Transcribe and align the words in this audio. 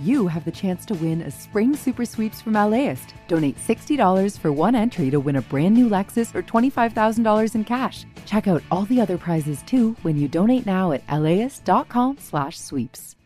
you 0.00 0.26
have 0.26 0.44
the 0.44 0.50
chance 0.50 0.84
to 0.86 0.94
win 0.94 1.20
a 1.20 1.30
spring 1.30 1.76
super 1.76 2.06
sweeps 2.06 2.40
from 2.40 2.54
LAist. 2.54 3.14
Donate 3.28 3.58
$60 3.58 4.38
for 4.38 4.50
one 4.50 4.74
entry 4.74 5.10
to 5.10 5.20
win 5.20 5.36
a 5.36 5.42
brand 5.42 5.74
new 5.74 5.88
Lexus 5.88 6.34
or 6.34 6.42
$25,000 6.42 7.54
in 7.54 7.64
cash. 7.64 8.06
Check 8.24 8.48
out 8.48 8.62
all 8.70 8.86
the 8.86 9.00
other 9.00 9.18
prizes 9.18 9.62
too 9.62 9.94
when 10.02 10.16
you 10.16 10.26
donate 10.26 10.64
now 10.64 10.92
at 10.92 11.02
laist.com/sweeps. 11.10 13.16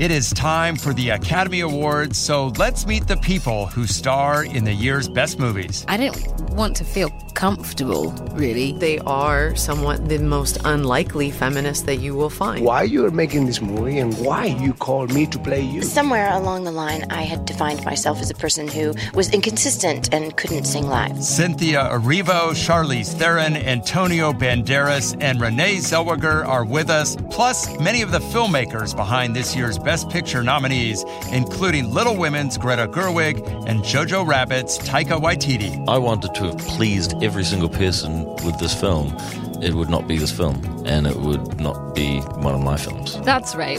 It 0.00 0.10
is 0.10 0.30
time 0.30 0.76
for 0.76 0.94
the 0.94 1.10
Academy 1.10 1.60
Awards, 1.60 2.16
so 2.16 2.46
let's 2.56 2.86
meet 2.86 3.06
the 3.06 3.18
people 3.18 3.66
who 3.66 3.86
star 3.86 4.44
in 4.44 4.64
the 4.64 4.72
year's 4.72 5.10
best 5.10 5.38
movies. 5.38 5.84
I 5.88 5.98
didn't 5.98 6.49
want 6.50 6.76
to 6.76 6.84
feel 6.84 7.10
comfortable, 7.34 8.12
really. 8.32 8.72
They 8.72 8.98
are 9.00 9.54
somewhat 9.56 10.08
the 10.08 10.18
most 10.18 10.58
unlikely 10.64 11.30
feminists 11.30 11.84
that 11.84 11.96
you 11.96 12.14
will 12.14 12.30
find. 12.30 12.64
Why 12.64 12.82
you're 12.82 13.10
making 13.10 13.46
this 13.46 13.60
movie 13.60 13.98
and 13.98 14.12
why 14.18 14.46
you 14.46 14.74
called 14.74 15.12
me 15.14 15.26
to 15.26 15.38
play 15.38 15.62
you? 15.62 15.82
Somewhere 15.82 16.30
along 16.32 16.64
the 16.64 16.72
line, 16.72 17.04
I 17.10 17.22
had 17.22 17.46
defined 17.46 17.84
myself 17.84 18.20
as 18.20 18.30
a 18.30 18.34
person 18.34 18.68
who 18.68 18.94
was 19.14 19.32
inconsistent 19.32 20.12
and 20.12 20.36
couldn't 20.36 20.64
sing 20.64 20.86
live. 20.86 21.22
Cynthia 21.22 21.88
Erivo, 21.90 22.50
Charlize 22.52 23.14
Theron, 23.14 23.56
Antonio 23.56 24.32
Banderas, 24.32 25.16
and 25.20 25.40
Renee 25.40 25.76
Zellweger 25.76 26.46
are 26.46 26.64
with 26.64 26.90
us, 26.90 27.16
plus 27.30 27.78
many 27.78 28.02
of 28.02 28.10
the 28.10 28.18
filmmakers 28.18 28.94
behind 28.94 29.34
this 29.34 29.56
year's 29.56 29.78
Best 29.78 30.10
Picture 30.10 30.42
nominees, 30.42 31.04
including 31.32 31.92
Little 31.92 32.16
Women's 32.16 32.58
Greta 32.58 32.88
Gerwig 32.88 33.38
and 33.66 33.80
Jojo 33.80 34.26
Rabbit's 34.26 34.78
Taika 34.78 35.20
Waititi. 35.20 35.88
I 35.88 35.98
wanted 35.98 36.34
to 36.34 36.39
have 36.46 36.58
pleased 36.58 37.14
every 37.22 37.44
single 37.44 37.68
person 37.68 38.24
with 38.44 38.58
this 38.58 38.78
film, 38.78 39.16
it 39.62 39.74
would 39.74 39.90
not 39.90 40.08
be 40.08 40.16
this 40.16 40.32
film, 40.32 40.62
and 40.86 41.06
it 41.06 41.16
would 41.16 41.60
not 41.60 41.94
be 41.94 42.20
one 42.20 42.54
of 42.54 42.62
my 42.62 42.76
films. 42.76 43.20
That's 43.20 43.54
right. 43.54 43.78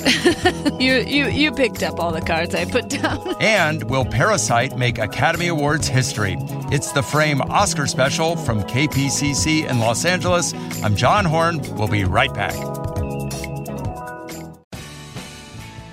you, 0.80 0.96
you, 0.96 1.28
you 1.28 1.52
picked 1.52 1.82
up 1.84 2.00
all 2.00 2.12
the 2.12 2.22
cards 2.22 2.54
I 2.54 2.66
put 2.66 2.90
down. 2.90 3.36
and 3.42 3.90
will 3.90 4.06
Parasite 4.06 4.78
make 4.78 4.98
Academy 4.98 5.48
Awards 5.48 5.88
history? 5.88 6.36
It's 6.72 6.92
the 6.92 7.02
Frame 7.04 7.42
Oscar 7.42 7.88
special 7.88 8.36
from 8.36 8.62
KPCC 8.64 9.68
in 9.70 9.80
Los 9.80 10.06
Angeles. 10.06 10.54
I'm 10.84 10.96
John 10.96 11.26
Horn. 11.26 11.62
We'll 11.76 11.88
be 11.88 12.04
right 12.04 12.34
back. 12.34 12.56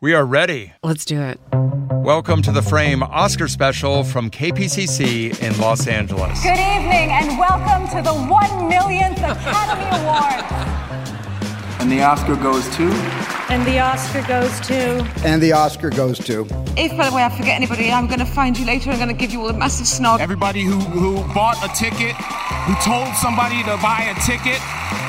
We 0.00 0.14
are 0.14 0.24
ready. 0.24 0.72
Let's 0.84 1.04
do 1.04 1.20
it. 1.20 1.40
Welcome 1.90 2.40
to 2.42 2.52
the 2.52 2.62
Frame 2.62 3.02
Oscar 3.02 3.48
special 3.48 4.04
from 4.04 4.30
KPCC 4.30 5.42
in 5.42 5.60
Los 5.60 5.88
Angeles. 5.88 6.40
Good 6.40 6.52
evening 6.52 7.10
and 7.10 7.36
welcome 7.36 7.88
to 7.96 8.00
the 8.00 8.14
one 8.14 8.68
millionth 8.68 9.18
Academy 9.18 9.88
Award. 9.98 10.44
And 11.80 11.90
the 11.90 12.00
Oscar 12.00 12.36
goes 12.36 12.68
to. 12.76 12.84
And 13.50 13.66
the 13.66 13.80
Oscar 13.80 14.22
goes 14.22 14.60
to. 14.68 15.04
And 15.24 15.42
the 15.42 15.50
Oscar 15.50 15.90
goes 15.90 16.20
to. 16.26 16.46
If, 16.76 16.96
by 16.96 17.10
the 17.10 17.16
way, 17.16 17.24
I 17.24 17.30
forget 17.36 17.56
anybody, 17.56 17.90
I'm 17.90 18.06
going 18.06 18.20
to 18.20 18.24
find 18.24 18.56
you 18.56 18.66
later. 18.66 18.90
I'm 18.90 18.98
going 18.98 19.08
to 19.08 19.14
give 19.14 19.32
you 19.32 19.40
all 19.40 19.48
a 19.48 19.52
massive 19.52 19.88
snog. 19.88 20.20
Everybody 20.20 20.62
who, 20.62 20.78
who 20.78 21.16
bought 21.34 21.56
a 21.64 21.74
ticket, 21.74 22.14
who 22.14 22.74
told 22.88 23.12
somebody 23.16 23.64
to 23.64 23.76
buy 23.82 24.14
a 24.14 24.20
ticket, 24.24 24.62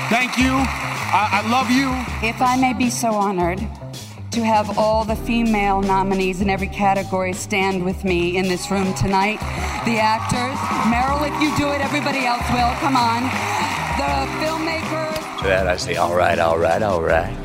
thank 0.09 0.35
you. 0.39 0.49
I, 0.51 1.43
I 1.43 1.49
love 1.51 1.69
you. 1.69 1.91
If 2.27 2.41
I 2.41 2.55
may 2.55 2.73
be 2.73 2.89
so 2.89 3.13
honored 3.13 3.59
to 4.31 4.43
have 4.43 4.77
all 4.77 5.03
the 5.05 5.15
female 5.15 5.81
nominees 5.81 6.41
in 6.41 6.49
every 6.49 6.67
category 6.67 7.33
stand 7.33 7.83
with 7.83 8.03
me 8.03 8.37
in 8.37 8.47
this 8.47 8.69
room 8.69 8.93
tonight. 8.93 9.39
The 9.85 9.97
actors, 9.97 10.57
Meryl, 10.91 11.27
if 11.27 11.41
you 11.41 11.55
do 11.57 11.71
it, 11.71 11.81
everybody 11.81 12.25
else 12.25 12.47
will. 12.49 12.73
Come 12.79 12.95
on. 12.95 13.23
The 13.97 14.45
filmmakers. 14.45 15.39
To 15.41 15.47
that 15.47 15.67
I 15.67 15.77
say, 15.77 15.95
all 15.95 16.15
right, 16.15 16.37
all 16.37 16.57
right, 16.57 16.81
all 16.81 17.01
right. 17.01 17.35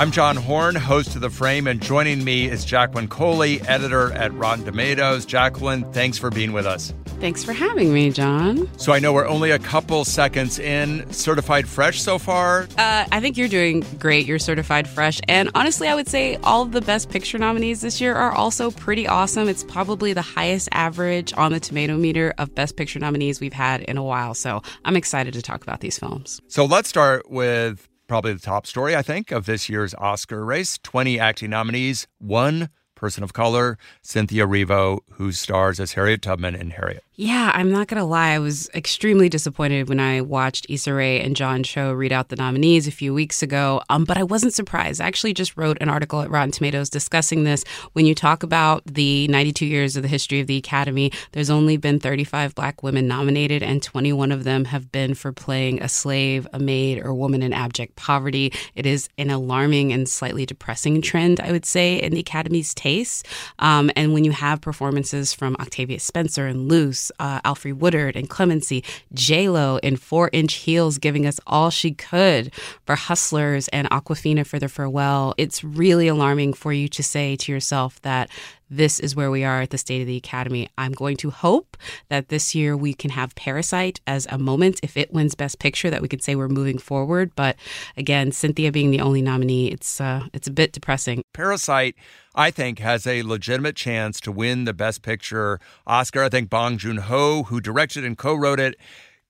I'm 0.00 0.12
John 0.12 0.36
Horn, 0.36 0.76
host 0.76 1.16
of 1.16 1.22
The 1.22 1.30
Frame, 1.30 1.66
and 1.66 1.82
joining 1.82 2.22
me 2.22 2.46
is 2.46 2.64
Jacqueline 2.64 3.08
Coley, 3.08 3.60
editor 3.62 4.12
at 4.12 4.32
Rotten 4.32 4.64
Tomatoes. 4.64 5.26
Jacqueline, 5.26 5.92
thanks 5.92 6.16
for 6.16 6.30
being 6.30 6.52
with 6.52 6.66
us. 6.66 6.94
Thanks 7.20 7.42
for 7.42 7.52
having 7.52 7.92
me, 7.92 8.10
John. 8.10 8.68
So 8.78 8.92
I 8.92 9.00
know 9.00 9.12
we're 9.12 9.26
only 9.26 9.50
a 9.50 9.58
couple 9.58 10.04
seconds 10.04 10.60
in. 10.60 11.04
Certified 11.12 11.68
fresh 11.68 12.00
so 12.00 12.16
far? 12.16 12.68
Uh, 12.78 13.06
I 13.10 13.20
think 13.20 13.36
you're 13.36 13.48
doing 13.48 13.84
great. 13.98 14.24
You're 14.24 14.38
certified 14.38 14.86
fresh. 14.86 15.20
And 15.26 15.50
honestly, 15.56 15.88
I 15.88 15.96
would 15.96 16.06
say 16.06 16.36
all 16.44 16.62
of 16.62 16.70
the 16.70 16.80
Best 16.80 17.10
Picture 17.10 17.36
nominees 17.36 17.80
this 17.80 18.00
year 18.00 18.14
are 18.14 18.30
also 18.30 18.70
pretty 18.70 19.08
awesome. 19.08 19.48
It's 19.48 19.64
probably 19.64 20.12
the 20.12 20.22
highest 20.22 20.68
average 20.70 21.32
on 21.36 21.50
the 21.50 21.58
tomato 21.58 21.96
meter 21.96 22.34
of 22.38 22.54
Best 22.54 22.76
Picture 22.76 23.00
nominees 23.00 23.40
we've 23.40 23.52
had 23.52 23.80
in 23.82 23.96
a 23.96 24.04
while. 24.04 24.34
So 24.34 24.62
I'm 24.84 24.94
excited 24.94 25.34
to 25.34 25.42
talk 25.42 25.62
about 25.62 25.80
these 25.80 25.98
films. 25.98 26.40
So 26.46 26.64
let's 26.64 26.88
start 26.88 27.28
with 27.28 27.88
probably 28.06 28.32
the 28.32 28.40
top 28.40 28.64
story, 28.64 28.94
I 28.94 29.02
think, 29.02 29.32
of 29.32 29.44
this 29.44 29.68
year's 29.68 29.92
Oscar 29.94 30.44
race 30.44 30.78
20 30.84 31.18
acting 31.18 31.50
nominees, 31.50 32.06
one 32.18 32.68
person 32.94 33.24
of 33.24 33.32
color, 33.32 33.76
Cynthia 34.02 34.46
Erivo, 34.46 35.00
who 35.12 35.32
stars 35.32 35.80
as 35.80 35.92
Harriet 35.92 36.22
Tubman 36.22 36.54
in 36.54 36.70
Harriet. 36.70 37.04
Yeah, 37.20 37.50
I'm 37.52 37.72
not 37.72 37.88
going 37.88 37.98
to 37.98 38.04
lie. 38.04 38.28
I 38.28 38.38
was 38.38 38.70
extremely 38.76 39.28
disappointed 39.28 39.88
when 39.88 39.98
I 39.98 40.20
watched 40.20 40.66
Issa 40.68 40.94
Rae 40.94 41.20
and 41.20 41.34
John 41.34 41.64
Cho 41.64 41.92
read 41.92 42.12
out 42.12 42.28
the 42.28 42.36
nominees 42.36 42.86
a 42.86 42.92
few 42.92 43.12
weeks 43.12 43.42
ago, 43.42 43.82
um, 43.90 44.04
but 44.04 44.16
I 44.16 44.22
wasn't 44.22 44.54
surprised. 44.54 45.00
I 45.00 45.06
actually 45.08 45.34
just 45.34 45.56
wrote 45.56 45.78
an 45.80 45.88
article 45.88 46.20
at 46.20 46.30
Rotten 46.30 46.52
Tomatoes 46.52 46.88
discussing 46.88 47.42
this. 47.42 47.64
When 47.94 48.06
you 48.06 48.14
talk 48.14 48.44
about 48.44 48.84
the 48.86 49.26
92 49.26 49.66
years 49.66 49.96
of 49.96 50.04
the 50.04 50.08
history 50.08 50.38
of 50.38 50.46
the 50.46 50.58
Academy, 50.58 51.10
there's 51.32 51.50
only 51.50 51.76
been 51.76 51.98
35 51.98 52.54
black 52.54 52.84
women 52.84 53.08
nominated, 53.08 53.64
and 53.64 53.82
21 53.82 54.30
of 54.30 54.44
them 54.44 54.66
have 54.66 54.92
been 54.92 55.14
for 55.14 55.32
playing 55.32 55.82
a 55.82 55.88
slave, 55.88 56.46
a 56.52 56.60
maid, 56.60 57.04
or 57.04 57.12
woman 57.12 57.42
in 57.42 57.52
abject 57.52 57.96
poverty. 57.96 58.52
It 58.76 58.86
is 58.86 59.08
an 59.18 59.30
alarming 59.30 59.92
and 59.92 60.08
slightly 60.08 60.46
depressing 60.46 61.02
trend, 61.02 61.40
I 61.40 61.50
would 61.50 61.66
say, 61.66 62.00
in 62.00 62.12
the 62.12 62.20
Academy's 62.20 62.74
taste. 62.74 63.26
Um, 63.58 63.90
and 63.96 64.12
when 64.12 64.22
you 64.22 64.30
have 64.30 64.60
performances 64.60 65.34
from 65.34 65.56
Octavia 65.56 65.98
Spencer 65.98 66.46
and 66.46 66.68
Luce, 66.68 67.07
uh, 67.18 67.40
Alfre 67.42 67.72
Woodard 67.72 68.16
and 68.16 68.28
Clemency, 68.28 68.84
J 69.12 69.48
Lo 69.48 69.78
in 69.82 69.96
four 69.96 70.30
inch 70.32 70.54
heels, 70.54 70.98
giving 70.98 71.26
us 71.26 71.40
all 71.46 71.70
she 71.70 71.92
could 71.92 72.52
for 72.86 72.94
Hustlers 72.94 73.68
and 73.68 73.88
Awkwafina 73.90 74.46
for 74.46 74.58
the 74.58 74.68
farewell. 74.68 75.34
It's 75.36 75.62
really 75.62 76.08
alarming 76.08 76.54
for 76.54 76.72
you 76.72 76.88
to 76.88 77.02
say 77.02 77.36
to 77.36 77.52
yourself 77.52 78.00
that 78.02 78.30
this 78.70 79.00
is 79.00 79.16
where 79.16 79.30
we 79.30 79.44
are 79.44 79.62
at 79.62 79.70
the 79.70 79.78
State 79.78 80.00
of 80.00 80.06
the 80.06 80.16
Academy. 80.16 80.68
I'm 80.76 80.92
going 80.92 81.16
to 81.18 81.30
hope 81.30 81.76
that 82.08 82.28
this 82.28 82.54
year 82.54 82.76
we 82.76 82.94
can 82.94 83.10
have 83.10 83.34
Parasite 83.34 84.00
as 84.06 84.26
a 84.30 84.38
moment, 84.38 84.80
if 84.82 84.96
it 84.96 85.12
wins 85.12 85.34
Best 85.34 85.58
Picture, 85.58 85.90
that 85.90 86.02
we 86.02 86.08
could 86.08 86.22
say 86.22 86.34
we're 86.34 86.48
moving 86.48 86.78
forward. 86.78 87.32
But 87.34 87.56
again, 87.96 88.32
Cynthia 88.32 88.72
being 88.72 88.90
the 88.90 89.00
only 89.00 89.22
nominee, 89.22 89.68
it's 89.68 90.00
uh, 90.00 90.26
it's 90.32 90.48
a 90.48 90.52
bit 90.52 90.72
depressing. 90.72 91.22
Parasite, 91.32 91.96
I 92.34 92.50
think, 92.50 92.78
has 92.78 93.06
a 93.06 93.22
legitimate 93.22 93.76
chance 93.76 94.20
to 94.20 94.32
win 94.32 94.64
the 94.64 94.74
Best 94.74 95.02
Picture 95.02 95.60
Oscar. 95.86 96.24
I 96.24 96.28
think 96.28 96.50
Bong 96.50 96.78
Joon 96.78 96.98
Ho, 96.98 97.44
who 97.44 97.60
directed 97.60 98.04
and 98.04 98.18
co-wrote 98.18 98.60
it, 98.60 98.76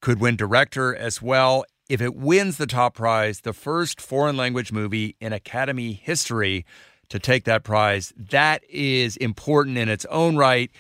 could 0.01 0.21
win 0.21 0.37
director 0.37 0.95
as 0.95 1.21
well. 1.21 1.65
If 1.89 2.03
it 2.03 2.15
wins 2.15 2.59
the 2.59 2.67
top 2.67 2.95
prize, 2.95 3.41
the 3.41 3.55
first 3.55 4.01
foreign 4.01 4.37
language 4.37 4.73
movie 4.73 5.17
in 5.21 5.33
Academy 5.33 5.95
history 5.95 6.67
to 7.09 7.19
take 7.19 7.45
that 7.45 7.65
prize. 7.65 8.13
That 8.17 8.63
is 8.69 9.17
important 9.17 9.79
in 9.79 9.89
its 9.89 10.05
own 10.07 10.37
right, 10.37 10.71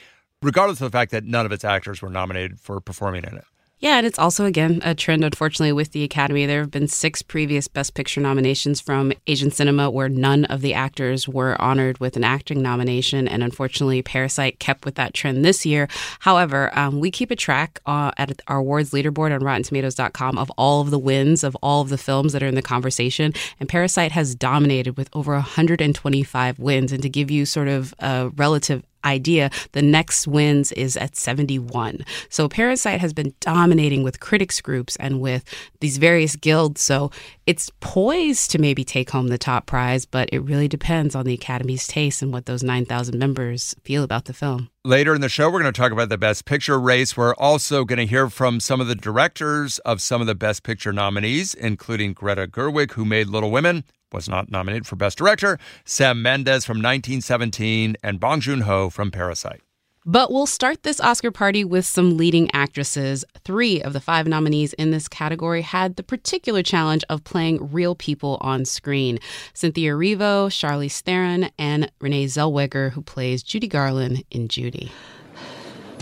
regardless 0.42 0.80
of 0.80 0.90
the 0.90 0.96
fact 0.96 1.10
that 1.12 1.24
none 1.24 1.46
of 1.46 1.52
its 1.52 1.64
actors 1.64 2.02
were 2.02 2.10
nominated 2.10 2.60
for 2.60 2.80
performing 2.80 3.24
in 3.24 3.36
it. 3.36 3.44
Yeah, 3.80 3.98
and 3.98 4.06
it's 4.08 4.18
also, 4.18 4.44
again, 4.44 4.80
a 4.82 4.92
trend, 4.92 5.22
unfortunately, 5.22 5.70
with 5.72 5.92
the 5.92 6.02
Academy. 6.02 6.46
There 6.46 6.62
have 6.62 6.70
been 6.70 6.88
six 6.88 7.22
previous 7.22 7.68
Best 7.68 7.94
Picture 7.94 8.20
nominations 8.20 8.80
from 8.80 9.12
Asian 9.28 9.52
cinema 9.52 9.88
where 9.88 10.08
none 10.08 10.46
of 10.46 10.62
the 10.62 10.74
actors 10.74 11.28
were 11.28 11.60
honored 11.62 11.98
with 11.98 12.16
an 12.16 12.24
acting 12.24 12.60
nomination. 12.60 13.28
And 13.28 13.44
unfortunately, 13.44 14.02
Parasite 14.02 14.58
kept 14.58 14.84
with 14.84 14.96
that 14.96 15.14
trend 15.14 15.44
this 15.44 15.64
year. 15.64 15.86
However, 16.18 16.76
um, 16.76 16.98
we 16.98 17.12
keep 17.12 17.30
a 17.30 17.36
track 17.36 17.78
uh, 17.86 18.10
at 18.16 18.42
our 18.48 18.56
awards 18.56 18.90
leaderboard 18.90 19.32
on 19.32 19.42
RottenTomatoes.com 19.42 20.38
of 20.38 20.50
all 20.58 20.80
of 20.80 20.90
the 20.90 20.98
wins 20.98 21.44
of 21.44 21.56
all 21.62 21.80
of 21.80 21.88
the 21.88 21.98
films 21.98 22.32
that 22.32 22.42
are 22.42 22.48
in 22.48 22.56
the 22.56 22.62
conversation. 22.62 23.32
And 23.60 23.68
Parasite 23.68 24.10
has 24.10 24.34
dominated 24.34 24.96
with 24.96 25.08
over 25.12 25.34
125 25.34 26.58
wins. 26.58 26.90
And 26.90 27.02
to 27.02 27.08
give 27.08 27.30
you 27.30 27.46
sort 27.46 27.68
of 27.68 27.94
a 28.00 28.30
relative 28.34 28.82
idea. 29.04 29.50
The 29.72 29.82
next 29.82 30.26
wins 30.26 30.72
is 30.72 30.96
at 30.96 31.16
71. 31.16 32.04
So 32.28 32.48
Parasite 32.48 33.00
has 33.00 33.12
been 33.12 33.34
dominating 33.40 34.02
with 34.02 34.20
critics 34.20 34.60
groups 34.60 34.96
and 34.96 35.20
with 35.20 35.44
these 35.80 35.98
various 35.98 36.36
guilds. 36.36 36.80
So 36.80 37.10
it's 37.46 37.70
poised 37.80 38.50
to 38.50 38.58
maybe 38.58 38.84
take 38.84 39.10
home 39.10 39.28
the 39.28 39.38
top 39.38 39.66
prize, 39.66 40.04
but 40.04 40.28
it 40.32 40.40
really 40.40 40.68
depends 40.68 41.14
on 41.14 41.24
the 41.24 41.34
Academy's 41.34 41.86
taste 41.86 42.22
and 42.22 42.32
what 42.32 42.46
those 42.46 42.62
9,000 42.62 43.18
members 43.18 43.74
feel 43.84 44.02
about 44.02 44.26
the 44.26 44.32
film. 44.32 44.70
Later 44.84 45.14
in 45.14 45.20
the 45.20 45.28
show, 45.28 45.50
we're 45.50 45.60
going 45.60 45.72
to 45.72 45.78
talk 45.78 45.92
about 45.92 46.08
the 46.08 46.16
Best 46.16 46.44
Picture 46.44 46.78
race. 46.80 47.16
We're 47.16 47.34
also 47.34 47.84
going 47.84 47.98
to 47.98 48.06
hear 48.06 48.30
from 48.30 48.60
some 48.60 48.80
of 48.80 48.86
the 48.86 48.94
directors 48.94 49.78
of 49.80 50.00
some 50.00 50.20
of 50.20 50.26
the 50.26 50.34
Best 50.34 50.62
Picture 50.62 50.92
nominees, 50.92 51.52
including 51.52 52.12
Greta 52.12 52.46
Gerwig, 52.46 52.92
who 52.92 53.04
made 53.04 53.28
Little 53.28 53.50
Women, 53.50 53.84
was 54.12 54.28
not 54.28 54.50
nominated 54.50 54.86
for 54.86 54.96
Best 54.96 55.18
Director, 55.18 55.58
Sam 55.84 56.22
Mendes 56.22 56.64
from 56.64 56.78
1917, 56.78 57.96
and 58.02 58.20
Bong 58.20 58.40
Joon 58.40 58.62
Ho 58.62 58.90
from 58.90 59.10
Parasite. 59.10 59.60
But 60.06 60.32
we'll 60.32 60.46
start 60.46 60.84
this 60.84 61.00
Oscar 61.00 61.30
party 61.30 61.64
with 61.64 61.84
some 61.84 62.16
leading 62.16 62.50
actresses. 62.54 63.26
Three 63.44 63.82
of 63.82 63.92
the 63.92 64.00
five 64.00 64.26
nominees 64.26 64.72
in 64.72 64.90
this 64.90 65.06
category 65.06 65.60
had 65.60 65.96
the 65.96 66.02
particular 66.02 66.62
challenge 66.62 67.04
of 67.10 67.24
playing 67.24 67.70
real 67.70 67.94
people 67.94 68.38
on 68.40 68.64
screen 68.64 69.18
Cynthia 69.52 69.92
Erivo, 69.92 70.48
Charlize 70.48 71.02
Theron, 71.02 71.50
and 71.58 71.92
Renee 72.00 72.24
Zellweger, 72.24 72.92
who 72.92 73.02
plays 73.02 73.42
Judy 73.42 73.68
Garland 73.68 74.24
in 74.30 74.48
Judy. 74.48 74.90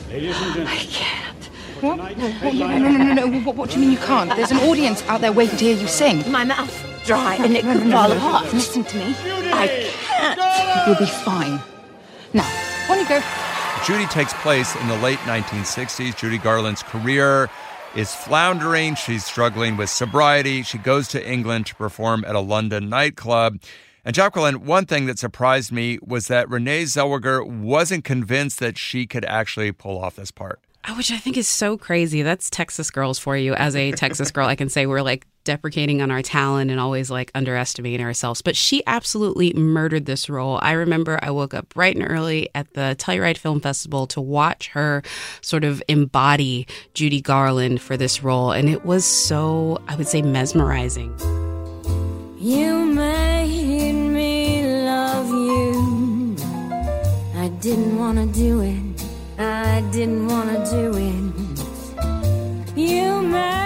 Ladies 0.09 0.37
and 0.37 0.55
gentlemen. 0.55 0.67
I 0.69 0.77
can't. 0.85 1.45
What? 1.81 1.97
No, 1.97 2.07
no, 2.17 2.79
no, 2.79 2.79
no, 2.79 3.15
no, 3.15 3.27
no. 3.27 3.41
What, 3.41 3.57
what 3.57 3.71
do 3.71 3.75
you 3.75 3.81
mean 3.81 3.91
you 3.91 3.99
can't? 4.07 4.31
There's 4.37 4.53
an 4.53 4.59
audience 4.59 5.03
out 5.09 5.21
there 5.21 5.33
waiting 5.33 5.57
to 5.57 5.65
hear 5.65 5.77
you 5.77 5.89
sing. 5.89 6.31
My 6.31 6.45
mouth 6.45 6.96
dry 7.07 7.37
and 7.37 7.57
it 7.57 7.63
could 7.63 7.91
fall 7.91 8.13
apart. 8.13 8.53
Listen 8.53 8.85
to 8.85 8.97
me. 8.99 9.15
I 9.53 9.89
can't. 9.91 10.87
You'll 10.87 10.99
be 10.99 11.07
fine. 11.07 11.61
Now, 12.33 12.51
on 12.91 12.99
you 12.99 13.09
go. 13.09 13.23
Judy 13.85 14.07
takes 14.07 14.35
place 14.35 14.75
in 14.77 14.89
the 14.89 14.97
late 14.99 15.19
1960s. 15.21 16.17
Judy 16.17 16.39
Garland's 16.39 16.83
career 16.83 17.49
is 17.95 18.15
floundering. 18.15 18.97
She's 18.97 19.25
struggling 19.25 19.77
with 19.77 19.89
sobriety. 19.89 20.63
She 20.63 20.79
goes 20.79 21.09
to 21.09 21.31
England 21.31 21.67
to 21.67 21.75
perform 21.77 22.25
at 22.25 22.35
a 22.35 22.41
London 22.41 22.89
nightclub. 22.89 23.61
And 24.05 24.15
Jacqueline, 24.15 24.65
one 24.65 24.87
thing 24.87 25.07
that 25.07 25.19
surprised 25.19 25.73
me 25.73 25.99
was 26.03 26.29
that 26.29 26.49
Renee 26.49 26.85
Zellweger 26.85 27.47
wasn't 27.47 28.05
convinced 28.05 28.61
that 28.61 28.79
she 28.79 29.07
could 29.07 29.25
actually 29.25 29.73
pull 29.73 29.99
off 29.99 30.17
this 30.17 30.31
part. 30.31 30.61
Oh, 30.89 30.97
which 30.97 31.11
I 31.11 31.17
think 31.17 31.37
is 31.37 31.49
so 31.49 31.77
crazy. 31.77 32.23
That's 32.23 32.49
Texas 32.49 32.93
girls 32.93 33.19
for 33.19 33.37
you. 33.37 33.55
As 33.55 33.75
a 33.75 33.91
Texas 34.05 34.31
girl, 34.31 34.47
I 34.47 34.55
can 34.55 34.69
say 34.69 34.87
we're 34.87 35.03
like 35.03 35.27
deprecating 35.43 36.01
on 36.01 36.13
our 36.13 36.23
talent 36.23 36.71
and 36.71 36.79
always 36.79 37.11
like 37.11 37.33
underestimating 37.35 38.07
ourselves. 38.07 38.41
But 38.41 38.57
she 38.57 38.85
absolutely 38.87 39.53
murdered 39.55 40.07
this 40.07 40.29
role. 40.31 40.61
I 40.63 40.73
remember 40.73 41.19
I 41.23 41.31
woke 41.31 41.55
up 41.55 41.69
bright 41.71 41.97
and 41.97 42.09
early 42.09 42.51
at 42.55 42.73
the 42.75 42.95
Telluride 42.99 43.37
Film 43.37 43.61
Festival 43.61 44.07
to 44.09 44.21
watch 44.21 44.69
her 44.69 45.03
sort 45.41 45.65
of 45.65 45.83
embody 45.89 46.69
Judy 46.95 47.21
Garland 47.21 47.81
for 47.81 47.97
this 47.97 48.23
role. 48.23 48.53
And 48.53 48.69
it 48.69 48.85
was 48.85 49.05
so, 49.05 49.83
I 49.89 49.97
would 49.97 50.09
say, 50.09 50.23
mesmerizing. 50.23 51.17
You 52.39 52.87
made 52.87 53.93
me 53.93 54.85
love 54.85 55.29
you. 55.31 56.37
I 57.37 57.49
didn't 57.61 57.99
want 57.99 58.19
to 58.19 58.27
do 58.27 58.61
it. 58.61 58.96
I 59.39 59.83
didn't 59.93 60.27
want 60.29 60.49
to 60.51 60.71
do 60.71 60.97
it. 60.97 62.79
You 62.79 63.23
made 63.23 63.57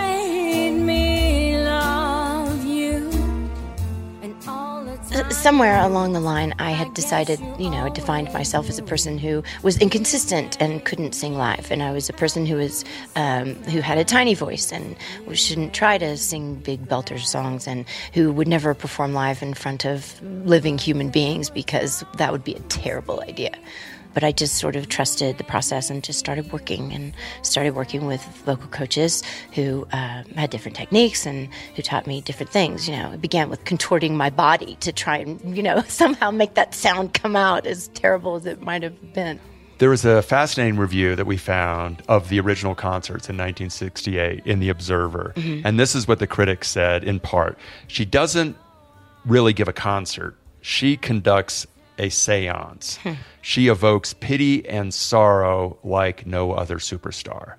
somewhere 5.30 5.80
along 5.80 6.12
the 6.12 6.20
line, 6.20 6.54
I 6.58 6.72
had 6.72 6.92
decided, 6.94 7.40
you 7.58 7.70
know, 7.70 7.88
defined 7.88 8.32
myself 8.32 8.68
as 8.68 8.78
a 8.78 8.82
person 8.82 9.16
who 9.16 9.42
was 9.62 9.78
inconsistent 9.78 10.60
and 10.60 10.84
couldn't 10.84 11.14
sing 11.14 11.34
live, 11.34 11.70
and 11.70 11.82
I 11.82 11.92
was 11.92 12.08
a 12.08 12.12
person 12.12 12.46
who 12.46 12.56
was 12.56 12.84
um, 13.16 13.54
who 13.64 13.80
had 13.80 13.98
a 13.98 14.04
tiny 14.04 14.34
voice 14.34 14.72
and 14.72 14.96
shouldn't 15.32 15.72
try 15.72 15.98
to 15.98 16.16
sing 16.16 16.56
big 16.56 16.86
belter 16.86 17.18
songs, 17.18 17.66
and 17.66 17.84
who 18.12 18.32
would 18.32 18.48
never 18.48 18.74
perform 18.74 19.14
live 19.14 19.42
in 19.42 19.54
front 19.54 19.84
of 19.84 20.20
living 20.44 20.78
human 20.78 21.10
beings 21.10 21.48
because 21.48 22.04
that 22.16 22.32
would 22.32 22.44
be 22.44 22.54
a 22.54 22.60
terrible 22.68 23.20
idea. 23.22 23.52
But 24.14 24.24
I 24.24 24.32
just 24.32 24.56
sort 24.56 24.76
of 24.76 24.88
trusted 24.88 25.38
the 25.38 25.44
process 25.44 25.90
and 25.90 26.02
just 26.02 26.18
started 26.18 26.52
working 26.52 26.92
and 26.92 27.12
started 27.42 27.74
working 27.74 28.06
with 28.06 28.22
vocal 28.44 28.68
coaches 28.68 29.22
who 29.54 29.86
uh, 29.92 30.24
had 30.34 30.50
different 30.50 30.76
techniques 30.76 31.26
and 31.26 31.48
who 31.76 31.82
taught 31.82 32.06
me 32.06 32.20
different 32.20 32.50
things. 32.50 32.88
You 32.88 32.96
know, 32.96 33.12
it 33.12 33.20
began 33.20 33.48
with 33.48 33.64
contorting 33.64 34.16
my 34.16 34.30
body 34.30 34.76
to 34.80 34.92
try 34.92 35.18
and, 35.18 35.56
you 35.56 35.62
know, 35.62 35.82
somehow 35.88 36.30
make 36.30 36.54
that 36.54 36.74
sound 36.74 37.14
come 37.14 37.36
out 37.36 37.66
as 37.66 37.88
terrible 37.88 38.36
as 38.36 38.46
it 38.46 38.60
might 38.62 38.82
have 38.82 39.14
been. 39.14 39.38
There 39.78 39.88
was 39.88 40.04
a 40.04 40.20
fascinating 40.20 40.76
review 40.76 41.16
that 41.16 41.24
we 41.24 41.38
found 41.38 42.02
of 42.06 42.28
the 42.28 42.38
original 42.38 42.74
concerts 42.74 43.30
in 43.30 43.36
1968 43.38 44.42
in 44.44 44.60
The 44.60 44.68
Observer. 44.68 45.32
Mm-hmm. 45.34 45.66
And 45.66 45.80
this 45.80 45.94
is 45.94 46.06
what 46.06 46.18
the 46.18 46.26
critics 46.26 46.68
said 46.68 47.02
in 47.02 47.18
part. 47.18 47.58
She 47.86 48.04
doesn't 48.04 48.58
really 49.24 49.54
give 49.54 49.68
a 49.68 49.72
concert, 49.72 50.36
she 50.60 50.96
conducts 50.96 51.66
a 52.00 52.08
seance. 52.08 52.98
She 53.42 53.68
evokes 53.68 54.14
pity 54.14 54.68
and 54.68 54.92
sorrow 54.92 55.78
like 55.84 56.26
no 56.26 56.52
other 56.52 56.78
superstar. 56.78 57.54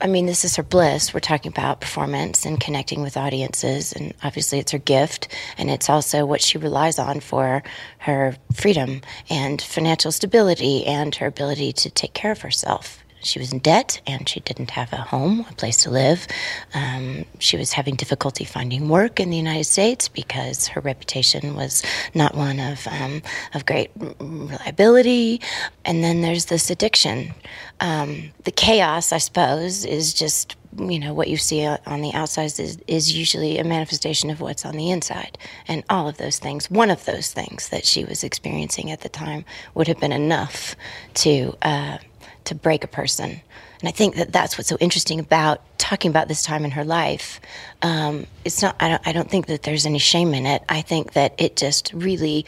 I 0.00 0.08
mean, 0.08 0.26
this 0.26 0.44
is 0.44 0.56
her 0.56 0.64
bliss. 0.64 1.14
We're 1.14 1.20
talking 1.20 1.52
about 1.52 1.80
performance 1.80 2.44
and 2.44 2.58
connecting 2.60 3.02
with 3.02 3.16
audiences, 3.16 3.92
and 3.92 4.12
obviously 4.24 4.58
it's 4.58 4.72
her 4.72 4.78
gift, 4.78 5.28
and 5.56 5.70
it's 5.70 5.88
also 5.88 6.26
what 6.26 6.40
she 6.40 6.58
relies 6.58 6.98
on 6.98 7.20
for 7.20 7.62
her 7.98 8.34
freedom 8.52 9.02
and 9.30 9.62
financial 9.62 10.10
stability 10.10 10.84
and 10.86 11.14
her 11.14 11.26
ability 11.26 11.72
to 11.74 11.90
take 11.90 12.14
care 12.14 12.32
of 12.32 12.40
herself 12.40 13.01
she 13.24 13.38
was 13.38 13.52
in 13.52 13.58
debt 13.60 14.00
and 14.06 14.28
she 14.28 14.40
didn't 14.40 14.70
have 14.70 14.92
a 14.92 14.96
home, 14.96 15.46
a 15.48 15.54
place 15.54 15.78
to 15.84 15.90
live. 15.90 16.26
Um, 16.74 17.24
she 17.38 17.56
was 17.56 17.72
having 17.72 17.94
difficulty 17.94 18.44
finding 18.44 18.88
work 18.88 19.20
in 19.20 19.30
the 19.30 19.36
United 19.36 19.64
States 19.64 20.08
because 20.08 20.68
her 20.68 20.80
reputation 20.80 21.54
was 21.54 21.82
not 22.14 22.34
one 22.34 22.60
of 22.60 22.86
um, 22.88 23.22
of 23.54 23.66
great 23.66 23.90
reliability. 23.96 25.40
And 25.84 26.02
then 26.02 26.22
there's 26.22 26.46
this 26.46 26.70
addiction. 26.70 27.34
Um, 27.80 28.30
the 28.44 28.52
chaos, 28.52 29.12
I 29.12 29.18
suppose, 29.18 29.84
is 29.84 30.12
just 30.14 30.56
you 30.78 30.98
know 30.98 31.12
what 31.12 31.28
you 31.28 31.36
see 31.36 31.66
on 31.66 32.00
the 32.00 32.12
outside 32.14 32.44
is, 32.58 32.78
is 32.86 33.12
usually 33.12 33.58
a 33.58 33.64
manifestation 33.64 34.30
of 34.30 34.40
what's 34.40 34.64
on 34.64 34.76
the 34.76 34.90
inside 34.90 35.36
and 35.68 35.84
all 35.90 36.08
of 36.08 36.16
those 36.16 36.38
things 36.38 36.70
one 36.70 36.90
of 36.90 37.04
those 37.04 37.30
things 37.30 37.68
that 37.68 37.84
she 37.84 38.04
was 38.04 38.24
experiencing 38.24 38.90
at 38.90 39.00
the 39.00 39.08
time 39.08 39.44
would 39.74 39.86
have 39.86 40.00
been 40.00 40.12
enough 40.12 40.74
to 41.12 41.54
uh, 41.62 41.98
to 42.44 42.54
break 42.54 42.84
a 42.84 42.88
person. 42.88 43.40
And 43.80 43.88
I 43.88 43.92
think 43.92 44.14
that 44.14 44.32
that's 44.32 44.56
what's 44.56 44.68
so 44.68 44.76
interesting 44.78 45.18
about 45.18 45.60
talking 45.78 46.08
about 46.08 46.28
this 46.28 46.42
time 46.42 46.64
in 46.64 46.70
her 46.70 46.84
life. 46.84 47.40
Um, 47.82 48.26
it's 48.44 48.62
not. 48.62 48.76
I 48.78 48.88
don't. 48.88 49.08
I 49.08 49.12
don't 49.12 49.28
think 49.28 49.46
that 49.46 49.64
there's 49.64 49.86
any 49.86 49.98
shame 49.98 50.34
in 50.34 50.46
it. 50.46 50.62
I 50.68 50.82
think 50.82 51.14
that 51.14 51.34
it 51.36 51.56
just 51.56 51.92
really 51.92 52.46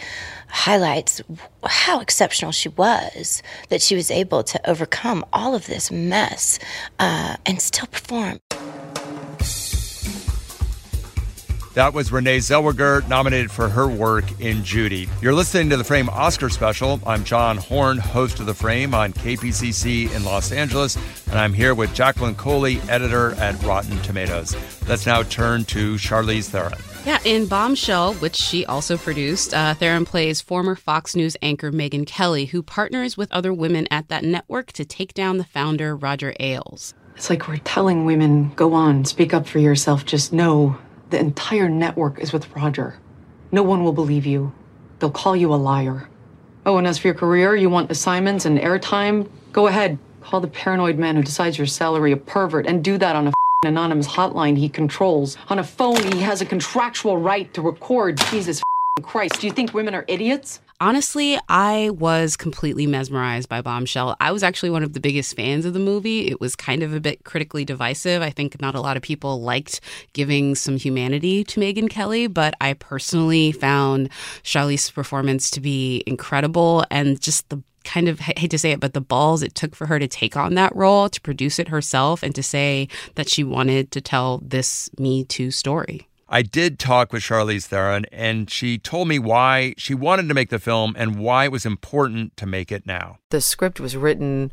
highlights 0.49 1.21
how 1.65 2.01
exceptional 2.01 2.53
she 2.53 2.69
was. 2.69 3.43
That 3.69 3.83
she 3.83 3.97
was 3.97 4.13
able 4.13 4.45
to 4.45 4.71
overcome 4.71 5.25
all 5.33 5.57
of 5.57 5.67
this 5.67 5.91
mess 5.91 6.61
uh, 7.01 7.37
and 7.45 7.61
still 7.61 7.89
perform. 7.89 8.39
That 11.75 11.93
was 11.93 12.13
Renee 12.13 12.39
Zellweger, 12.39 13.07
nominated 13.09 13.51
for 13.51 13.69
her 13.69 13.89
work 13.89 14.41
in 14.41 14.63
Judy. 14.63 15.09
You're 15.21 15.35
listening 15.35 15.71
to 15.71 15.77
the 15.77 15.83
Frame 15.83 16.09
Oscar 16.09 16.49
special. 16.49 17.01
I'm 17.05 17.25
John 17.25 17.57
Horn, 17.57 17.99
host 17.99 18.39
of 18.39 18.47
The 18.47 18.55
Frame 18.55 18.95
on 18.95 19.13
KPCC 19.13 20.15
in 20.15 20.23
Los 20.23 20.53
Angeles, 20.53 20.97
and 21.27 21.37
I'm 21.37 21.53
here 21.53 21.75
with 21.75 21.93
Jacqueline 21.93 22.37
Coley, 22.37 22.81
editor 22.89 23.33
at 23.41 23.61
Rotten 23.65 24.01
Tomatoes. 24.03 24.55
Let's 24.89 25.05
now 25.05 25.25
turn 25.25 25.65
to 25.65 25.97
Charlize 25.97 26.49
Theron. 26.49 26.79
Yeah, 27.05 27.19
in 27.25 27.49
Bombshell, 27.49 28.15
which 28.15 28.37
she 28.37 28.65
also 28.65 28.97
produced, 28.97 29.53
uh, 29.53 29.75
Theron 29.75 30.05
plays 30.05 30.41
former 30.41 30.77
Fox 30.77 31.17
News 31.17 31.37
anchor 31.43 31.73
Megyn 31.73 32.07
Kelly, 32.07 32.45
who 32.47 32.63
partners 32.63 33.17
with 33.17 33.33
other 33.33 33.53
women 33.53 33.89
at 33.91 34.07
that 34.11 34.23
network 34.23 34.71
to 34.75 34.85
take 34.85 35.13
down 35.13 35.39
the 35.39 35.45
founder, 35.45 35.97
Roger 35.97 36.35
Ailes. 36.39 36.95
It's 37.17 37.31
like 37.31 37.49
we're 37.49 37.57
telling 37.57 38.05
women, 38.05 38.53
go 38.55 38.75
on, 38.75 39.05
speak 39.05 39.35
up 39.35 39.49
for 39.49 39.59
yourself, 39.59 40.05
just 40.05 40.33
know 40.33 40.79
the 41.11 41.19
entire 41.19 41.69
network 41.69 42.19
is 42.19 42.33
with 42.33 42.55
Roger. 42.57 42.99
No 43.53 43.63
one 43.63 43.85
will 43.85 43.93
believe 43.93 44.27
you. 44.27 44.53
They'll 44.99 45.11
call 45.11 45.37
you 45.37 45.53
a 45.53 45.57
liar. 45.57 46.09
Oh, 46.67 46.79
and 46.79 46.87
as 46.87 46.99
for 46.99 47.09
your 47.09 47.15
career, 47.15 47.55
you 47.55 47.69
want 47.69 47.91
assignments 47.91 48.45
and 48.45 48.59
airtime? 48.59 49.29
Go 49.53 49.67
ahead. 49.67 49.99
Call 50.23 50.41
the 50.41 50.49
paranoid 50.49 50.99
man 50.99 51.17
who 51.17 51.23
decides 51.23 51.59
your 51.59 51.67
salary 51.67 52.13
a 52.13 52.17
pervert 52.17 52.67
and 52.67 52.83
do 52.83 52.97
that 52.99 53.15
on 53.15 53.29
a 53.29 53.33
anonymous 53.65 54.07
hotline 54.07 54.57
he 54.57 54.69
controls. 54.69 55.37
On 55.49 55.59
a 55.59 55.65
phone, 55.65 56.03
he 56.13 56.21
has 56.21 56.41
a 56.41 56.47
contractual 56.47 57.17
right 57.17 57.53
to 57.55 57.63
record. 57.63 58.19
Jesus 58.31 58.63
Christ, 59.03 59.41
do 59.41 59.49
you 59.49 59.53
think 59.53 59.75
women 59.75 59.93
are 59.93 60.05
idiots? 60.07 60.61
Honestly, 60.81 61.37
I 61.49 61.91
was 61.91 62.37
completely 62.37 62.87
mesmerized 62.87 63.49
by 63.49 63.61
Bombshell. 63.61 64.17
I 64.21 64.31
was 64.31 64.45
actually 64.45 64.71
one 64.71 64.85
of 64.85 64.93
the 64.93 65.01
biggest 65.01 65.35
fans 65.35 65.65
of 65.65 65.75
the 65.75 65.81
movie. 65.81 66.29
It 66.29 66.41
was 66.41 66.55
kind 66.55 66.81
of 66.81 66.95
a 66.95 67.01
bit 67.01 67.25
critically 67.25 67.65
divisive. 67.65 68.23
I 68.23 68.31
think 68.31 68.61
not 68.61 68.77
a 68.77 68.81
lot 68.81 68.97
of 68.97 69.03
people 69.03 69.41
liked 69.41 69.81
giving 70.13 70.55
some 70.55 70.77
humanity 70.77 71.43
to 71.43 71.61
Megyn 71.61 71.91
Kelly, 71.91 72.29
but 72.29 72.55
I 72.61 72.75
personally 72.75 73.51
found 73.51 74.11
Charlize's 74.45 74.93
performance 74.93 75.51
to 75.51 75.61
be 75.61 76.05
incredible 76.07 76.85
and 76.89 77.21
just 77.21 77.49
the 77.49 77.61
kind 77.83 78.09
of 78.09 78.21
hate 78.21 78.51
to 78.53 78.59
say 78.59 78.71
it, 78.71 78.81
but 78.81 78.95
the 78.95 79.01
balls 79.01 79.43
it 79.43 79.57
took 79.57 79.75
for 79.75 79.87
her 79.87 79.99
to 79.99 80.07
take 80.07 80.37
on 80.37 80.55
that 80.55 80.75
role, 80.77 81.09
to 81.09 81.21
produce 81.21 81.59
it 81.59 81.69
herself, 81.69 82.23
and 82.23 82.35
to 82.37 82.45
say 82.45 82.89
that 83.17 83.29
she 83.29 83.43
wanted 83.43 83.91
to 83.91 84.01
tell 84.01 84.39
this 84.39 84.89
Me 84.99 85.25
Too 85.25 85.51
story. 85.51 86.09
I 86.35 86.43
did 86.43 86.81
talk 86.81 87.13
with 87.13 87.23
Charlize 87.23 87.67
Theron, 87.67 88.07
and 88.11 88.51
she 88.51 88.77
told 88.77 89.07
me 89.07 89.21
why 89.21 89.73
she 89.79 89.95
wanted 89.95 90.27
to 90.27 90.35
make 90.35 90.51
the 90.51 90.59
film 90.59 90.97
and 90.99 91.21
why 91.21 91.45
it 91.45 91.53
was 91.53 91.65
important 91.65 92.37
to 92.39 92.45
make 92.45 92.73
it 92.73 92.85
now. 92.85 93.19
The 93.31 93.41
script 93.41 93.79
was 93.79 93.97
written 93.97 94.51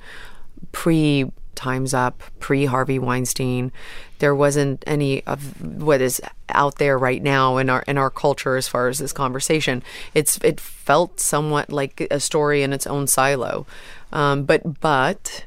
pre 0.74 1.32
Time's 1.56 1.96
Up, 1.96 2.22
pre 2.40 2.66
Harvey 2.66 3.00
Weinstein. 3.00 3.72
There 4.20 4.36
wasn't 4.36 4.84
any 4.86 5.26
of 5.26 5.60
what 5.82 6.02
is 6.02 6.22
out 6.50 6.76
there 6.76 7.00
right 7.00 7.24
now 7.24 7.58
in 7.58 7.68
our 7.68 7.84
in 7.88 7.98
our 7.98 8.12
culture 8.12 8.58
as 8.58 8.68
far 8.68 8.88
as 8.88 9.00
this 9.00 9.12
conversation. 9.12 9.82
It's 10.14 10.38
it 10.44 10.60
felt 10.60 11.20
somewhat 11.20 11.72
like 11.72 12.08
a 12.12 12.20
story 12.20 12.62
in 12.62 12.74
its 12.74 12.86
own 12.86 13.08
silo, 13.08 13.66
um, 14.14 14.44
but 14.44 14.82
but 14.82 15.46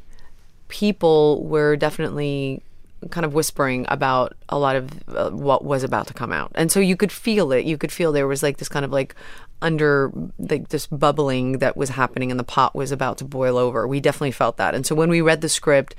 people 0.66 1.44
were 1.44 1.76
definitely 1.76 2.64
kind 3.10 3.24
of 3.24 3.34
whispering 3.34 3.86
about 3.88 4.34
a 4.48 4.58
lot 4.58 4.76
of 4.76 4.90
uh, 5.08 5.30
what 5.30 5.64
was 5.64 5.84
about 5.84 6.06
to 6.08 6.14
come 6.14 6.32
out. 6.32 6.52
And 6.54 6.70
so 6.70 6.80
you 6.80 6.96
could 6.96 7.12
feel 7.12 7.52
it. 7.52 7.64
You 7.64 7.78
could 7.78 7.92
feel 7.92 8.12
there 8.12 8.26
was 8.26 8.42
like 8.42 8.58
this 8.58 8.68
kind 8.68 8.84
of 8.84 8.92
like 8.92 9.14
under 9.62 10.12
like 10.38 10.68
this 10.68 10.86
bubbling 10.86 11.58
that 11.58 11.76
was 11.76 11.90
happening 11.90 12.30
and 12.30 12.38
the 12.38 12.44
pot 12.44 12.74
was 12.74 12.92
about 12.92 13.18
to 13.18 13.24
boil 13.24 13.56
over. 13.56 13.86
We 13.88 14.00
definitely 14.00 14.32
felt 14.32 14.56
that. 14.58 14.74
And 14.74 14.86
so 14.86 14.94
when 14.94 15.10
we 15.10 15.20
read 15.20 15.40
the 15.40 15.48
script, 15.48 15.94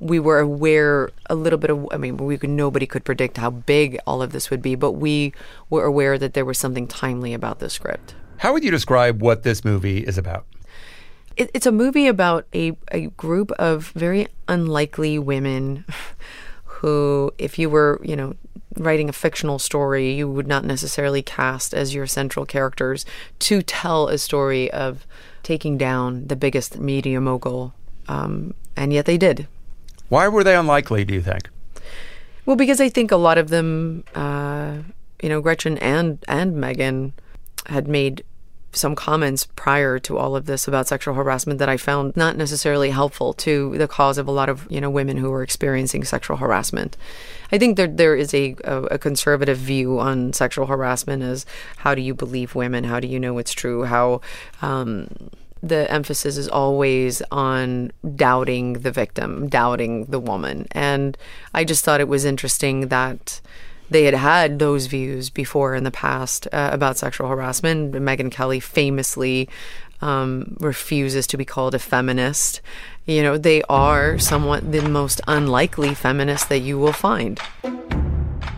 we 0.00 0.18
were 0.18 0.40
aware 0.40 1.10
a 1.30 1.34
little 1.34 1.58
bit 1.58 1.70
of 1.70 1.86
I 1.92 1.96
mean, 1.96 2.16
we 2.16 2.36
could 2.36 2.50
nobody 2.50 2.86
could 2.86 3.04
predict 3.04 3.36
how 3.36 3.50
big 3.50 3.98
all 4.06 4.22
of 4.22 4.32
this 4.32 4.50
would 4.50 4.62
be, 4.62 4.74
but 4.74 4.92
we 4.92 5.32
were 5.70 5.84
aware 5.84 6.18
that 6.18 6.34
there 6.34 6.44
was 6.44 6.58
something 6.58 6.86
timely 6.86 7.32
about 7.32 7.58
the 7.58 7.70
script. 7.70 8.14
How 8.38 8.52
would 8.52 8.64
you 8.64 8.70
describe 8.70 9.22
what 9.22 9.42
this 9.42 9.64
movie 9.64 9.98
is 9.98 10.18
about? 10.18 10.46
It, 11.36 11.50
it's 11.54 11.66
a 11.66 11.72
movie 11.72 12.06
about 12.06 12.46
a, 12.54 12.76
a 12.92 13.06
group 13.16 13.50
of 13.52 13.88
very 13.90 14.28
unlikely 14.46 15.18
women 15.18 15.84
who, 16.84 17.32
if 17.38 17.58
you 17.58 17.70
were, 17.70 17.98
you 18.04 18.14
know, 18.14 18.34
writing 18.76 19.08
a 19.08 19.12
fictional 19.12 19.58
story, 19.58 20.12
you 20.12 20.30
would 20.30 20.46
not 20.46 20.66
necessarily 20.66 21.22
cast 21.22 21.72
as 21.72 21.94
your 21.94 22.06
central 22.06 22.44
characters 22.44 23.06
to 23.38 23.62
tell 23.62 24.08
a 24.08 24.18
story 24.18 24.70
of 24.70 25.06
taking 25.42 25.78
down 25.78 26.26
the 26.26 26.36
biggest 26.36 26.78
media 26.78 27.22
mogul. 27.22 27.72
Um, 28.06 28.52
and 28.76 28.92
yet 28.92 29.06
they 29.06 29.16
did. 29.16 29.48
Why 30.10 30.28
were 30.28 30.44
they 30.44 30.56
unlikely, 30.56 31.06
do 31.06 31.14
you 31.14 31.22
think? 31.22 31.48
Well, 32.44 32.56
because 32.56 32.82
I 32.82 32.90
think 32.90 33.10
a 33.10 33.16
lot 33.16 33.38
of 33.38 33.48
them, 33.48 34.04
uh, 34.14 34.80
you 35.22 35.30
know, 35.30 35.40
Gretchen 35.40 35.78
and 35.78 36.22
and 36.28 36.56
Megyn 36.56 37.12
had 37.64 37.88
made 37.88 38.24
some 38.74 38.94
comments 38.94 39.46
prior 39.56 39.98
to 40.00 40.18
all 40.18 40.36
of 40.36 40.46
this 40.46 40.66
about 40.68 40.88
sexual 40.88 41.14
harassment 41.14 41.58
that 41.58 41.68
I 41.68 41.76
found 41.76 42.16
not 42.16 42.36
necessarily 42.36 42.90
helpful 42.90 43.32
to 43.34 43.76
the 43.78 43.88
cause 43.88 44.18
of 44.18 44.28
a 44.28 44.32
lot 44.32 44.48
of 44.48 44.66
you 44.70 44.80
know 44.80 44.90
women 44.90 45.16
who 45.16 45.30
were 45.30 45.42
experiencing 45.42 46.04
sexual 46.04 46.36
harassment. 46.36 46.96
I 47.52 47.58
think 47.58 47.76
there 47.76 47.86
there 47.86 48.16
is 48.16 48.34
a, 48.34 48.56
a, 48.64 48.82
a 48.84 48.98
conservative 48.98 49.58
view 49.58 49.98
on 49.98 50.32
sexual 50.32 50.66
harassment 50.66 51.22
as 51.22 51.46
how 51.78 51.94
do 51.94 52.02
you 52.02 52.14
believe 52.14 52.54
women? 52.54 52.84
How 52.84 53.00
do 53.00 53.06
you 53.06 53.20
know 53.20 53.38
it's 53.38 53.52
true? 53.52 53.84
How 53.84 54.20
um, 54.62 55.08
the 55.62 55.90
emphasis 55.90 56.36
is 56.36 56.48
always 56.48 57.22
on 57.30 57.90
doubting 58.16 58.74
the 58.74 58.90
victim, 58.90 59.48
doubting 59.48 60.06
the 60.06 60.20
woman, 60.20 60.66
and 60.72 61.16
I 61.54 61.64
just 61.64 61.84
thought 61.84 62.00
it 62.00 62.08
was 62.08 62.24
interesting 62.24 62.88
that 62.88 63.40
they 63.94 64.04
had 64.04 64.14
had 64.14 64.58
those 64.58 64.86
views 64.86 65.30
before 65.30 65.76
in 65.76 65.84
the 65.84 65.90
past 65.90 66.48
uh, 66.52 66.70
about 66.72 66.98
sexual 66.98 67.28
harassment. 67.28 67.92
Megyn 67.92 68.28
Kelly 68.28 68.58
famously 68.58 69.48
um, 70.00 70.56
refuses 70.58 71.28
to 71.28 71.36
be 71.36 71.44
called 71.44 71.76
a 71.76 71.78
feminist. 71.78 72.60
You 73.06 73.22
know, 73.22 73.38
they 73.38 73.62
are 73.68 74.18
somewhat 74.18 74.72
the 74.72 74.82
most 74.82 75.20
unlikely 75.28 75.94
feminist 75.94 76.48
that 76.48 76.58
you 76.58 76.76
will 76.76 76.92
find. 76.92 77.40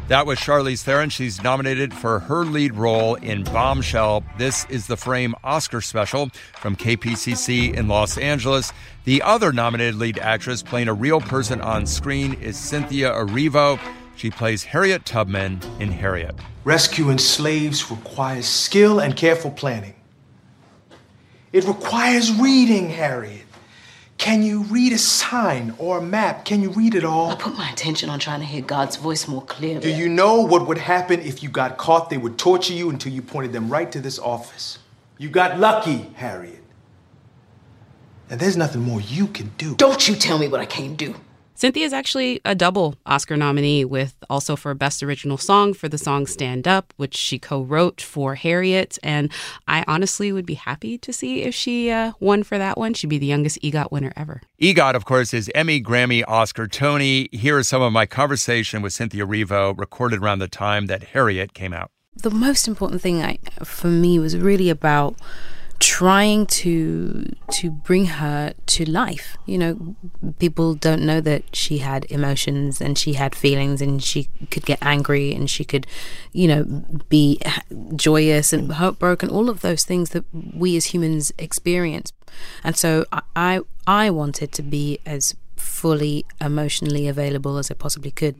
That 0.08 0.24
was 0.24 0.38
Charlize 0.38 0.82
Theron. 0.82 1.10
She's 1.10 1.42
nominated 1.42 1.92
for 1.92 2.20
her 2.20 2.44
lead 2.44 2.74
role 2.74 3.16
in 3.16 3.42
Bombshell. 3.42 4.24
This 4.38 4.64
is 4.70 4.86
the 4.86 4.96
Frame 4.96 5.34
Oscar 5.44 5.82
special 5.82 6.30
from 6.54 6.76
KPCC 6.76 7.74
in 7.74 7.88
Los 7.88 8.16
Angeles. 8.16 8.72
The 9.04 9.20
other 9.20 9.52
nominated 9.52 9.96
lead 9.96 10.18
actress 10.18 10.62
playing 10.62 10.88
a 10.88 10.94
real 10.94 11.20
person 11.20 11.60
on 11.60 11.84
screen 11.84 12.34
is 12.34 12.56
Cynthia 12.56 13.10
Erivo. 13.10 13.78
She 14.16 14.30
plays 14.30 14.64
Harriet 14.64 15.04
Tubman 15.04 15.60
in 15.78 15.92
Harriet. 15.92 16.34
Rescuing 16.64 17.18
slaves 17.18 17.90
requires 17.90 18.46
skill 18.46 18.98
and 18.98 19.14
careful 19.14 19.50
planning. 19.50 19.94
It 21.52 21.64
requires 21.64 22.32
reading, 22.32 22.88
Harriet. 22.90 23.42
Can 24.16 24.42
you 24.42 24.62
read 24.62 24.94
a 24.94 24.98
sign 24.98 25.74
or 25.78 25.98
a 25.98 26.02
map? 26.02 26.46
Can 26.46 26.62
you 26.62 26.70
read 26.70 26.94
it 26.94 27.04
all? 27.04 27.30
I 27.30 27.34
put 27.34 27.58
my 27.58 27.70
attention 27.70 28.08
on 28.08 28.18
trying 28.18 28.40
to 28.40 28.46
hear 28.46 28.62
God's 28.62 28.96
voice 28.96 29.28
more 29.28 29.42
clearly. 29.42 29.80
Do 29.80 29.90
you 29.90 30.08
know 30.08 30.40
what 30.40 30.66
would 30.66 30.78
happen 30.78 31.20
if 31.20 31.42
you 31.42 31.50
got 31.50 31.76
caught? 31.76 32.08
They 32.08 32.16
would 32.16 32.38
torture 32.38 32.72
you 32.72 32.88
until 32.88 33.12
you 33.12 33.20
pointed 33.20 33.52
them 33.52 33.68
right 33.68 33.92
to 33.92 34.00
this 34.00 34.18
office. 34.18 34.78
You 35.18 35.28
got 35.28 35.60
lucky, 35.60 36.10
Harriet. 36.14 36.64
And 38.30 38.40
there's 38.40 38.56
nothing 38.56 38.80
more 38.80 39.02
you 39.02 39.26
can 39.26 39.52
do. 39.58 39.76
Don't 39.76 40.08
you 40.08 40.16
tell 40.16 40.38
me 40.38 40.48
what 40.48 40.60
I 40.60 40.66
can't 40.66 40.96
do. 40.96 41.14
Cynthia 41.56 41.86
is 41.86 41.94
actually 41.94 42.38
a 42.44 42.54
double 42.54 42.96
Oscar 43.06 43.34
nominee, 43.34 43.82
with 43.82 44.14
also 44.28 44.56
for 44.56 44.74
Best 44.74 45.02
Original 45.02 45.38
Song 45.38 45.72
for 45.72 45.88
the 45.88 45.96
song 45.96 46.26
Stand 46.26 46.68
Up, 46.68 46.92
which 46.98 47.16
she 47.16 47.38
co 47.38 47.62
wrote 47.62 47.98
for 47.98 48.34
Harriet. 48.34 48.98
And 49.02 49.32
I 49.66 49.82
honestly 49.88 50.32
would 50.32 50.44
be 50.44 50.54
happy 50.54 50.98
to 50.98 51.14
see 51.14 51.42
if 51.44 51.54
she 51.54 51.90
uh, 51.90 52.12
won 52.20 52.42
for 52.42 52.58
that 52.58 52.76
one. 52.76 52.92
She'd 52.92 53.06
be 53.08 53.16
the 53.16 53.24
youngest 53.24 53.58
EGOT 53.62 53.90
winner 53.90 54.12
ever. 54.16 54.42
EGOT, 54.60 54.94
of 54.94 55.06
course, 55.06 55.32
is 55.32 55.50
Emmy, 55.54 55.80
Grammy, 55.80 56.22
Oscar, 56.28 56.66
Tony. 56.66 57.30
Here 57.32 57.58
is 57.58 57.68
some 57.68 57.80
of 57.80 57.90
my 57.90 58.04
conversation 58.04 58.82
with 58.82 58.92
Cynthia 58.92 59.24
Erivo, 59.24 59.78
recorded 59.78 60.20
around 60.22 60.40
the 60.40 60.48
time 60.48 60.86
that 60.86 61.04
Harriet 61.04 61.54
came 61.54 61.72
out. 61.72 61.90
The 62.14 62.30
most 62.30 62.68
important 62.68 63.00
thing 63.00 63.22
I, 63.22 63.38
for 63.64 63.88
me 63.88 64.18
was 64.18 64.36
really 64.36 64.68
about 64.68 65.16
trying 65.78 66.46
to 66.46 67.32
to 67.52 67.70
bring 67.70 68.06
her 68.06 68.54
to 68.66 68.90
life. 68.90 69.36
You 69.46 69.58
know 69.58 69.96
people 70.38 70.74
don't 70.74 71.02
know 71.02 71.20
that 71.20 71.54
she 71.54 71.78
had 71.78 72.04
emotions 72.10 72.80
and 72.80 72.98
she 72.98 73.14
had 73.14 73.34
feelings 73.34 73.80
and 73.82 74.02
she 74.02 74.28
could 74.50 74.64
get 74.64 74.78
angry 74.82 75.34
and 75.34 75.48
she 75.50 75.64
could 75.64 75.86
you 76.32 76.48
know 76.48 76.64
be 77.08 77.40
joyous 77.94 78.52
and 78.52 78.72
heartbroken 78.72 79.28
all 79.28 79.48
of 79.50 79.60
those 79.60 79.84
things 79.84 80.10
that 80.10 80.24
we 80.32 80.76
as 80.76 80.86
humans 80.86 81.32
experience. 81.38 82.12
And 82.64 82.76
so 82.76 83.04
i 83.34 83.60
i 83.86 84.10
wanted 84.10 84.52
to 84.52 84.62
be 84.62 84.98
as 85.06 85.34
fully 85.56 86.24
emotionally 86.40 87.08
available 87.08 87.56
as 87.56 87.70
i 87.70 87.74
possibly 87.74 88.10
could 88.10 88.36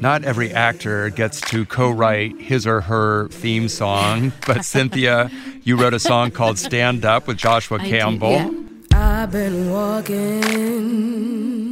not 0.00 0.24
every 0.24 0.52
actor 0.52 1.10
gets 1.10 1.40
to 1.50 1.64
co 1.64 1.90
write 1.90 2.40
his 2.40 2.66
or 2.66 2.82
her 2.82 3.28
theme 3.28 3.68
song, 3.68 4.32
but 4.46 4.64
Cynthia, 4.64 5.30
you 5.64 5.76
wrote 5.76 5.94
a 5.94 5.98
song 5.98 6.30
called 6.30 6.58
Stand 6.58 7.04
Up 7.04 7.26
with 7.26 7.36
Joshua 7.36 7.78
I 7.80 7.88
Campbell. 7.88 8.32
yeah. 8.32 8.50
I've 8.92 9.32
been 9.32 9.70
walking 9.70 11.70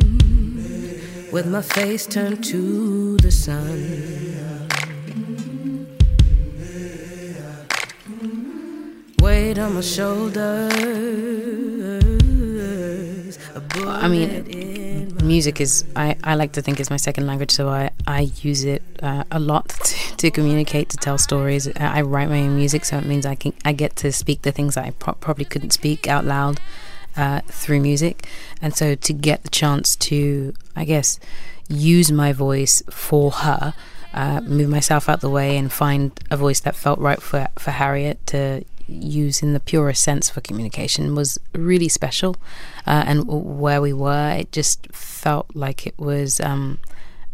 with 1.32 1.46
my 1.46 1.62
face 1.62 2.06
turned 2.06 2.42
to 2.44 3.16
the 3.18 3.30
sun. 3.30 4.36
Weight 9.20 9.58
on 9.58 9.74
my 9.74 9.80
shoulders. 9.80 10.72
I 13.74 14.08
mean, 14.08 14.44
music 15.26 15.60
is, 15.60 15.84
I, 15.94 16.16
I 16.24 16.34
like 16.34 16.52
to 16.52 16.62
think 16.62 16.80
is 16.80 16.90
my 16.90 16.96
second 16.96 17.26
language, 17.26 17.50
so 17.50 17.68
I, 17.68 17.90
I 18.06 18.30
use 18.42 18.64
it 18.64 18.82
uh, 19.02 19.24
a 19.30 19.38
lot 19.38 19.68
to, 19.84 20.16
to, 20.16 20.30
communicate, 20.30 20.88
to 20.90 20.96
tell 20.96 21.18
stories. 21.18 21.68
I 21.76 22.02
write 22.02 22.28
my 22.28 22.40
own 22.40 22.56
music, 22.56 22.84
so 22.84 22.98
it 22.98 23.04
means 23.04 23.26
I 23.26 23.34
can 23.34 23.52
I 23.64 23.72
get 23.72 23.96
to 23.96 24.12
speak 24.12 24.42
the 24.42 24.52
things 24.52 24.76
I 24.76 24.90
pro- 24.90 25.14
probably 25.14 25.44
couldn't 25.44 25.70
speak 25.70 26.08
out 26.08 26.24
loud 26.24 26.60
uh, 27.16 27.40
through 27.48 27.80
music. 27.80 28.26
And 28.62 28.74
so 28.74 28.94
to 28.94 29.12
get 29.12 29.42
the 29.42 29.50
chance 29.50 29.96
to, 29.96 30.54
I 30.74 30.84
guess, 30.84 31.18
use 31.68 32.12
my 32.12 32.32
voice 32.32 32.82
for 32.90 33.30
her, 33.30 33.74
uh, 34.14 34.40
move 34.42 34.68
myself 34.68 35.08
out 35.08 35.20
the 35.20 35.30
way 35.30 35.56
and 35.56 35.72
find 35.72 36.18
a 36.30 36.36
voice 36.36 36.60
that 36.60 36.76
felt 36.76 36.98
right 36.98 37.20
for, 37.20 37.48
for 37.58 37.72
Harriet 37.72 38.24
to 38.28 38.64
use 38.88 39.42
in 39.42 39.52
the 39.52 39.60
purest 39.60 40.02
sense 40.02 40.30
for 40.30 40.40
communication 40.40 41.14
was 41.14 41.38
really 41.52 41.88
special. 41.88 42.36
Uh, 42.86 43.04
and 43.06 43.26
where 43.26 43.80
we 43.80 43.92
were, 43.92 44.36
it 44.38 44.52
just 44.52 44.86
felt 44.92 45.46
like 45.54 45.86
it 45.86 45.98
was 45.98 46.40
um, 46.40 46.78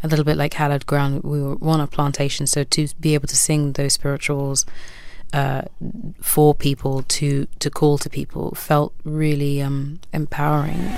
a 0.02 0.08
little 0.08 0.24
bit 0.24 0.36
like 0.36 0.54
hallowed 0.54 0.86
ground. 0.86 1.22
We 1.22 1.42
were 1.42 1.56
on 1.62 1.80
a 1.80 1.86
plantation, 1.86 2.46
so 2.46 2.64
to 2.64 2.88
be 3.00 3.14
able 3.14 3.28
to 3.28 3.36
sing 3.36 3.72
those 3.72 3.94
spirituals 3.94 4.66
uh, 5.32 5.62
for 6.20 6.54
people, 6.54 7.02
to 7.02 7.46
to 7.58 7.70
call 7.70 7.98
to 7.98 8.10
people, 8.10 8.54
felt 8.54 8.92
really 9.04 9.62
um, 9.62 10.00
empowering. 10.12 10.96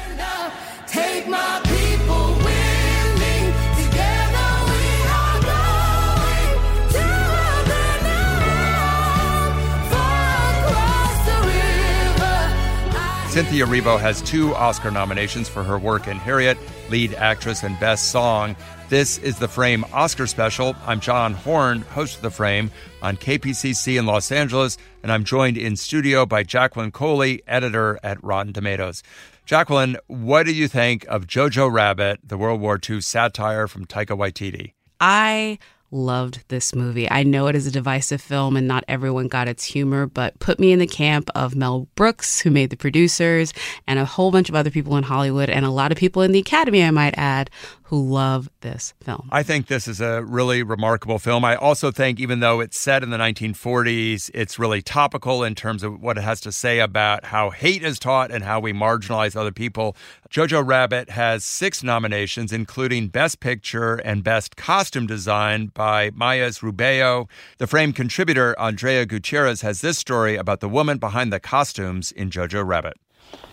Cynthia 13.35 13.67
Erivo 13.67 13.99
has 13.99 14.23
two 14.23 14.55
Oscar 14.55 14.93
nominations 14.93 15.49
for 15.49 15.65
her 15.65 15.77
work 15.77 16.07
in 16.07 16.19
Harriet, 16.19 16.57
lead 16.89 17.15
actress 17.15 17.65
and 17.65 17.77
best 17.81 18.13
song. 18.13 18.55
This 18.91 19.19
is 19.19 19.41
the 19.41 19.49
Frame 19.49 19.85
Oscar 19.93 20.29
special. 20.29 20.77
I'm 20.87 21.01
John 21.01 21.35
Horn, 21.35 21.81
host 21.81 22.15
of 22.15 22.23
The 22.23 22.31
Frame 22.31 22.71
on 23.03 23.17
KPCC 23.17 23.99
in 23.99 24.07
Los 24.07 24.31
Angeles, 24.31 24.79
and 25.03 25.11
I'm 25.11 25.25
joined 25.25 25.59
in 25.59 25.75
studio 25.75 26.25
by 26.25 26.45
Jacqueline 26.45 26.93
Coley, 26.93 27.43
editor 27.49 27.99
at 28.05 28.23
Rotten 28.23 28.53
Tomatoes. 28.53 29.03
Jacqueline, 29.45 29.97
what 30.07 30.47
do 30.47 30.55
you 30.55 30.69
think 30.69 31.05
of 31.09 31.27
Jojo 31.27 31.69
Rabbit, 31.69 32.21
the 32.23 32.39
World 32.39 32.61
War 32.61 32.79
II 32.89 33.01
satire 33.01 33.67
from 33.67 33.85
Taika 33.85 34.17
Waititi? 34.17 34.75
I 35.01 35.59
loved 35.95 36.41
this 36.49 36.75
movie. 36.75 37.11
I 37.11 37.23
know 37.23 37.47
it 37.47 37.55
is 37.55 37.67
a 37.67 37.71
divisive 37.71 38.21
film 38.21 38.57
and 38.57 38.67
not 38.67 38.85
everyone 38.89 39.29
got 39.29 39.49
its 39.49 39.65
humor, 39.65 40.07
but 40.07 40.39
put 40.41 40.59
me 40.59 40.73
in 40.73 40.81
the 40.81 40.87
camp 40.87 41.31
of 41.35 41.55
Mel 41.55 41.87
Brooks, 41.95 42.41
who 42.41 42.51
made 42.51 42.71
the 42.71 42.77
producers, 42.77 43.55
and 43.87 43.99
a 43.99 44.05
whole 44.05 44.31
bunch 44.31 44.49
of 44.49 44.55
other 44.55 44.71
people 44.71 44.97
in 44.97 45.05
Hollywood, 45.05 45.49
and 45.49 45.65
a 45.65 45.71
lot 45.71 45.93
of 45.93 45.99
people 45.99 46.23
in 46.23 46.33
the 46.33 46.41
Academy, 46.41 46.83
I 46.83 46.91
might 46.91 47.15
add, 47.17 47.49
who 47.85 48.03
love 48.03 48.49
this 48.63 48.95
film. 49.03 49.29
I 49.31 49.43
think 49.43 49.67
this 49.67 49.87
is 49.87 50.01
a 50.01 50.25
really 50.25 50.63
remarkable 50.63 51.19
film. 51.19 51.45
I 51.45 51.55
also 51.55 51.91
think, 51.91 52.19
even 52.19 52.41
though 52.41 52.61
it's 52.61 52.79
set 52.79 53.03
in 53.03 53.11
the 53.11 53.19
1940s, 53.19 54.31
it's 54.33 54.59
really 54.59 54.81
topical 54.81 55.45
in 55.45 55.55
terms 55.55 55.83
of 55.83 56.01
what 56.01 56.17
it 56.17 56.23
has 56.23 56.41
to 56.43 56.53
say 56.53 56.81
about 56.81 57.27
how 57.27 57.51
hate 57.51 57.83
is 57.83 57.99
taught 57.99 58.31
and 58.31 58.43
how 58.43 58.59
we 58.59 58.73
marginalize 58.73 59.37
other 59.37 59.53
people. 59.53 59.97
Jojo 60.31 60.67
Rabbit 60.67 61.11
has 61.11 61.45
six 61.45 61.83
nominations, 61.83 62.55
including 62.55 63.09
Best 63.09 63.41
Picture 63.41 63.97
and 63.97 64.25
Best 64.25 64.57
Costume 64.57 65.07
Design 65.07 65.67
by 65.67 66.11
Mayes 66.17 66.61
Rubeo. 66.61 67.29
The 67.59 67.67
frame 67.67 67.93
contributor, 67.93 68.59
Andrea 68.59 69.05
Gutierrez, 69.05 69.61
has 69.61 69.83
this 69.83 69.99
story 69.99 70.37
about 70.37 70.61
the 70.61 70.71
woman 70.71 70.97
behind 70.97 71.31
the 71.31 71.41
costumes 71.41 72.13
in 72.13 72.31
Jojo 72.31 72.67
Rabbit. 72.67 72.95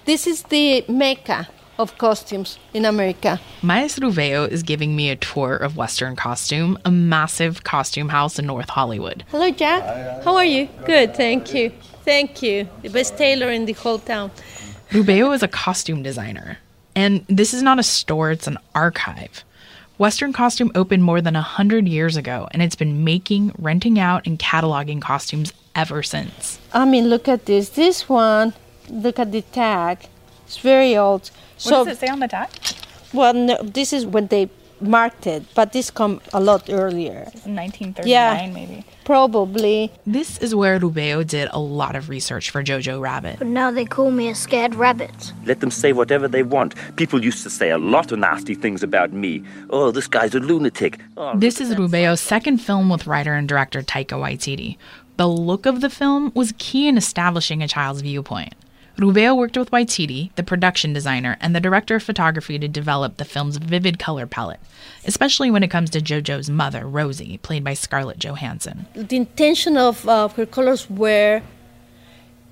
This 0.06 0.26
is 0.26 0.44
the 0.44 0.86
Mecca 0.88 1.50
of 1.82 1.98
costumes 1.98 2.58
in 2.74 2.86
America. 2.86 3.40
Mayes 3.64 3.98
Rubeo 3.98 4.48
is 4.48 4.64
giving 4.64 4.96
me 4.96 5.10
a 5.10 5.16
tour 5.16 5.56
of 5.56 5.78
Western 5.78 6.16
Costume, 6.16 6.78
a 6.86 6.92
massive 6.92 7.64
costume 7.64 8.10
house 8.10 8.40
in 8.40 8.46
North 8.46 8.70
Hollywood. 8.70 9.24
Hello, 9.30 9.50
Jack. 9.50 9.84
How 10.24 10.36
are 10.36 10.46
you? 10.46 10.70
Good, 10.86 11.16
thank 11.16 11.54
you. 11.54 11.72
Thank 12.06 12.42
you. 12.42 12.68
The 12.82 12.90
best 12.90 13.18
tailor 13.18 13.50
in 13.50 13.66
the 13.66 13.74
whole 13.74 14.00
town. 14.00 14.32
Rubeo 14.92 15.34
is 15.34 15.44
a 15.44 15.48
costume 15.48 16.04
designer. 16.04 16.58
And 16.96 17.26
this 17.28 17.54
is 17.54 17.62
not 17.62 17.80
a 17.80 17.84
store, 17.84 18.32
it's 18.32 18.48
an 18.48 18.58
archive. 18.76 19.44
Western 19.98 20.34
Costume 20.34 20.72
opened 20.74 21.04
more 21.04 21.22
than 21.22 21.36
100 21.36 21.88
years 21.88 22.18
ago, 22.18 22.48
and 22.52 22.62
it's 22.62 22.76
been 22.76 23.04
making, 23.04 23.54
renting 23.60 24.00
out, 24.00 24.26
and 24.26 24.40
cataloging 24.40 25.00
costumes 25.00 25.54
ever 25.76 26.02
since. 26.02 26.60
I 26.74 26.86
mean, 26.86 27.08
look 27.08 27.28
at 27.28 27.46
this. 27.46 27.70
This 27.70 28.10
one, 28.10 28.54
look 28.90 29.20
at 29.20 29.32
the 29.32 29.44
tag. 29.44 30.00
It's 30.46 30.58
very 30.58 30.98
old. 30.98 31.30
What 31.64 31.86
does 31.86 31.88
it 31.88 32.00
say 32.00 32.08
on 32.08 32.20
the 32.20 32.28
tag? 32.28 32.50
Well, 33.14 33.34
no, 33.34 33.58
this 33.62 33.92
is 33.94 34.06
when 34.06 34.28
they 34.28 34.50
marked 34.80 35.28
it, 35.28 35.44
but 35.54 35.74
this 35.74 35.92
come 35.92 36.20
a 36.34 36.40
lot 36.40 36.68
earlier. 36.70 37.26
1939, 37.46 38.08
Yeah. 38.08 38.48
maybe. 38.54 38.84
Probably. 39.04 39.92
This 40.08 40.38
is 40.40 40.56
where 40.56 40.80
Rubeo 40.80 41.26
did 41.28 41.50
a 41.52 41.60
lot 41.60 41.96
of 41.96 42.10
research 42.10 42.50
for 42.50 42.64
Jojo 42.64 43.00
Rabbit. 43.00 43.38
But 43.40 43.48
now 43.48 43.70
they 43.70 43.86
call 43.86 44.10
me 44.10 44.30
a 44.30 44.34
scared 44.36 44.74
rabbit. 44.74 45.34
Let 45.46 45.60
them 45.60 45.70
say 45.70 45.92
whatever 45.94 46.28
they 46.28 46.42
want. 46.44 46.74
People 46.96 47.24
used 47.24 47.44
to 47.44 47.50
say 47.50 47.70
a 47.70 47.78
lot 47.78 48.12
of 48.12 48.20
nasty 48.20 48.56
things 48.56 48.82
about 48.82 49.12
me. 49.14 49.44
Oh, 49.70 49.92
this 49.92 50.08
guy's 50.08 50.34
a 50.34 50.40
lunatic. 50.40 51.00
Oh, 51.18 51.38
This 51.38 51.62
is 51.62 51.76
Rubeo's 51.76 52.22
second 52.22 52.58
film 52.60 52.90
with 52.90 53.06
writer 53.06 53.34
and 53.36 53.48
director 53.48 53.82
Taika 53.84 54.18
Waititi. 54.18 54.78
The 55.18 55.28
look 55.28 55.66
of 55.68 55.82
the 55.82 55.90
film 55.90 56.32
was 56.34 56.54
key 56.58 56.88
in 56.88 56.98
establishing 56.98 57.62
a 57.62 57.68
child's 57.68 58.02
viewpoint. 58.02 58.54
Rubeo 58.98 59.36
worked 59.36 59.58
with 59.58 59.72
Waititi, 59.72 60.34
the 60.36 60.44
production 60.44 60.94
designer, 60.94 61.38
and 61.40 61.56
the 61.56 61.60
director 61.60 61.96
of 61.96 62.04
photography 62.04 62.60
to 62.60 62.68
develop 62.68 63.18
the 63.18 63.26
film's 63.26 63.58
vivid 63.58 63.98
color 63.98 64.28
palette, 64.28 64.60
especially 65.06 65.50
when 65.50 65.64
it 65.64 65.72
comes 65.72 65.90
to 65.92 66.02
JoJo's 66.02 66.50
mother, 66.50 66.88
Rosie, 66.88 67.38
played 67.40 67.64
by 67.64 67.74
Scarlett 67.74 68.20
Johansson. 68.20 68.86
The 68.94 69.16
intention 69.18 69.78
of 69.78 70.08
uh, 70.08 70.28
her 70.30 70.46
colors 70.46 70.90
were 70.90 71.42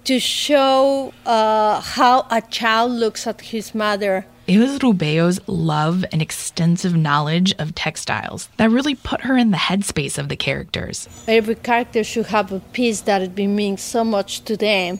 to 0.06 0.20
show 0.20 1.14
uh, 1.26 1.82
how 1.82 2.26
a 2.32 2.42
child 2.42 2.94
looks 2.94 3.28
at 3.28 3.42
his 3.42 3.76
mother. 3.76 4.26
It 4.48 4.58
was 4.58 4.80
Rubeo's 4.80 5.40
love 5.48 6.04
and 6.12 6.24
extensive 6.24 6.96
knowledge 6.96 7.54
of 7.60 7.76
textiles 7.76 8.50
that 8.58 8.72
really 8.72 8.96
put 8.96 9.22
her 9.22 9.38
in 9.38 9.52
the 9.52 9.58
headspace 9.58 10.18
of 10.18 10.30
the 10.30 10.36
characters. 10.36 11.08
Every 11.28 11.54
character 11.54 12.04
should 12.04 12.28
have 12.28 12.52
a 12.52 12.60
piece 12.60 13.02
that 13.02 13.22
it 13.22 13.38
means 13.38 13.84
so 13.84 14.04
much 14.04 14.44
to 14.46 14.58
them. 14.58 15.00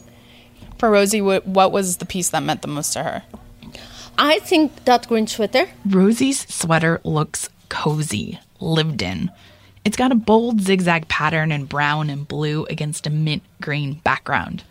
For 0.80 0.88
Rosie, 0.88 1.20
what, 1.20 1.46
what 1.46 1.72
was 1.72 1.98
the 1.98 2.06
piece 2.06 2.30
that 2.30 2.42
meant 2.42 2.62
the 2.62 2.68
most 2.68 2.94
to 2.94 3.02
her? 3.02 3.22
I 4.16 4.38
think 4.38 4.86
that 4.86 5.06
green 5.06 5.26
sweater. 5.26 5.68
Rosie's 5.84 6.48
sweater 6.48 7.02
looks 7.04 7.50
cozy, 7.68 8.40
lived 8.60 9.02
in. 9.02 9.30
It's 9.84 9.98
got 9.98 10.10
a 10.10 10.14
bold 10.14 10.62
zigzag 10.62 11.06
pattern 11.08 11.52
in 11.52 11.66
brown 11.66 12.08
and 12.08 12.26
blue 12.26 12.64
against 12.70 13.06
a 13.06 13.10
mint 13.10 13.42
green 13.60 14.00
background. 14.04 14.64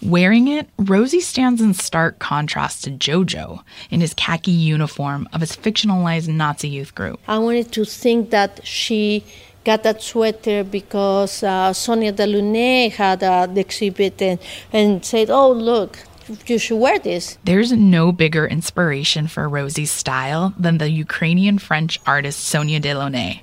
Wearing 0.00 0.46
it, 0.46 0.68
Rosie 0.78 1.20
stands 1.20 1.60
in 1.60 1.74
stark 1.74 2.20
contrast 2.20 2.84
to 2.84 2.92
Jojo 2.92 3.64
in 3.90 4.00
his 4.00 4.14
khaki 4.14 4.52
uniform 4.52 5.28
of 5.32 5.40
his 5.40 5.56
fictionalized 5.56 6.28
Nazi 6.28 6.68
youth 6.68 6.94
group. 6.94 7.18
I 7.26 7.38
wanted 7.38 7.72
to 7.72 7.84
think 7.84 8.30
that 8.30 8.64
she 8.64 9.24
got 9.64 9.82
that 9.82 10.02
sweater 10.02 10.64
because 10.64 11.42
uh, 11.42 11.72
Sonia 11.72 12.12
Delaunay 12.12 12.92
had 12.92 13.22
uh, 13.22 13.46
the 13.46 13.60
exhibit 13.60 14.20
and, 14.22 14.38
and 14.72 15.04
said, 15.04 15.30
oh, 15.30 15.52
look, 15.52 15.98
you 16.46 16.58
should 16.58 16.78
wear 16.78 16.98
this. 16.98 17.38
There's 17.44 17.72
no 17.72 18.12
bigger 18.12 18.46
inspiration 18.46 19.26
for 19.26 19.48
Rosie's 19.48 19.90
style 19.90 20.54
than 20.58 20.78
the 20.78 20.90
Ukrainian 20.90 21.58
French 21.58 22.00
artist 22.06 22.40
Sonia 22.40 22.80
Delaunay. 22.80 23.40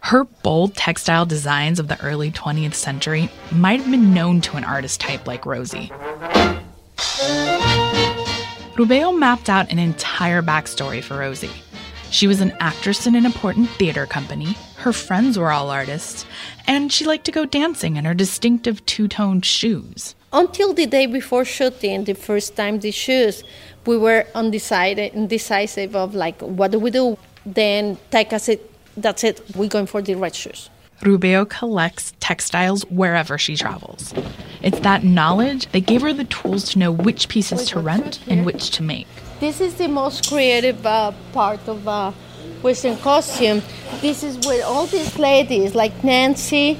Her 0.00 0.24
bold 0.24 0.74
textile 0.74 1.24
designs 1.24 1.78
of 1.78 1.88
the 1.88 2.00
early 2.02 2.30
20th 2.30 2.74
century 2.74 3.30
might 3.50 3.80
have 3.80 3.90
been 3.90 4.12
known 4.12 4.42
to 4.42 4.56
an 4.56 4.64
artist 4.64 5.00
type 5.00 5.26
like 5.26 5.46
Rosie. 5.46 5.90
Rubeo 8.74 9.16
mapped 9.16 9.48
out 9.48 9.70
an 9.70 9.78
entire 9.78 10.42
backstory 10.42 11.02
for 11.02 11.16
Rosie. 11.16 11.50
She 12.10 12.26
was 12.26 12.40
an 12.40 12.54
actress 12.60 13.06
in 13.06 13.14
an 13.14 13.24
important 13.24 13.68
theater 13.70 14.04
company, 14.04 14.56
her 14.84 14.92
friends 14.92 15.38
were 15.38 15.50
all 15.50 15.70
artists, 15.70 16.26
and 16.66 16.92
she 16.92 17.06
liked 17.06 17.24
to 17.24 17.32
go 17.32 17.46
dancing 17.46 17.96
in 17.96 18.04
her 18.04 18.12
distinctive 18.12 18.84
two 18.84 19.08
toned 19.08 19.44
shoes. 19.44 20.14
Until 20.30 20.74
the 20.74 20.84
day 20.84 21.06
before 21.06 21.46
shooting, 21.46 22.04
the 22.04 22.12
first 22.12 22.54
time 22.54 22.80
the 22.80 22.90
shoes, 22.90 23.42
we 23.86 23.96
were 23.96 24.26
undecided, 24.34 25.14
indecisive 25.14 25.96
of 25.96 26.14
like, 26.14 26.38
what 26.42 26.70
do 26.70 26.78
we 26.78 26.90
do? 26.90 27.16
Then 27.46 27.96
Taika 28.10 28.38
said, 28.38 28.60
that's 28.94 29.24
it, 29.24 29.40
we're 29.56 29.70
going 29.70 29.86
for 29.86 30.02
the 30.02 30.16
red 30.16 30.34
shoes. 30.34 30.68
Rubeo 31.00 31.48
collects 31.48 32.12
textiles 32.20 32.82
wherever 32.90 33.38
she 33.38 33.56
travels. 33.56 34.12
It's 34.62 34.80
that 34.80 35.02
knowledge 35.02 35.66
that 35.72 35.86
gave 35.86 36.02
her 36.02 36.12
the 36.12 36.24
tools 36.24 36.64
to 36.70 36.78
know 36.78 36.92
which 36.92 37.28
pieces 37.28 37.66
to 37.70 37.80
rent 37.80 38.20
and 38.28 38.44
which 38.44 38.70
to 38.72 38.82
make. 38.82 39.08
This 39.40 39.62
is 39.62 39.74
the 39.76 39.88
most 39.88 40.28
creative 40.28 40.84
uh, 40.84 41.12
part 41.32 41.66
of 41.68 41.88
uh, 41.88 42.12
Western 42.64 42.96
costume. 42.96 43.62
This 44.00 44.22
is 44.22 44.38
where 44.46 44.64
all 44.64 44.86
these 44.86 45.18
ladies, 45.18 45.74
like 45.74 46.02
Nancy 46.02 46.78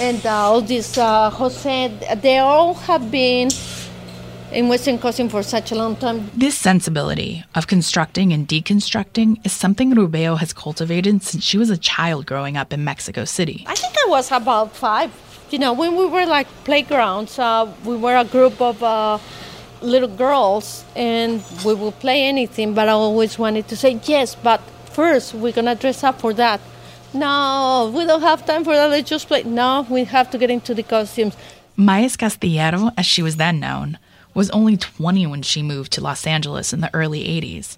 and 0.00 0.24
uh, 0.26 0.50
all 0.50 0.60
these 0.60 0.98
uh, 0.98 1.30
Jose, 1.30 1.88
they 2.20 2.38
all 2.38 2.74
have 2.74 3.10
been 3.10 3.48
in 4.52 4.68
Western 4.68 4.98
costume 4.98 5.28
for 5.28 5.42
such 5.42 5.70
a 5.70 5.76
long 5.76 5.94
time. 5.96 6.28
This 6.34 6.58
sensibility 6.58 7.44
of 7.54 7.68
constructing 7.68 8.32
and 8.32 8.48
deconstructing 8.48 9.38
is 9.46 9.52
something 9.52 9.94
Rubeo 9.94 10.38
has 10.38 10.52
cultivated 10.52 11.22
since 11.22 11.44
she 11.44 11.56
was 11.56 11.70
a 11.70 11.78
child 11.78 12.26
growing 12.26 12.56
up 12.56 12.72
in 12.72 12.84
Mexico 12.84 13.24
City. 13.24 13.64
I 13.68 13.76
think 13.76 13.94
I 14.04 14.10
was 14.10 14.30
about 14.32 14.74
five. 14.74 15.10
You 15.50 15.58
know, 15.58 15.72
when 15.72 15.96
we 15.96 16.06
were 16.06 16.26
like 16.26 16.48
playgrounds, 16.64 17.38
uh, 17.38 17.72
we 17.84 17.96
were 17.96 18.16
a 18.16 18.24
group 18.24 18.60
of 18.60 18.82
uh, 18.82 19.18
little 19.82 20.08
girls 20.08 20.84
and 20.96 21.42
we 21.64 21.74
would 21.74 21.98
play 22.00 22.24
anything, 22.24 22.74
but 22.74 22.88
I 22.88 22.92
always 22.92 23.38
wanted 23.38 23.68
to 23.68 23.76
say, 23.76 24.00
yes, 24.04 24.34
but 24.34 24.60
first 24.94 25.34
we're 25.34 25.52
gonna 25.52 25.74
dress 25.74 26.04
up 26.04 26.20
for 26.20 26.32
that. 26.34 26.60
No, 27.14 27.92
we 27.94 28.06
don't 28.06 28.22
have 28.22 28.46
time 28.46 28.64
for 28.64 28.74
that, 28.74 28.88
let's 28.90 29.08
just 29.08 29.28
play. 29.28 29.42
No, 29.42 29.86
we 29.90 30.04
have 30.04 30.30
to 30.30 30.38
get 30.38 30.50
into 30.50 30.74
the 30.74 30.82
costumes. 30.82 31.36
Mayes 31.76 32.16
Castillero, 32.16 32.92
as 32.96 33.06
she 33.06 33.22
was 33.22 33.36
then 33.36 33.60
known, 33.60 33.98
was 34.34 34.50
only 34.50 34.76
20 34.76 35.26
when 35.26 35.42
she 35.42 35.62
moved 35.62 35.92
to 35.92 36.00
Los 36.00 36.26
Angeles 36.26 36.72
in 36.72 36.80
the 36.80 36.94
early 36.94 37.24
80s. 37.24 37.76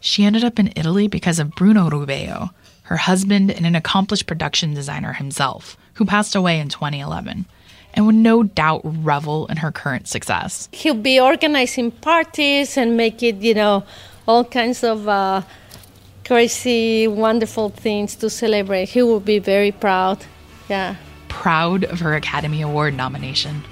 She 0.00 0.24
ended 0.24 0.42
up 0.42 0.58
in 0.58 0.72
Italy 0.74 1.06
because 1.06 1.38
of 1.38 1.54
Bruno 1.54 1.88
Rubeo, 1.88 2.50
her 2.84 2.96
husband 2.96 3.50
and 3.50 3.64
an 3.66 3.76
accomplished 3.76 4.26
production 4.26 4.74
designer 4.74 5.12
himself, 5.12 5.76
who 5.94 6.04
passed 6.04 6.34
away 6.34 6.58
in 6.58 6.68
2011, 6.68 7.46
and 7.94 8.06
would 8.06 8.14
no 8.16 8.42
doubt 8.42 8.80
revel 8.84 9.46
in 9.46 9.58
her 9.58 9.70
current 9.70 10.08
success. 10.08 10.68
He'll 10.72 10.94
be 10.94 11.20
organizing 11.20 11.92
parties 11.92 12.76
and 12.76 12.96
make 12.96 13.22
it, 13.22 13.36
you 13.36 13.54
know, 13.54 13.84
all 14.26 14.44
kinds 14.44 14.82
of 14.82 15.08
uh, 15.08 15.42
crazy, 16.32 17.06
wonderful 17.06 17.68
things 17.68 18.16
to 18.16 18.30
celebrate. 18.30 18.88
He 18.88 19.02
will 19.02 19.20
be 19.20 19.38
very 19.38 19.70
proud. 19.70 20.24
Yeah. 20.66 20.96
Proud 21.28 21.84
of 21.84 22.00
her 22.00 22.14
Academy 22.14 22.62
Award 22.62 22.94
nomination. 22.94 23.62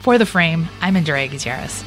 For 0.00 0.16
The 0.16 0.24
Frame, 0.24 0.70
I'm 0.80 0.96
Andrea 0.96 1.28
Gutierrez. 1.28 1.84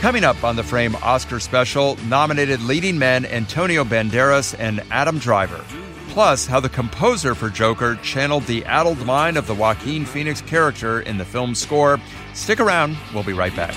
Coming 0.00 0.24
up 0.24 0.42
on 0.42 0.56
the 0.56 0.64
Frame 0.64 0.96
Oscar 0.96 1.38
special, 1.38 1.96
nominated 2.08 2.60
leading 2.62 2.98
men 2.98 3.26
Antonio 3.26 3.84
Banderas 3.84 4.56
and 4.58 4.82
Adam 4.90 5.20
Driver. 5.20 5.64
Plus, 6.08 6.46
how 6.46 6.58
the 6.58 6.68
composer 6.68 7.36
for 7.36 7.48
Joker 7.48 7.94
channeled 8.02 8.42
the 8.46 8.64
addled 8.64 9.06
mind 9.06 9.36
of 9.36 9.46
the 9.46 9.54
Joaquin 9.54 10.04
Phoenix 10.04 10.40
character 10.40 11.00
in 11.00 11.16
the 11.16 11.24
film's 11.24 11.60
score. 11.60 12.00
Stick 12.32 12.58
around, 12.58 12.96
we'll 13.14 13.22
be 13.22 13.32
right 13.32 13.54
back. 13.54 13.76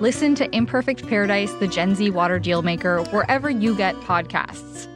Listen 0.00 0.34
to 0.34 0.54
Imperfect 0.54 1.08
Paradise, 1.08 1.50
the 1.54 1.66
Gen 1.66 1.94
Z 1.94 2.10
Water 2.10 2.38
Dealmaker, 2.38 3.10
wherever 3.12 3.48
you 3.48 3.74
get 3.74 3.94
podcasts. 3.96 4.86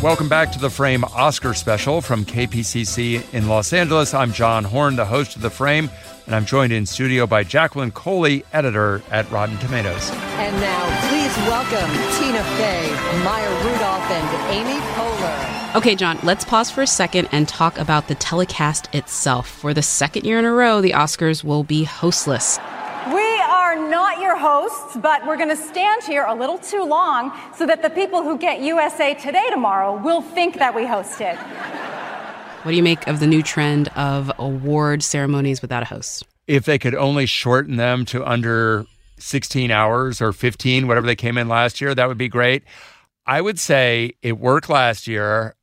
Welcome 0.00 0.28
back 0.28 0.52
to 0.52 0.60
the 0.60 0.70
Frame 0.70 1.02
Oscar 1.04 1.54
special 1.54 2.00
from 2.00 2.24
KPCC 2.24 3.34
in 3.34 3.48
Los 3.48 3.72
Angeles. 3.72 4.14
I'm 4.14 4.32
John 4.32 4.62
Horn, 4.62 4.94
the 4.94 5.04
host 5.04 5.34
of 5.34 5.42
The 5.42 5.50
Frame, 5.50 5.90
and 6.26 6.36
I'm 6.36 6.44
joined 6.44 6.72
in 6.72 6.86
studio 6.86 7.26
by 7.26 7.42
Jacqueline 7.42 7.90
Coley, 7.90 8.44
editor 8.52 9.02
at 9.10 9.28
Rotten 9.32 9.58
Tomatoes. 9.58 10.10
And 10.12 10.56
now, 10.60 11.08
please 11.08 11.36
welcome 11.48 11.90
Tina 12.18 12.44
Fey, 12.58 12.90
Maya 13.24 13.50
Rudolph, 13.64 14.08
and 14.08 14.52
Amy 14.54 14.80
Poehler. 14.94 15.11
Okay, 15.74 15.94
John, 15.94 16.18
let's 16.22 16.44
pause 16.44 16.70
for 16.70 16.82
a 16.82 16.86
second 16.86 17.30
and 17.32 17.48
talk 17.48 17.78
about 17.78 18.06
the 18.06 18.14
telecast 18.16 18.94
itself. 18.94 19.48
For 19.48 19.72
the 19.72 19.80
second 19.80 20.26
year 20.26 20.38
in 20.38 20.44
a 20.44 20.52
row, 20.52 20.82
the 20.82 20.90
Oscars 20.90 21.42
will 21.42 21.64
be 21.64 21.82
hostless. 21.82 22.58
We 23.06 23.40
are 23.40 23.88
not 23.88 24.20
your 24.20 24.36
hosts, 24.36 24.98
but 24.98 25.26
we're 25.26 25.38
going 25.38 25.48
to 25.48 25.56
stand 25.56 26.02
here 26.02 26.26
a 26.26 26.34
little 26.34 26.58
too 26.58 26.84
long 26.84 27.32
so 27.56 27.64
that 27.64 27.80
the 27.80 27.88
people 27.88 28.22
who 28.22 28.36
get 28.36 28.60
USA 28.60 29.14
Today 29.14 29.48
tomorrow 29.48 29.96
will 29.96 30.20
think 30.20 30.58
that 30.58 30.74
we 30.74 30.82
hosted. 30.82 31.38
What 32.64 32.72
do 32.72 32.76
you 32.76 32.82
make 32.82 33.06
of 33.06 33.20
the 33.20 33.26
new 33.26 33.42
trend 33.42 33.88
of 33.96 34.30
award 34.38 35.02
ceremonies 35.02 35.62
without 35.62 35.82
a 35.82 35.86
host? 35.86 36.26
If 36.46 36.66
they 36.66 36.78
could 36.78 36.94
only 36.94 37.24
shorten 37.24 37.76
them 37.76 38.04
to 38.06 38.22
under 38.26 38.84
16 39.18 39.70
hours 39.70 40.20
or 40.20 40.34
15, 40.34 40.86
whatever 40.86 41.06
they 41.06 41.16
came 41.16 41.38
in 41.38 41.48
last 41.48 41.80
year, 41.80 41.94
that 41.94 42.08
would 42.08 42.18
be 42.18 42.28
great. 42.28 42.62
I 43.24 43.40
would 43.40 43.58
say 43.58 44.16
it 44.20 44.38
worked 44.38 44.68
last 44.68 45.06
year. 45.06 45.54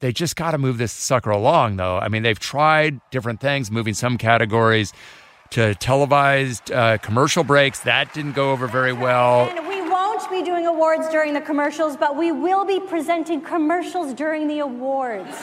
They 0.00 0.12
just 0.12 0.36
got 0.36 0.52
to 0.52 0.58
move 0.58 0.78
this 0.78 0.92
sucker 0.92 1.30
along, 1.30 1.76
though. 1.76 1.98
I 1.98 2.08
mean, 2.08 2.22
they've 2.22 2.38
tried 2.38 3.00
different 3.10 3.40
things, 3.40 3.68
moving 3.68 3.94
some 3.94 4.16
categories 4.16 4.92
to 5.50 5.74
televised 5.74 6.70
uh, 6.70 6.98
commercial 6.98 7.42
breaks. 7.42 7.80
That 7.80 8.14
didn't 8.14 8.34
go 8.34 8.52
over 8.52 8.68
very 8.68 8.92
well. 8.92 9.48
And 9.48 9.66
we 9.66 9.80
won't 9.82 10.30
be 10.30 10.42
doing 10.42 10.66
awards 10.66 11.08
during 11.08 11.34
the 11.34 11.40
commercials, 11.40 11.96
but 11.96 12.16
we 12.16 12.30
will 12.30 12.64
be 12.64 12.78
presenting 12.78 13.40
commercials 13.40 14.14
during 14.14 14.46
the 14.46 14.60
awards. 14.60 15.36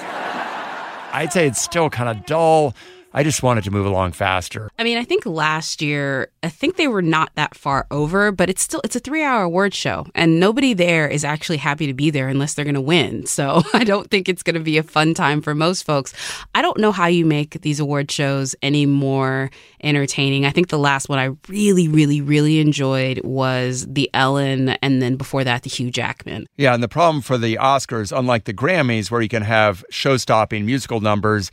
I'd 1.12 1.34
say 1.34 1.48
it's 1.48 1.62
still 1.62 1.90
kind 1.90 2.08
of 2.08 2.26
dull. 2.26 2.76
I 3.16 3.24
just 3.24 3.42
wanted 3.42 3.64
to 3.64 3.72
move 3.72 3.86
along 3.86 4.12
faster. 4.12 4.70
I 4.78 4.84
mean, 4.84 4.98
I 4.98 5.06
think 5.06 5.26
last 5.26 5.82
year, 5.82 6.32
I 6.44 6.50
think 6.50 6.76
they 6.76 6.90
were 6.90 7.02
not 7.02 7.32
that 7.36 7.56
far 7.56 7.88
over, 7.90 8.30
but 8.34 8.50
it's 8.50 8.62
still 8.62 8.82
it's 8.84 8.98
a 8.98 9.00
3-hour 9.00 9.44
award 9.44 9.74
show 9.74 10.06
and 10.14 10.38
nobody 10.38 10.74
there 10.74 11.08
is 11.08 11.24
actually 11.24 11.56
happy 11.56 11.88
to 11.88 11.94
be 11.94 12.10
there 12.10 12.28
unless 12.28 12.54
they're 12.56 12.66
going 12.66 12.76
to 12.76 12.82
win. 12.82 13.26
So, 13.26 13.64
I 13.74 13.86
don't 13.86 14.12
think 14.12 14.28
it's 14.28 14.44
going 14.44 14.56
to 14.56 14.60
be 14.60 14.78
a 14.78 14.84
fun 14.84 15.14
time 15.14 15.42
for 15.42 15.56
most 15.56 15.84
folks. 15.84 16.14
I 16.54 16.62
don't 16.62 16.78
know 16.78 16.92
how 16.92 17.08
you 17.08 17.26
make 17.26 17.62
these 17.62 17.80
award 17.80 18.12
shows 18.12 18.54
any 18.62 18.86
more 18.86 19.50
entertaining. 19.82 20.46
I 20.46 20.50
think 20.50 20.68
the 20.68 20.78
last 20.78 21.08
one 21.08 21.18
I 21.18 21.32
really 21.48 21.88
really 21.88 22.20
really 22.20 22.60
enjoyed 22.60 23.22
was 23.24 23.86
the 23.88 24.10
Ellen 24.14 24.70
and 24.82 25.02
then 25.02 25.16
before 25.16 25.46
that 25.46 25.64
the 25.64 25.70
Hugh 25.70 25.90
Jackman. 25.90 26.48
Yeah, 26.58 26.74
and 26.74 26.84
the 26.84 26.90
problem 26.90 27.22
for 27.22 27.38
the 27.38 27.56
Oscars 27.62 28.16
unlike 28.18 28.44
the 28.44 28.54
Grammys 28.54 29.10
where 29.10 29.22
you 29.22 29.30
can 29.30 29.44
have 29.44 29.86
show-stopping 29.90 30.66
musical 30.66 31.00
numbers 31.00 31.50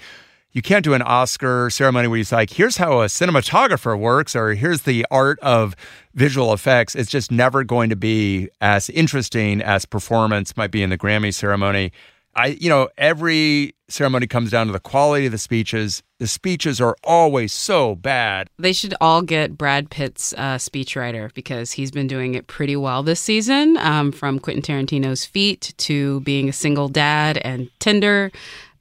you 0.52 0.62
can't 0.62 0.84
do 0.84 0.94
an 0.94 1.02
Oscar 1.02 1.70
ceremony 1.70 2.08
where 2.08 2.20
it's 2.20 2.32
like, 2.32 2.50
here's 2.50 2.76
how 2.76 3.00
a 3.00 3.06
cinematographer 3.06 3.98
works, 3.98 4.36
or 4.36 4.54
here's 4.54 4.82
the 4.82 5.06
art 5.10 5.38
of 5.40 5.74
visual 6.14 6.52
effects. 6.52 6.94
It's 6.94 7.10
just 7.10 7.30
never 7.30 7.64
going 7.64 7.90
to 7.90 7.96
be 7.96 8.50
as 8.60 8.90
interesting 8.90 9.62
as 9.62 9.84
performance 9.86 10.56
might 10.56 10.70
be 10.70 10.82
in 10.82 10.90
the 10.90 10.98
Grammy 10.98 11.32
ceremony. 11.32 11.92
I, 12.34 12.46
you 12.46 12.70
know, 12.70 12.88
every 12.96 13.74
ceremony 13.88 14.26
comes 14.26 14.50
down 14.50 14.66
to 14.66 14.72
the 14.72 14.80
quality 14.80 15.26
of 15.26 15.32
the 15.32 15.38
speeches. 15.38 16.02
The 16.18 16.26
speeches 16.26 16.80
are 16.80 16.96
always 17.04 17.52
so 17.52 17.94
bad. 17.94 18.48
They 18.58 18.72
should 18.72 18.94
all 19.02 19.20
get 19.20 19.58
Brad 19.58 19.90
Pitt's 19.90 20.32
uh, 20.34 20.56
speechwriter 20.56 21.32
because 21.34 21.72
he's 21.72 21.90
been 21.90 22.06
doing 22.06 22.34
it 22.34 22.46
pretty 22.46 22.74
well 22.74 23.02
this 23.02 23.20
season, 23.20 23.76
um, 23.78 24.12
from 24.12 24.38
Quentin 24.38 24.62
Tarantino's 24.62 25.26
Feet 25.26 25.74
to 25.78 26.20
being 26.20 26.48
a 26.48 26.54
single 26.54 26.88
dad 26.88 27.36
and 27.38 27.68
Tinder 27.80 28.32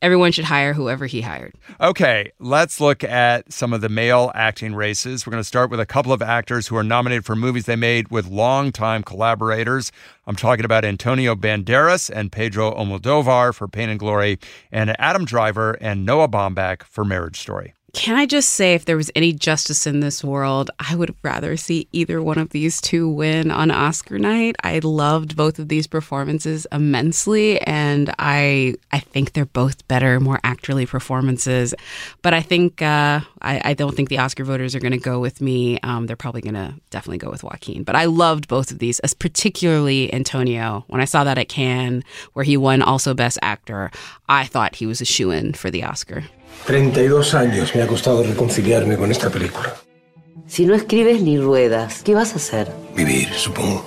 everyone 0.01 0.31
should 0.31 0.45
hire 0.45 0.73
whoever 0.73 1.05
he 1.05 1.21
hired. 1.21 1.53
Okay, 1.79 2.31
let's 2.39 2.79
look 2.79 3.03
at 3.03 3.51
some 3.51 3.73
of 3.73 3.81
the 3.81 3.89
male 3.89 4.31
acting 4.33 4.73
races. 4.73 5.25
We're 5.25 5.31
going 5.31 5.41
to 5.41 5.47
start 5.47 5.69
with 5.69 5.79
a 5.79 5.85
couple 5.85 6.11
of 6.11 6.21
actors 6.21 6.67
who 6.67 6.75
are 6.75 6.83
nominated 6.83 7.25
for 7.25 7.35
movies 7.35 7.65
they 7.65 7.75
made 7.75 8.09
with 8.09 8.27
longtime 8.27 9.03
collaborators. 9.03 9.91
I'm 10.25 10.35
talking 10.35 10.65
about 10.65 10.85
Antonio 10.85 11.35
Banderas 11.35 12.09
and 12.09 12.31
Pedro 12.31 12.73
Almodovar 12.73 13.53
for 13.53 13.67
Pain 13.67 13.89
and 13.89 13.99
Glory, 13.99 14.39
and 14.71 14.99
Adam 14.99 15.25
Driver 15.25 15.73
and 15.81 16.05
Noah 16.05 16.27
Baumbach 16.27 16.83
for 16.83 17.03
Marriage 17.03 17.39
Story. 17.39 17.73
Can 17.93 18.15
I 18.15 18.25
just 18.25 18.51
say, 18.51 18.73
if 18.73 18.85
there 18.85 18.95
was 18.95 19.11
any 19.15 19.33
justice 19.33 19.85
in 19.85 19.99
this 19.99 20.23
world, 20.23 20.71
I 20.79 20.95
would 20.95 21.13
rather 21.23 21.57
see 21.57 21.89
either 21.91 22.23
one 22.23 22.37
of 22.37 22.51
these 22.51 22.79
two 22.79 23.09
win 23.09 23.51
on 23.51 23.69
Oscar 23.69 24.17
night. 24.17 24.55
I 24.63 24.79
loved 24.79 25.35
both 25.35 25.59
of 25.59 25.67
these 25.67 25.87
performances 25.87 26.65
immensely, 26.71 27.59
and 27.61 28.13
I 28.17 28.75
I 28.93 28.99
think 28.99 29.33
they're 29.33 29.45
both 29.45 29.85
better, 29.89 30.21
more 30.21 30.39
actorly 30.39 30.87
performances. 30.87 31.73
But 32.21 32.33
I 32.33 32.41
think 32.41 32.81
uh, 32.81 33.21
I, 33.41 33.61
I, 33.65 33.73
don't 33.73 33.95
think 33.95 34.07
the 34.07 34.19
Oscar 34.19 34.45
voters 34.45 34.73
are 34.73 34.79
going 34.79 34.91
to 34.93 34.97
go 34.97 35.19
with 35.19 35.41
me. 35.41 35.77
Um, 35.81 36.07
they're 36.07 36.15
probably 36.15 36.41
going 36.41 36.53
to 36.53 36.73
definitely 36.91 37.17
go 37.17 37.29
with 37.29 37.43
Joaquin. 37.43 37.83
But 37.83 37.95
I 37.95 38.05
loved 38.05 38.47
both 38.47 38.71
of 38.71 38.79
these, 38.79 38.99
as 38.99 39.13
particularly 39.13 40.13
Antonio. 40.13 40.85
When 40.87 41.01
I 41.01 41.05
saw 41.05 41.25
that 41.25 41.37
at 41.37 41.49
Cannes, 41.49 42.03
where 42.33 42.45
he 42.45 42.55
won 42.55 42.81
also 42.81 43.13
Best 43.13 43.37
Actor, 43.41 43.91
I 44.29 44.45
thought 44.45 44.75
he 44.75 44.85
was 44.85 45.01
a 45.01 45.05
shoe 45.05 45.31
in 45.31 45.53
for 45.53 45.69
the 45.69 45.83
Oscar. 45.83 46.23
32 46.65 47.33
años 47.33 47.75
me 47.75 47.81
ha 47.81 47.87
costado 47.87 48.23
reconciliarme 48.23 48.97
con 48.97 49.11
esta 49.11 49.29
película. 49.29 49.75
Si 50.47 50.65
no 50.65 50.73
escribes 50.75 51.21
ni 51.21 51.37
ruedas, 51.37 52.03
¿qué 52.03 52.13
vas 52.13 52.33
a 52.33 52.35
hacer? 52.35 52.71
Vivir, 52.95 53.29
supongo. 53.33 53.85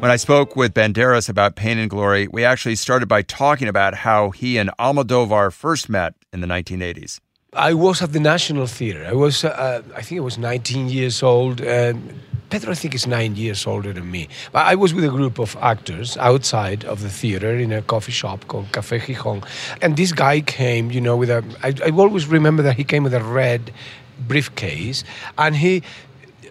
When 0.00 0.10
I 0.10 0.16
spoke 0.16 0.56
with 0.56 0.74
Banderas 0.74 1.28
about 1.28 1.54
Pain 1.54 1.78
and 1.78 1.88
Glory, 1.88 2.26
we 2.26 2.44
actually 2.44 2.76
started 2.76 3.08
by 3.08 3.22
talking 3.22 3.68
about 3.68 3.94
how 4.04 4.32
he 4.32 4.58
and 4.58 4.70
Almodovar 4.78 5.52
first 5.52 5.88
met 5.88 6.14
in 6.32 6.40
the 6.40 6.46
1980s. 6.46 7.20
I 7.54 7.72
was 7.72 8.02
at 8.02 8.12
the 8.12 8.20
National 8.20 8.66
Theatre. 8.66 9.06
I 9.06 9.12
was, 9.12 9.44
uh, 9.44 9.82
I 9.94 10.02
think 10.02 10.20
I 10.20 10.24
was 10.24 10.38
19 10.38 10.88
years 10.88 11.22
old. 11.22 11.60
And 11.60 12.20
Pedro, 12.50 12.72
I 12.72 12.74
think, 12.74 12.94
is 12.94 13.06
nine 13.06 13.36
years 13.36 13.66
older 13.66 13.92
than 13.92 14.10
me. 14.10 14.28
But 14.52 14.66
I 14.66 14.74
was 14.74 14.92
with 14.92 15.04
a 15.04 15.08
group 15.08 15.38
of 15.38 15.56
actors 15.60 16.16
outside 16.16 16.84
of 16.84 17.00
the 17.00 17.08
theater 17.08 17.54
in 17.56 17.72
a 17.72 17.82
coffee 17.82 18.12
shop 18.12 18.46
called 18.48 18.72
Café 18.72 19.00
Gijón. 19.00 19.44
And 19.80 19.96
this 19.96 20.12
guy 20.12 20.40
came, 20.40 20.90
you 20.90 21.00
know, 21.00 21.16
with 21.16 21.30
a. 21.30 21.44
I, 21.62 21.74
I 21.84 21.90
always 21.90 22.26
remember 22.26 22.62
that 22.64 22.76
he 22.76 22.84
came 22.84 23.04
with 23.04 23.14
a 23.14 23.22
red 23.22 23.72
briefcase 24.18 25.04
and 25.38 25.56
he, 25.56 25.82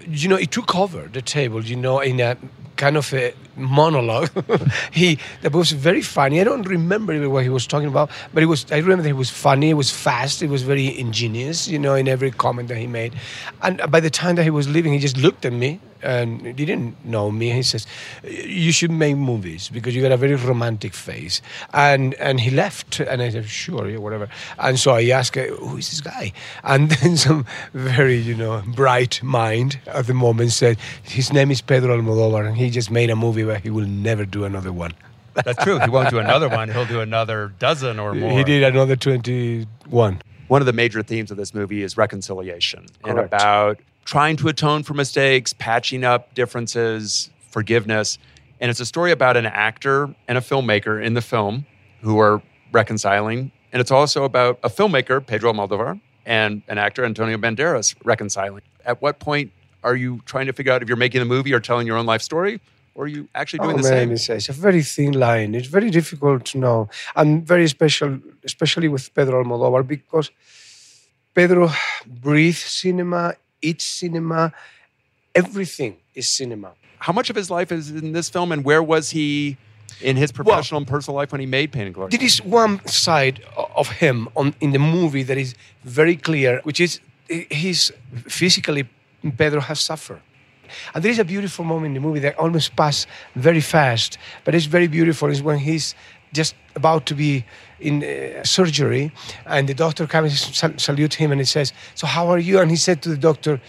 you 0.07 0.27
know, 0.29 0.37
he 0.37 0.45
took 0.45 0.75
over 0.75 1.07
the 1.07 1.21
table, 1.21 1.63
you 1.63 1.75
know, 1.75 1.99
in 1.99 2.19
a 2.19 2.37
kind 2.75 2.97
of 2.97 3.13
a 3.13 3.33
monologue. 3.55 4.29
he 4.91 5.19
that 5.41 5.53
was 5.53 5.71
very 5.71 6.01
funny. 6.01 6.41
I 6.41 6.43
don't 6.43 6.67
remember 6.67 7.29
what 7.29 7.43
he 7.43 7.49
was 7.49 7.67
talking 7.67 7.87
about, 7.87 8.09
but 8.33 8.43
it 8.43 8.47
was. 8.47 8.65
I 8.71 8.77
remember 8.77 9.03
he 9.03 9.13
was 9.13 9.29
funny. 9.29 9.69
It 9.69 9.75
was 9.75 9.91
fast. 9.91 10.41
It 10.41 10.49
was 10.49 10.63
very 10.63 10.97
ingenious, 10.97 11.67
you 11.67 11.79
know, 11.79 11.95
in 11.95 12.07
every 12.07 12.31
comment 12.31 12.67
that 12.69 12.77
he 12.77 12.87
made. 12.87 13.13
And 13.61 13.81
by 13.89 13.99
the 13.99 14.09
time 14.09 14.35
that 14.35 14.43
he 14.43 14.49
was 14.49 14.67
leaving, 14.69 14.93
he 14.93 14.99
just 14.99 15.17
looked 15.17 15.45
at 15.45 15.53
me 15.53 15.79
and 16.03 16.45
he 16.45 16.53
didn't 16.53 17.03
know 17.05 17.31
me. 17.31 17.51
He 17.51 17.63
says, 17.63 17.87
"You 18.23 18.71
should 18.71 18.91
make 18.91 19.15
movies 19.15 19.69
because 19.69 19.95
you 19.95 20.01
got 20.01 20.11
a 20.11 20.17
very 20.17 20.35
romantic 20.35 20.93
face." 20.93 21.41
And 21.73 22.13
and 22.15 22.41
he 22.41 22.51
left, 22.51 22.99
and 22.99 23.21
I 23.21 23.29
said, 23.29 23.45
"Sure, 23.45 23.89
yeah, 23.89 23.97
whatever." 23.97 24.29
And 24.59 24.79
so 24.79 24.91
I 24.91 25.09
asked, 25.09 25.35
"Who 25.35 25.77
is 25.77 25.89
this 25.89 26.01
guy?" 26.01 26.33
And 26.63 26.89
then 26.91 27.17
some 27.17 27.45
very 27.73 28.17
you 28.17 28.35
know 28.35 28.61
bright 28.67 29.23
mind 29.23 29.79
at 29.87 30.07
the 30.07 30.13
moment 30.13 30.51
said, 30.51 30.77
"His 31.03 31.31
name 31.31 31.51
is 31.51 31.61
Pedro 31.61 31.97
Almodovar, 31.97 32.45
and 32.45 32.57
he 32.57 32.69
just 32.69 32.91
made 32.91 33.09
a 33.09 33.15
movie, 33.15 33.42
but 33.45 33.61
he 33.61 33.69
will 33.69 33.87
never 33.87 34.25
do 34.25 34.45
another 34.45 34.71
one." 34.71 34.93
That's 35.33 35.63
true. 35.63 35.79
He 35.79 35.89
won't 35.89 36.09
do 36.09 36.19
another 36.19 36.47
one. 36.47 36.69
He'll 36.69 36.85
do 36.85 37.01
another 37.01 37.53
dozen 37.57 37.99
or 37.99 38.13
more. 38.13 38.37
He 38.37 38.43
did 38.43 38.63
another 38.63 38.95
twenty-one. 38.95 40.21
one 40.47 40.61
of 40.61 40.65
the 40.65 40.73
major 40.73 41.01
themes 41.01 41.31
of 41.31 41.37
this 41.37 41.53
movie 41.53 41.81
is 41.81 41.97
reconciliation 41.97 42.85
and 43.03 43.17
about 43.17 43.79
trying 44.05 44.35
to 44.37 44.47
atone 44.47 44.83
for 44.83 44.93
mistakes, 44.93 45.53
patching 45.53 46.03
up 46.03 46.33
differences, 46.35 47.31
forgiveness. 47.49 48.19
And 48.59 48.69
it's 48.69 48.79
a 48.79 48.85
story 48.85 49.11
about 49.11 49.37
an 49.37 49.45
actor 49.45 50.13
and 50.27 50.37
a 50.37 50.41
filmmaker 50.41 51.03
in 51.03 51.15
the 51.15 51.21
film 51.21 51.65
who 52.01 52.19
are 52.19 52.41
reconciling. 52.71 53.51
And 53.71 53.79
it's 53.81 53.91
also 53.91 54.23
about 54.23 54.59
a 54.63 54.69
filmmaker, 54.69 55.25
Pedro 55.25 55.51
Almodovar, 55.53 55.99
and 56.25 56.61
an 56.67 56.77
actor, 56.77 57.03
Antonio 57.03 57.37
Banderas, 57.37 57.95
reconciling. 58.03 58.61
At 58.85 59.01
what 59.01 59.19
point 59.19 59.51
are 59.83 59.95
you 59.95 60.21
trying 60.25 60.45
to 60.45 60.53
figure 60.53 60.71
out 60.71 60.81
if 60.81 60.87
you're 60.87 60.97
making 60.97 61.21
a 61.21 61.25
movie 61.25 61.53
or 61.53 61.59
telling 61.59 61.87
your 61.87 61.97
own 61.97 62.05
life 62.05 62.21
story? 62.21 62.61
Or 62.95 63.05
are 63.05 63.07
you 63.07 63.27
actually 63.33 63.59
doing 63.59 63.79
oh, 63.79 63.81
the 63.81 63.89
man, 63.89 63.99
same? 63.99 64.11
It's, 64.11 64.29
it's 64.29 64.49
a 64.49 64.53
very 64.53 64.83
thin 64.83 65.13
line. 65.13 65.55
It's 65.55 65.67
very 65.67 65.89
difficult 65.89 66.45
to 66.45 66.59
know, 66.59 66.89
and 67.15 67.45
very 67.45 67.67
special, 67.67 68.19
especially 68.43 68.87
with 68.87 69.13
Pedro 69.15 69.43
Almodovar, 69.43 69.87
because 69.87 70.29
Pedro 71.33 71.71
breathes 72.05 72.59
cinema, 72.59 73.33
eats 73.61 73.85
cinema, 73.85 74.53
everything 75.33 75.97
is 76.13 76.29
cinema. 76.29 76.73
How 76.99 77.13
much 77.13 77.29
of 77.29 77.35
his 77.35 77.49
life 77.49 77.71
is 77.71 77.89
in 77.89 78.11
this 78.11 78.29
film, 78.29 78.51
and 78.51 78.63
where 78.63 78.83
was 78.83 79.09
he 79.09 79.57
in 80.01 80.15
his 80.15 80.31
professional 80.31 80.77
and 80.77 80.87
personal 80.87 81.15
life 81.15 81.31
when 81.31 81.41
he 81.41 81.47
made 81.47 81.71
Pain 81.71 81.87
and 81.87 81.95
Glory? 81.95 82.09
There 82.11 82.23
is 82.23 82.43
one 82.43 82.85
side 82.87 83.43
of 83.75 83.89
him 83.89 84.29
on 84.35 84.53
in 84.61 84.71
the 84.71 84.79
movie 84.79 85.23
that 85.23 85.37
is 85.37 85.55
very 85.83 86.15
clear, 86.15 86.61
which 86.63 86.79
is 86.79 86.99
he's 87.27 87.91
physically 88.27 88.87
Pedro 89.37 89.61
has 89.61 89.79
suffered. 89.79 90.21
And 90.93 91.03
there 91.03 91.11
is 91.11 91.19
a 91.19 91.25
beautiful 91.25 91.65
moment 91.65 91.87
in 91.87 91.93
the 91.95 91.99
movie 91.99 92.19
that 92.19 92.37
almost 92.37 92.75
passed 92.75 93.07
very 93.35 93.61
fast, 93.61 94.17
but 94.43 94.55
it's 94.55 94.65
very 94.65 94.87
beautiful. 94.87 95.29
Is 95.29 95.41
when 95.41 95.59
he's 95.59 95.95
just 96.33 96.55
about 96.75 97.05
to 97.05 97.15
be 97.15 97.45
in 97.79 98.03
uh, 98.03 98.43
surgery, 98.43 99.11
and 99.45 99.69
the 99.69 99.73
doctor 99.73 100.07
comes 100.07 100.31
and 100.31 100.55
sal- 100.55 100.77
salute 100.77 101.13
him, 101.13 101.31
and 101.31 101.39
he 101.41 101.45
says, 101.45 101.73
"So 101.95 102.07
how 102.07 102.29
are 102.29 102.39
you?" 102.39 102.59
And 102.59 102.71
he 102.71 102.77
said 102.77 103.01
to 103.03 103.09
the 103.09 103.17
doctor, 103.17 103.61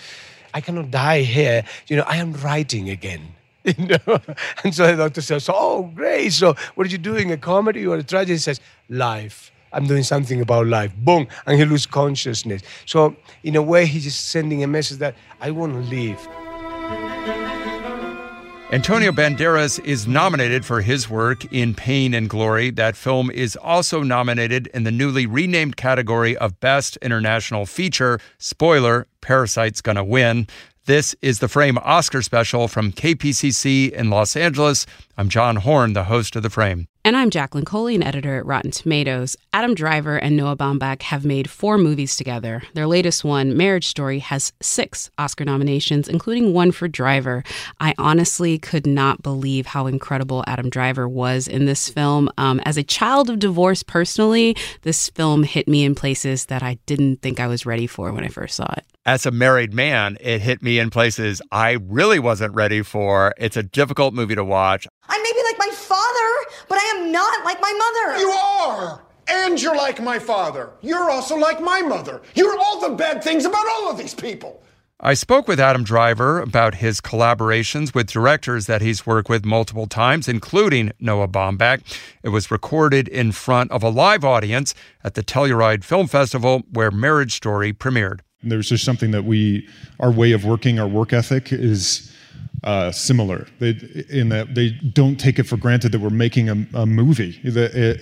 "I 0.53 0.61
cannot 0.61 0.91
die 0.91 1.23
here. 1.23 1.65
You 1.89 1.97
know, 1.97 2.05
I 2.07 2.17
am 2.17 2.33
writing 2.35 2.91
again." 2.91 3.35
You 3.79 3.87
know? 3.87 4.21
And 4.63 4.75
so 4.75 4.87
the 4.87 4.97
doctor 4.97 5.23
says, 5.23 5.49
Oh, 5.51 5.91
great. 5.95 6.35
So 6.35 6.55
what 6.75 6.87
are 6.87 6.91
you 6.91 6.99
doing? 6.99 7.33
A 7.33 7.39
comedy 7.39 7.87
or 7.87 7.97
a 7.97 8.03
tragedy? 8.03 8.33
He 8.33 8.39
says, 8.39 8.61
Life. 8.91 9.51
I'm 9.73 9.87
doing 9.87 10.05
something 10.05 10.41
about 10.41 10.67
life. 10.67 10.95
Boom. 10.97 11.27
And 11.47 11.59
he 11.59 11.65
loses 11.65 11.87
consciousness. 11.87 12.63
So 12.87 13.17
in 13.43 13.57
a 13.57 13.63
way, 13.63 13.87
he's 13.87 14.05
just 14.05 14.27
sending 14.27 14.63
a 14.63 14.67
message 14.69 14.99
that 14.99 15.17
I 15.41 15.51
want 15.51 15.73
to 15.73 15.81
live. 15.81 16.29
Antonio 18.75 19.13
Banderas 19.13 19.79
is 19.85 20.09
nominated 20.09 20.65
for 20.65 20.81
his 20.81 21.09
work 21.09 21.45
in 21.53 21.75
Pain 21.75 22.13
and 22.13 22.29
Glory. 22.29 22.71
That 22.71 22.97
film 22.97 23.31
is 23.31 23.55
also 23.55 24.03
nominated 24.03 24.67
in 24.75 24.83
the 24.83 24.91
newly 24.91 25.27
renamed 25.27 25.77
category 25.77 26.37
of 26.37 26.59
Best 26.59 26.97
International 26.97 27.67
Feature. 27.67 28.19
Spoiler 28.39 29.07
Parasite's 29.21 29.81
gonna 29.81 30.03
win. 30.03 30.49
This 30.87 31.15
is 31.23 31.39
the 31.39 31.47
Frame 31.47 31.79
Oscar 31.85 32.21
special 32.21 32.67
from 32.67 32.91
KPCC 32.91 33.93
in 33.93 34.11
Los 34.11 34.35
Angeles. 34.35 34.87
I'm 35.17 35.29
John 35.29 35.55
Horn, 35.55 35.93
the 35.93 36.05
host 36.05 36.35
of 36.35 36.43
The 36.43 36.51
Frame. 36.51 36.89
And 37.07 37.19
I'm 37.19 37.29
Jacqueline 37.29 37.67
Coley, 37.67 37.95
an 37.95 38.03
editor 38.03 38.39
at 38.39 38.47
Rotten 38.47 38.71
Tomatoes. 38.71 39.37
Adam 39.53 39.75
Driver 39.75 40.17
and 40.17 40.39
Noah 40.39 40.57
Baumbach 40.57 41.03
have 41.03 41.23
made 41.23 41.51
four 41.51 41.77
movies 41.77 42.17
together. 42.17 42.63
Their 42.73 42.87
latest 42.87 43.25
one, 43.25 43.55
Marriage 43.55 43.87
Story, 43.89 44.21
has 44.21 44.55
six 44.63 45.11
Oscar 45.19 45.45
nominations, 45.45 46.09
including 46.09 46.55
one 46.55 46.73
for 46.73 46.89
Driver. 46.89 47.45
I 47.79 47.95
honestly 47.99 48.59
could 48.59 48.87
not 48.87 49.23
believe 49.23 49.67
how 49.67 49.87
incredible 49.87 50.45
Adam 50.47 50.71
Driver 50.71 51.07
was 51.07 51.47
in 51.47 51.67
this 51.67 51.91
film. 51.91 52.31
Um, 52.39 52.59
as 52.61 52.79
a 52.79 52.83
child 52.83 53.29
of 53.29 53.39
divorce, 53.39 53.83
personally, 53.83 54.57
this 54.81 55.11
film 55.11 55.43
hit 55.43 55.69
me 55.69 55.85
in 55.85 55.95
places 55.95 56.47
that 56.47 56.63
I 56.63 56.79
didn't 56.87 57.21
think 57.21 57.39
I 57.39 57.49
was 57.49 57.67
ready 57.67 57.87
for 57.87 58.15
when 58.15 58.25
I 58.25 58.29
first 58.29 58.55
saw 58.55 58.73
it. 58.79 58.87
As 59.05 59.27
a 59.27 59.31
married 59.31 59.75
man, 59.75 60.17
it 60.23 60.41
hit 60.41 60.63
me 60.63 60.79
in 60.79 60.89
places 60.89 61.43
I 61.53 61.73
really 61.73 62.19
wasn't 62.19 62.55
ready 62.55 62.81
for. 62.81 63.35
It's 63.37 63.59
a 63.59 63.63
difficult 63.63 64.15
movie 64.15 64.37
to 64.37 64.45
watch. 64.45 64.89
I 65.07 65.19
may 65.19 65.33
be 65.33 65.43
like 65.43 65.59
my 65.59 65.67
father, 65.67 65.74
but 66.69 66.79
I 66.79 66.85
am 66.97 67.13
not 67.13 67.45
like 67.45 67.61
my 67.61 67.73
mother. 67.73 68.21
You 68.21 68.31
are! 68.31 69.03
And 69.27 69.61
you're 69.61 69.77
like 69.77 70.03
my 70.03 70.19
father. 70.19 70.71
You're 70.83 71.11
also 71.11 71.37
like 71.37 71.61
my 71.61 71.81
mother. 71.81 72.21
You're 72.35 72.59
all 72.59 72.81
the 72.81 72.95
bad 72.95 73.25
things 73.25 73.45
about 73.45 73.67
all 73.69 73.91
of 73.91 73.99
these 73.99 74.15
people. 74.15 74.63
I 75.01 75.15
spoke 75.15 75.49
with 75.49 75.59
Adam 75.61 75.83
Driver 75.83 76.41
about 76.41 76.77
his 76.77 77.01
collaborations 77.01 77.95
with 77.95 78.11
directors 78.11 78.67
that 78.67 78.81
he's 78.81 79.05
worked 79.05 79.29
with 79.29 79.45
multiple 79.45 79.87
times, 79.87 80.29
including 80.29 80.93
Noah 81.01 81.29
Baumbach. 81.29 81.83
It 82.23 82.29
was 82.29 82.51
recorded 82.51 83.09
in 83.09 83.33
front 83.33 83.71
of 83.71 83.83
a 83.83 83.89
live 83.89 84.25
audience 84.25 84.75
at 85.03 85.15
the 85.15 85.23
Telluride 85.23 85.85
Film 85.85 86.07
Festival 86.07 86.63
where 86.73 86.91
Marriage 86.91 87.35
Story 87.35 87.73
premiered. 87.73 88.21
There's 88.43 88.69
just 88.69 88.85
something 88.85 89.11
that 89.11 89.25
we, 89.25 89.69
our 89.99 90.13
way 90.13 90.33
of 90.33 90.45
working, 90.45 90.79
our 90.79 90.89
work 90.89 91.13
ethic 91.13 91.53
is 91.53 92.14
uh, 92.65 92.91
similar. 92.91 93.47
They, 93.61 93.77
in 94.09 94.31
that 94.31 94.55
they 94.55 94.71
don't 94.71 95.17
take 95.17 95.39
it 95.39 95.45
for 95.45 95.57
granted 95.57 95.93
that 95.93 96.01
we're 96.01 96.11
making 96.11 96.49
a, 96.49 96.67
a 96.75 96.87
movie. 96.87 97.39
That 97.45 97.75
it 97.75 98.01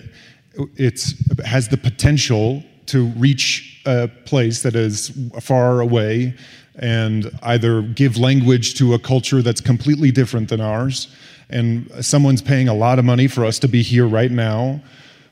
it's, 0.76 1.14
has 1.40 1.68
the 1.68 1.76
potential 1.76 2.62
to 2.86 3.06
reach 3.16 3.82
a 3.86 4.08
place 4.24 4.62
that 4.62 4.74
is 4.74 5.10
far 5.40 5.80
away 5.80 6.34
and 6.76 7.30
either 7.42 7.82
give 7.82 8.16
language 8.16 8.74
to 8.74 8.94
a 8.94 8.98
culture 8.98 9.42
that's 9.42 9.60
completely 9.60 10.10
different 10.10 10.48
than 10.48 10.60
ours. 10.60 11.14
And 11.50 11.90
someone's 12.00 12.42
paying 12.42 12.68
a 12.68 12.74
lot 12.74 12.98
of 12.98 13.04
money 13.04 13.28
for 13.28 13.44
us 13.44 13.58
to 13.60 13.68
be 13.68 13.82
here 13.82 14.06
right 14.06 14.30
now 14.30 14.80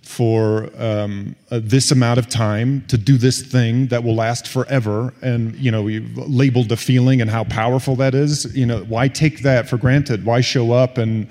for 0.02 0.70
um, 0.78 1.36
uh, 1.50 1.60
this 1.62 1.90
amount 1.90 2.18
of 2.18 2.28
time 2.28 2.84
to 2.88 2.98
do 2.98 3.16
this 3.16 3.42
thing 3.42 3.86
that 3.88 4.02
will 4.02 4.14
last 4.14 4.48
forever. 4.48 5.14
And 5.22 5.54
you 5.56 5.70
know 5.70 5.86
you've 5.86 6.16
labeled 6.16 6.68
the 6.68 6.76
feeling 6.76 7.20
and 7.20 7.30
how 7.30 7.44
powerful 7.44 7.96
that 7.96 8.14
is. 8.14 8.54
You 8.56 8.66
know 8.66 8.80
why 8.84 9.08
take 9.08 9.42
that 9.42 9.68
for 9.68 9.76
granted? 9.76 10.24
Why 10.24 10.40
show 10.40 10.72
up 10.72 10.98
and 10.98 11.28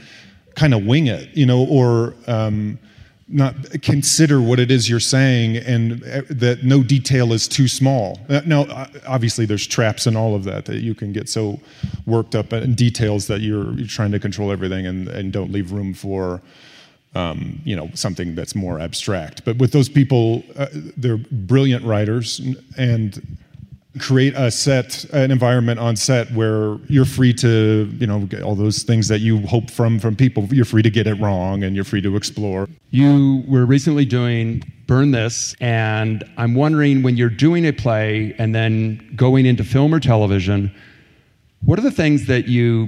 kind 0.56 0.74
of 0.74 0.86
wing 0.86 1.08
it 1.08 1.30
you 1.36 1.46
know 1.46 1.66
or 1.66 2.14
um, 2.28 2.78
not 3.28 3.54
consider 3.82 4.42
what 4.42 4.60
it 4.60 4.72
is 4.72 4.90
you're 4.90 5.00
saying 5.00 5.58
and 5.58 6.04
uh, 6.04 6.22
that 6.30 6.64
no 6.64 6.84
detail 6.84 7.34
is 7.34 7.48
too 7.48 7.68
small? 7.68 8.20
Uh, 8.30 8.42
now 8.46 8.88
obviously 9.08 9.46
there's 9.46 9.66
traps 9.66 10.08
in 10.08 10.16
all 10.16 10.36
of 10.36 10.44
that 10.44 10.66
that 10.66 10.82
you 10.82 10.94
can 10.94 11.12
get 11.12 11.28
so 11.28 11.60
worked 12.06 12.36
up 12.36 12.54
in 12.54 12.76
details 12.76 13.28
that 13.28 13.42
you're, 13.42 13.74
you're 13.74 13.88
trying 13.88 14.12
to 14.12 14.20
control 14.20 14.52
everything 14.52 14.86
and, 14.86 15.08
and 15.08 15.34
don't 15.34 15.52
leave 15.52 15.72
room 15.72 15.94
for 15.94 16.42
um, 17.16 17.62
you 17.64 17.76
know 17.76 17.90
something 17.94 18.36
that's 18.36 18.56
more 18.56 18.80
abstract. 18.80 19.44
But 19.46 19.58
with 19.58 19.72
those 19.72 19.90
people, 19.90 20.44
uh, 20.58 20.68
they're 20.74 21.18
brilliant 21.18 21.84
writers 21.84 22.42
and 22.78 23.38
create 23.98 24.34
a 24.36 24.52
set, 24.52 25.04
an 25.06 25.32
environment 25.32 25.80
on 25.80 25.96
set 25.96 26.32
where 26.32 26.76
you're 26.88 27.06
free 27.06 27.34
to, 27.34 27.92
you 28.00 28.06
know, 28.06 28.20
get 28.22 28.44
all 28.44 28.54
those 28.54 28.84
things 28.84 29.08
that 29.08 29.20
you 29.20 29.40
hope 29.48 29.72
from 29.72 30.00
from 30.00 30.16
people. 30.16 30.46
You're 30.52 30.66
free 30.66 30.84
to 30.84 30.90
get 30.90 31.08
it 31.08 31.16
wrong 31.16 31.64
and 31.64 31.76
you're 31.76 31.86
free 31.86 32.02
to 32.02 32.16
explore. 32.16 32.68
You 32.92 33.44
were 33.48 33.66
recently 33.66 34.06
doing 34.06 34.64
Burn 34.86 35.12
This, 35.12 35.56
and 35.60 36.24
I'm 36.38 36.56
wondering 36.56 37.04
when 37.04 37.18
you're 37.18 37.30
doing 37.30 37.66
a 37.66 37.74
play 37.74 38.36
and 38.38 38.54
then 38.54 39.12
going 39.16 39.46
into 39.46 39.64
film 39.64 39.94
or 39.94 40.00
television, 40.00 40.74
what 41.64 41.80
are 41.80 41.84
the 41.84 41.92
things 41.92 42.28
that 42.28 42.48
you 42.48 42.88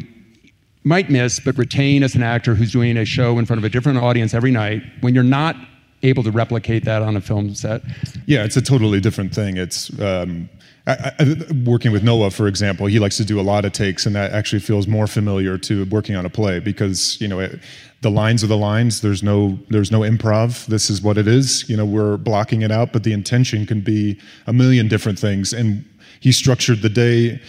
might 0.83 1.09
miss 1.09 1.39
but 1.39 1.57
retain 1.57 2.03
as 2.03 2.15
an 2.15 2.23
actor 2.23 2.55
who's 2.55 2.71
doing 2.71 2.97
a 2.97 3.05
show 3.05 3.37
in 3.37 3.45
front 3.45 3.59
of 3.59 3.63
a 3.63 3.69
different 3.69 3.99
audience 3.99 4.33
every 4.33 4.51
night 4.51 4.81
when 5.01 5.13
you're 5.13 5.23
not 5.23 5.55
able 6.03 6.23
to 6.23 6.31
replicate 6.31 6.85
that 6.85 7.01
on 7.01 7.15
a 7.15 7.21
film 7.21 7.53
set? 7.53 7.81
Yeah, 8.25 8.43
it's 8.43 8.57
a 8.57 8.61
totally 8.61 8.99
different 8.99 9.33
thing. 9.33 9.57
It's 9.57 9.97
um, 9.99 10.49
I, 10.87 11.11
I, 11.19 11.35
working 11.65 11.91
with 11.91 12.03
Noah, 12.03 12.31
for 12.31 12.47
example. 12.47 12.87
He 12.87 12.99
likes 12.99 13.17
to 13.17 13.25
do 13.25 13.39
a 13.39 13.43
lot 13.43 13.65
of 13.65 13.71
takes, 13.71 14.05
and 14.05 14.15
that 14.15 14.31
actually 14.31 14.59
feels 14.59 14.87
more 14.87 15.07
familiar 15.07 15.57
to 15.59 15.85
working 15.85 16.15
on 16.15 16.25
a 16.25 16.29
play 16.29 16.59
because 16.59 17.19
you 17.21 17.27
know 17.27 17.39
it, 17.39 17.59
the 18.01 18.09
lines 18.09 18.43
are 18.43 18.47
the 18.47 18.57
lines. 18.57 19.01
There's 19.01 19.21
no 19.21 19.59
there's 19.69 19.91
no 19.91 19.99
improv. 19.99 20.65
This 20.65 20.89
is 20.89 21.01
what 21.01 21.17
it 21.17 21.27
is. 21.27 21.69
You 21.69 21.77
know, 21.77 21.85
we're 21.85 22.17
blocking 22.17 22.63
it 22.63 22.71
out, 22.71 22.93
but 22.93 23.03
the 23.03 23.13
intention 23.13 23.65
can 23.65 23.81
be 23.81 24.19
a 24.47 24.53
million 24.53 24.87
different 24.87 25.19
things. 25.19 25.53
And 25.53 25.85
he 26.19 26.31
structured 26.31 26.81
the 26.81 26.89
day 26.89 27.39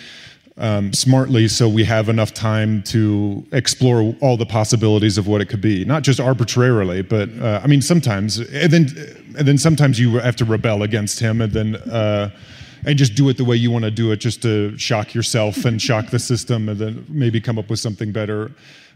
um, 0.59 0.93
smartly 0.93 1.49
so 1.49 1.69
we 1.69 1.85
have 1.85 2.09
enough 2.09 2.35
time 2.35 2.83
to 2.83 3.45
explore 3.53 4.15
all 4.21 4.37
the 4.37 4.47
possibilities 4.47 5.17
of 5.19 5.27
what 5.27 5.41
it 5.41 5.49
could 5.49 5.61
be. 5.61 5.85
Not 5.85 6.03
just 6.03 6.21
arbitrarily 6.21 7.03
but 7.03 7.29
uh, 7.41 7.61
i 7.63 7.67
mean 7.67 7.83
sometimes 7.83 8.39
and 8.39 8.73
then 8.73 8.89
and 9.39 9.49
then 9.49 9.59
sometimes 9.59 9.99
you 9.99 10.19
have 10.19 10.37
to 10.37 10.45
rebel 10.45 10.83
against 10.83 11.21
him 11.21 11.41
and 11.41 11.53
then 11.53 11.77
uh, 11.77 12.31
and 12.85 12.99
just 12.99 13.15
do 13.15 13.29
it 13.29 13.37
the 13.37 13.45
way 13.45 13.57
you 13.57 13.71
want 13.71 13.85
to 13.85 13.91
do 13.91 14.11
it 14.13 14.17
just 14.17 14.43
to 14.43 14.77
shock 14.77 15.15
yourself 15.15 15.65
and 15.65 15.81
shock 15.81 16.11
the 16.11 16.19
system 16.19 16.69
and 16.69 16.79
then 16.79 17.07
maybe 17.09 17.41
come 17.41 17.59
up 17.59 17.71
with 17.71 17.79
something 17.79 18.13
better. 18.13 18.51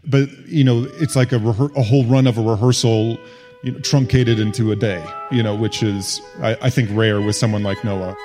But 0.05 0.29
you 0.47 0.63
know 0.63 0.87
it's 0.99 1.15
like 1.15 1.31
a, 1.31 1.39
rehe- 1.39 1.75
a 1.75 1.83
whole 1.83 2.05
run 2.05 2.27
of 2.27 2.37
a 2.37 2.41
rehearsal 2.41 3.17
you 3.63 3.71
know, 3.71 3.79
truncated 3.79 4.39
into 4.39 4.71
a 4.71 4.75
day 4.75 5.03
you 5.31 5.41
know 5.41 5.55
which 5.55 5.81
is 5.81 6.21
I, 6.41 6.55
I 6.61 6.69
think 6.69 6.89
rare 6.93 7.19
with 7.21 7.35
someone 7.35 7.63
like 7.63 7.83
noah 7.83 8.15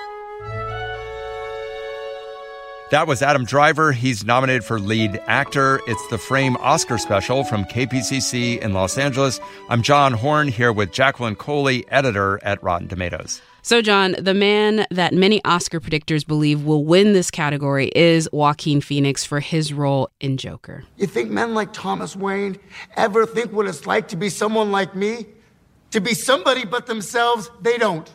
That 2.92 3.06
was 3.06 3.22
Adam 3.22 3.46
Driver. 3.46 3.92
He's 3.92 4.22
nominated 4.22 4.64
for 4.64 4.78
lead 4.78 5.18
actor. 5.26 5.80
It's 5.86 6.06
the 6.08 6.18
Frame 6.18 6.58
Oscar 6.58 6.98
special 6.98 7.42
from 7.42 7.64
KPCC 7.64 8.58
in 8.58 8.74
Los 8.74 8.98
Angeles. 8.98 9.40
I'm 9.70 9.80
John 9.80 10.12
Horn 10.12 10.48
here 10.48 10.74
with 10.74 10.92
Jacqueline 10.92 11.34
Coley, 11.34 11.88
editor 11.88 12.38
at 12.42 12.62
Rotten 12.62 12.88
Tomatoes. 12.88 13.40
So, 13.62 13.80
John, 13.80 14.14
the 14.18 14.34
man 14.34 14.84
that 14.90 15.14
many 15.14 15.42
Oscar 15.46 15.80
predictors 15.80 16.26
believe 16.26 16.64
will 16.64 16.84
win 16.84 17.14
this 17.14 17.30
category 17.30 17.90
is 17.96 18.28
Joaquin 18.30 18.82
Phoenix 18.82 19.24
for 19.24 19.40
his 19.40 19.72
role 19.72 20.10
in 20.20 20.36
Joker. 20.36 20.84
You 20.98 21.06
think 21.06 21.30
men 21.30 21.54
like 21.54 21.72
Thomas 21.72 22.14
Wayne 22.14 22.58
ever 22.98 23.24
think 23.24 23.52
what 23.52 23.66
it's 23.66 23.86
like 23.86 24.08
to 24.08 24.16
be 24.16 24.28
someone 24.28 24.70
like 24.70 24.94
me? 24.94 25.24
To 25.92 26.00
be 26.02 26.12
somebody 26.12 26.66
but 26.66 26.86
themselves? 26.86 27.50
They 27.62 27.78
don't. 27.78 28.12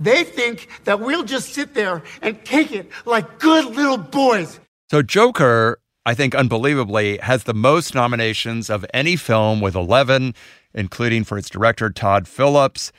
They 0.00 0.24
think 0.24 0.68
that 0.84 0.98
we'll 0.98 1.24
just 1.24 1.52
sit 1.52 1.74
there 1.74 2.02
and 2.22 2.42
take 2.44 2.72
it 2.72 2.90
like 3.04 3.38
good 3.38 3.66
little 3.66 3.98
boys. 3.98 4.58
So, 4.90 5.02
Joker, 5.02 5.78
I 6.06 6.14
think 6.14 6.34
unbelievably, 6.34 7.18
has 7.18 7.44
the 7.44 7.54
most 7.54 7.94
nominations 7.94 8.70
of 8.70 8.86
any 8.94 9.14
film 9.14 9.60
with 9.60 9.76
11, 9.76 10.34
including 10.74 11.24
for 11.24 11.36
its 11.36 11.50
director, 11.50 11.90
Todd 11.90 12.26
Phillips. 12.26 12.90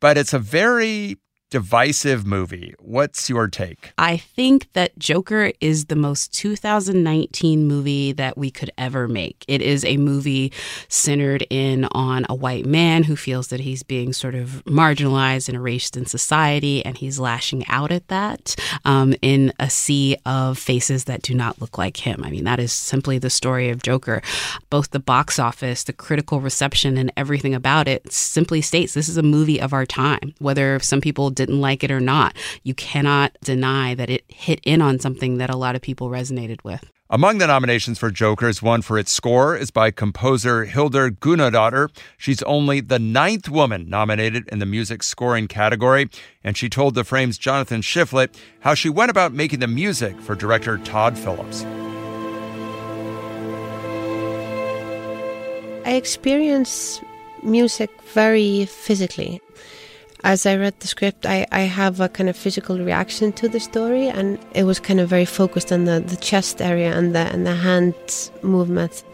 But 0.00 0.16
it's 0.16 0.32
a 0.32 0.38
very 0.38 1.18
divisive 1.50 2.26
movie. 2.26 2.74
What's 2.80 3.30
your 3.30 3.46
take? 3.46 3.92
I 3.98 4.16
think 4.16 4.72
that 4.72 4.98
Joker 4.98 5.52
is 5.60 5.86
the 5.86 5.94
most 5.94 6.32
2019 6.34 7.66
movie 7.68 8.12
that 8.12 8.36
we 8.36 8.50
could 8.50 8.70
ever 8.76 9.06
make. 9.06 9.44
It 9.46 9.62
is 9.62 9.84
a 9.84 9.96
movie 9.96 10.52
centered 10.88 11.46
in 11.48 11.84
on 11.92 12.26
a 12.28 12.34
white 12.34 12.66
man 12.66 13.04
who 13.04 13.14
feels 13.14 13.48
that 13.48 13.60
he's 13.60 13.84
being 13.84 14.12
sort 14.12 14.34
of 14.34 14.64
marginalized 14.64 15.48
and 15.48 15.56
erased 15.56 15.96
in 15.96 16.06
society, 16.06 16.84
and 16.84 16.98
he's 16.98 17.20
lashing 17.20 17.64
out 17.68 17.92
at 17.92 18.08
that 18.08 18.56
um, 18.84 19.14
in 19.22 19.52
a 19.60 19.70
sea 19.70 20.16
of 20.26 20.58
faces 20.58 21.04
that 21.04 21.22
do 21.22 21.34
not 21.34 21.60
look 21.60 21.78
like 21.78 21.98
him. 21.98 22.22
I 22.24 22.30
mean, 22.30 22.44
that 22.44 22.58
is 22.58 22.72
simply 22.72 23.18
the 23.18 23.30
story 23.30 23.70
of 23.70 23.82
Joker. 23.82 24.20
Both 24.68 24.90
the 24.90 24.98
box 24.98 25.38
office, 25.38 25.84
the 25.84 25.92
critical 25.92 26.40
reception, 26.40 26.98
and 26.98 27.12
everything 27.16 27.54
about 27.54 27.86
it 27.86 28.12
simply 28.12 28.60
states 28.60 28.94
this 28.94 29.08
is 29.08 29.16
a 29.16 29.22
movie 29.22 29.60
of 29.60 29.72
our 29.72 29.86
time. 29.86 30.34
Whether 30.38 30.80
some 30.80 31.00
people 31.00 31.30
didn't 31.36 31.60
like 31.60 31.84
it 31.84 31.90
or 31.90 32.00
not. 32.00 32.34
You 32.64 32.74
cannot 32.74 33.36
deny 33.42 33.94
that 33.94 34.10
it 34.10 34.24
hit 34.28 34.60
in 34.64 34.82
on 34.82 34.98
something 34.98 35.38
that 35.38 35.50
a 35.50 35.56
lot 35.56 35.76
of 35.76 35.82
people 35.82 36.10
resonated 36.10 36.64
with. 36.64 36.90
Among 37.08 37.38
the 37.38 37.46
nominations 37.46 38.00
for 38.00 38.10
Joker's 38.10 38.60
one 38.60 38.82
for 38.82 38.98
its 38.98 39.12
score 39.12 39.56
is 39.56 39.70
by 39.70 39.92
composer 39.92 40.64
Hildur 40.64 41.12
Guðnadóttir. 41.12 41.96
She's 42.18 42.42
only 42.42 42.80
the 42.80 42.98
ninth 42.98 43.48
woman 43.48 43.88
nominated 43.88 44.48
in 44.48 44.58
the 44.58 44.66
music 44.66 45.04
scoring 45.04 45.46
category, 45.46 46.10
and 46.42 46.56
she 46.56 46.68
told 46.68 46.96
the 46.96 47.04
Frame's 47.04 47.38
Jonathan 47.38 47.80
Shiflett 47.80 48.34
how 48.58 48.74
she 48.74 48.88
went 48.88 49.12
about 49.12 49.32
making 49.32 49.60
the 49.60 49.68
music 49.68 50.20
for 50.20 50.34
director 50.34 50.78
Todd 50.78 51.16
Phillips. 51.16 51.64
I 55.84 55.92
experience 55.92 57.00
music 57.44 57.90
very 58.12 58.66
physically 58.66 59.40
as 60.24 60.46
I 60.46 60.56
read 60.56 60.78
the 60.80 60.86
script, 60.86 61.26
I, 61.26 61.46
I 61.52 61.60
have 61.60 62.00
a 62.00 62.08
kind 62.08 62.28
of 62.28 62.36
physical 62.36 62.78
reaction 62.78 63.32
to 63.34 63.48
the 63.48 63.60
story, 63.60 64.08
and 64.08 64.38
it 64.54 64.64
was 64.64 64.80
kind 64.80 65.00
of 65.00 65.08
very 65.08 65.24
focused 65.24 65.72
on 65.72 65.84
the, 65.84 66.00
the 66.00 66.16
chest 66.16 66.62
area 66.62 66.96
and 66.96 67.14
the 67.14 67.20
and 67.32 67.46
the 67.46 67.54
hand 67.54 67.94
movements. 68.42 69.04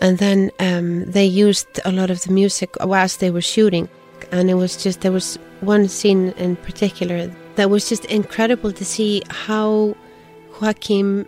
And 0.00 0.18
then 0.18 0.50
um, 0.58 1.10
they 1.10 1.24
used 1.24 1.80
a 1.84 1.92
lot 1.92 2.10
of 2.10 2.22
the 2.22 2.32
music 2.32 2.76
whilst 2.80 3.20
they 3.20 3.30
were 3.30 3.40
shooting, 3.40 3.88
and 4.30 4.50
it 4.50 4.54
was 4.54 4.82
just 4.82 5.00
there 5.00 5.12
was 5.12 5.38
one 5.60 5.88
scene 5.88 6.32
in 6.36 6.56
particular 6.56 7.30
that 7.54 7.70
was 7.70 7.88
just 7.88 8.04
incredible 8.06 8.72
to 8.72 8.84
see 8.84 9.22
how 9.28 9.96
Joaquin, 10.60 11.26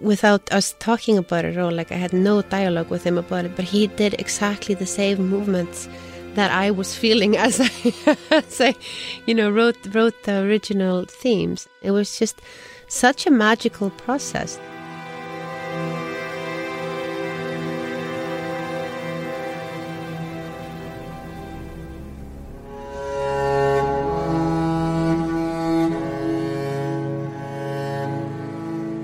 without 0.00 0.50
us 0.52 0.74
talking 0.78 1.18
about 1.18 1.44
it 1.44 1.56
at 1.56 1.62
all. 1.62 1.72
Like 1.72 1.90
I 1.90 1.96
had 1.96 2.12
no 2.12 2.42
dialogue 2.42 2.90
with 2.90 3.04
him 3.04 3.18
about 3.18 3.44
it, 3.44 3.56
but 3.56 3.64
he 3.64 3.86
did 3.88 4.14
exactly 4.20 4.74
the 4.74 4.86
same 4.86 5.28
movements 5.28 5.88
that 6.34 6.50
I 6.50 6.70
was 6.70 6.94
feeling 6.94 7.36
as 7.46 7.60
I, 7.60 8.16
as 8.30 8.60
I, 8.60 8.74
you 9.26 9.34
know, 9.34 9.50
wrote 9.50 9.78
wrote 9.94 10.22
the 10.24 10.42
original 10.42 11.04
themes. 11.04 11.68
It 11.82 11.90
was 11.90 12.18
just 12.18 12.40
such 12.88 13.26
a 13.26 13.30
magical 13.30 13.90
process. 13.90 14.58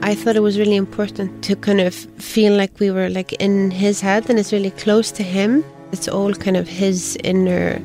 I 0.03 0.15
thought 0.15 0.37
it 0.37 0.41
was 0.41 0.57
really 0.57 0.77
important 0.77 1.43
to 1.45 1.57
kind 1.57 1.81
of 1.81 1.93
feel 1.93 2.57
like 2.57 2.79
we 2.79 2.93
were 2.93 3.09
like 3.09 3.33
in 3.35 3.73
his 3.73 4.01
head 4.01 4.31
and 4.31 4.39
it's 4.39 4.53
really 4.53 4.71
close 4.71 5.11
to 5.11 5.25
him 5.25 5.65
it's 5.93 6.09
all 6.09 6.33
kind 6.35 6.57
of 6.57 6.69
his 6.69 7.17
inner 7.25 7.81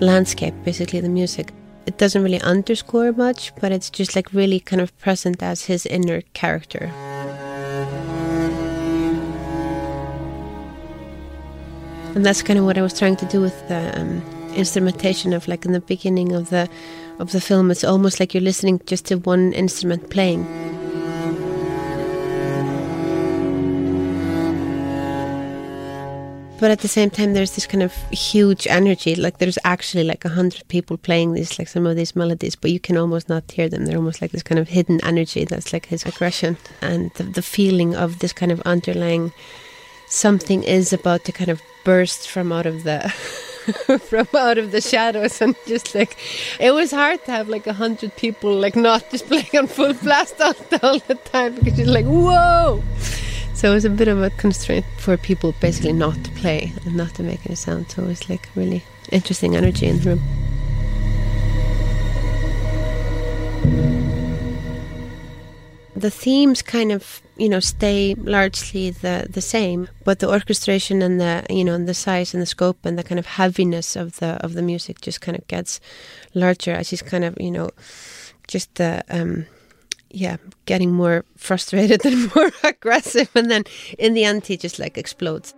landscape, 0.00 0.54
basically, 0.64 1.00
the 1.00 1.08
music. 1.08 1.52
It 1.86 1.98
doesn't 1.98 2.22
really 2.22 2.40
underscore 2.40 3.12
much, 3.12 3.52
but 3.60 3.72
it's 3.72 3.90
just 3.90 4.14
like 4.14 4.32
really 4.32 4.60
kind 4.60 4.80
of 4.80 4.96
present 4.98 5.42
as 5.42 5.64
his 5.64 5.86
inner 5.86 6.22
character. 6.34 6.90
And 12.14 12.26
that's 12.26 12.42
kind 12.42 12.58
of 12.58 12.64
what 12.64 12.76
I 12.76 12.82
was 12.82 12.98
trying 12.98 13.16
to 13.16 13.26
do 13.26 13.40
with 13.40 13.68
the 13.68 13.98
um, 13.98 14.22
instrumentation 14.54 15.32
of 15.32 15.46
like 15.46 15.64
in 15.64 15.72
the 15.72 15.80
beginning 15.80 16.32
of 16.32 16.50
the 16.50 16.68
of 17.18 17.32
the 17.32 17.40
film. 17.40 17.70
It's 17.70 17.84
almost 17.84 18.18
like 18.18 18.34
you're 18.34 18.42
listening 18.42 18.80
just 18.86 19.06
to 19.06 19.16
one 19.16 19.52
instrument 19.52 20.10
playing. 20.10 20.44
But 26.60 26.70
at 26.70 26.80
the 26.80 26.88
same 26.88 27.10
time 27.10 27.32
there's 27.32 27.54
this 27.54 27.66
kind 27.66 27.82
of 27.82 27.94
huge 28.10 28.66
energy. 28.66 29.14
Like 29.14 29.38
there's 29.38 29.58
actually 29.64 30.04
like 30.04 30.24
a 30.24 30.28
hundred 30.28 30.68
people 30.68 30.96
playing 30.98 31.32
these 31.32 31.58
like 31.58 31.68
some 31.68 31.86
of 31.86 31.96
these 31.96 32.14
melodies 32.14 32.54
but 32.54 32.70
you 32.70 32.78
can 32.78 32.96
almost 32.96 33.28
not 33.28 33.50
hear 33.50 33.68
them. 33.68 33.86
They're 33.86 33.96
almost 33.96 34.20
like 34.20 34.30
this 34.30 34.42
kind 34.42 34.58
of 34.58 34.68
hidden 34.68 35.00
energy 35.02 35.44
that's 35.44 35.72
like 35.72 35.86
his 35.86 36.04
aggression. 36.04 36.58
And 36.82 37.10
the, 37.14 37.24
the 37.24 37.42
feeling 37.42 37.96
of 37.96 38.18
this 38.18 38.34
kind 38.34 38.52
of 38.52 38.60
underlying 38.62 39.32
something 40.06 40.62
is 40.62 40.92
about 40.92 41.24
to 41.24 41.32
kind 41.32 41.50
of 41.50 41.62
burst 41.82 42.28
from 42.28 42.52
out 42.52 42.66
of 42.66 42.84
the 42.84 43.08
from 44.08 44.28
out 44.36 44.58
of 44.58 44.70
the 44.70 44.82
shadows. 44.82 45.40
And 45.40 45.56
just 45.66 45.94
like 45.94 46.18
it 46.60 46.72
was 46.72 46.90
hard 46.90 47.24
to 47.24 47.30
have 47.30 47.48
like 47.48 47.66
a 47.66 47.72
hundred 47.72 48.14
people 48.16 48.54
like 48.54 48.76
not 48.76 49.08
just 49.10 49.26
playing 49.26 49.56
on 49.56 49.66
full 49.66 49.94
blast 50.02 50.38
all, 50.42 50.54
all 50.82 50.98
the 50.98 51.14
time 51.14 51.54
because 51.54 51.78
you're 51.78 51.88
like 51.88 52.06
whoa 52.06 52.82
so 53.60 53.70
it 53.72 53.74
was 53.74 53.84
a 53.84 53.90
bit 53.90 54.08
of 54.08 54.22
a 54.22 54.30
constraint 54.30 54.86
for 54.96 55.18
people 55.18 55.52
basically 55.60 55.92
not 55.92 56.14
to 56.24 56.30
play 56.30 56.72
and 56.86 56.96
not 56.96 57.14
to 57.14 57.22
make 57.22 57.44
any 57.44 57.54
sound. 57.54 57.90
So 57.90 58.02
it 58.04 58.06
was 58.06 58.30
like 58.30 58.48
really 58.56 58.82
interesting 59.12 59.54
energy 59.54 59.84
in 59.84 60.00
the 60.00 60.16
room. 60.16 60.22
The 65.94 66.10
themes 66.10 66.62
kind 66.62 66.90
of 66.90 67.20
you 67.36 67.50
know 67.50 67.60
stay 67.60 68.14
largely 68.14 68.92
the 68.92 69.26
the 69.28 69.42
same, 69.42 69.90
but 70.04 70.20
the 70.20 70.30
orchestration 70.30 71.02
and 71.02 71.20
the 71.20 71.44
you 71.50 71.62
know 71.62 71.74
and 71.74 71.86
the 71.86 71.92
size 71.92 72.32
and 72.32 72.40
the 72.40 72.46
scope 72.46 72.86
and 72.86 72.98
the 72.98 73.04
kind 73.04 73.18
of 73.18 73.26
heaviness 73.26 73.94
of 73.94 74.20
the 74.20 74.42
of 74.42 74.54
the 74.54 74.62
music 74.62 75.02
just 75.02 75.20
kind 75.20 75.36
of 75.36 75.46
gets 75.48 75.80
larger 76.32 76.72
as 76.72 76.88
he's 76.88 77.02
kind 77.02 77.24
of 77.24 77.38
you 77.38 77.50
know 77.50 77.68
just 78.48 78.76
the 78.76 79.04
um, 79.10 79.44
yeah, 80.10 80.36
getting 80.66 80.92
more 80.92 81.24
frustrated 81.36 82.04
and 82.06 82.34
more 82.34 82.50
aggressive, 82.64 83.30
and 83.34 83.50
then 83.50 83.64
in 83.98 84.14
the 84.14 84.24
end, 84.24 84.46
he 84.46 84.56
just 84.56 84.78
like 84.78 84.98
explodes. 84.98 85.54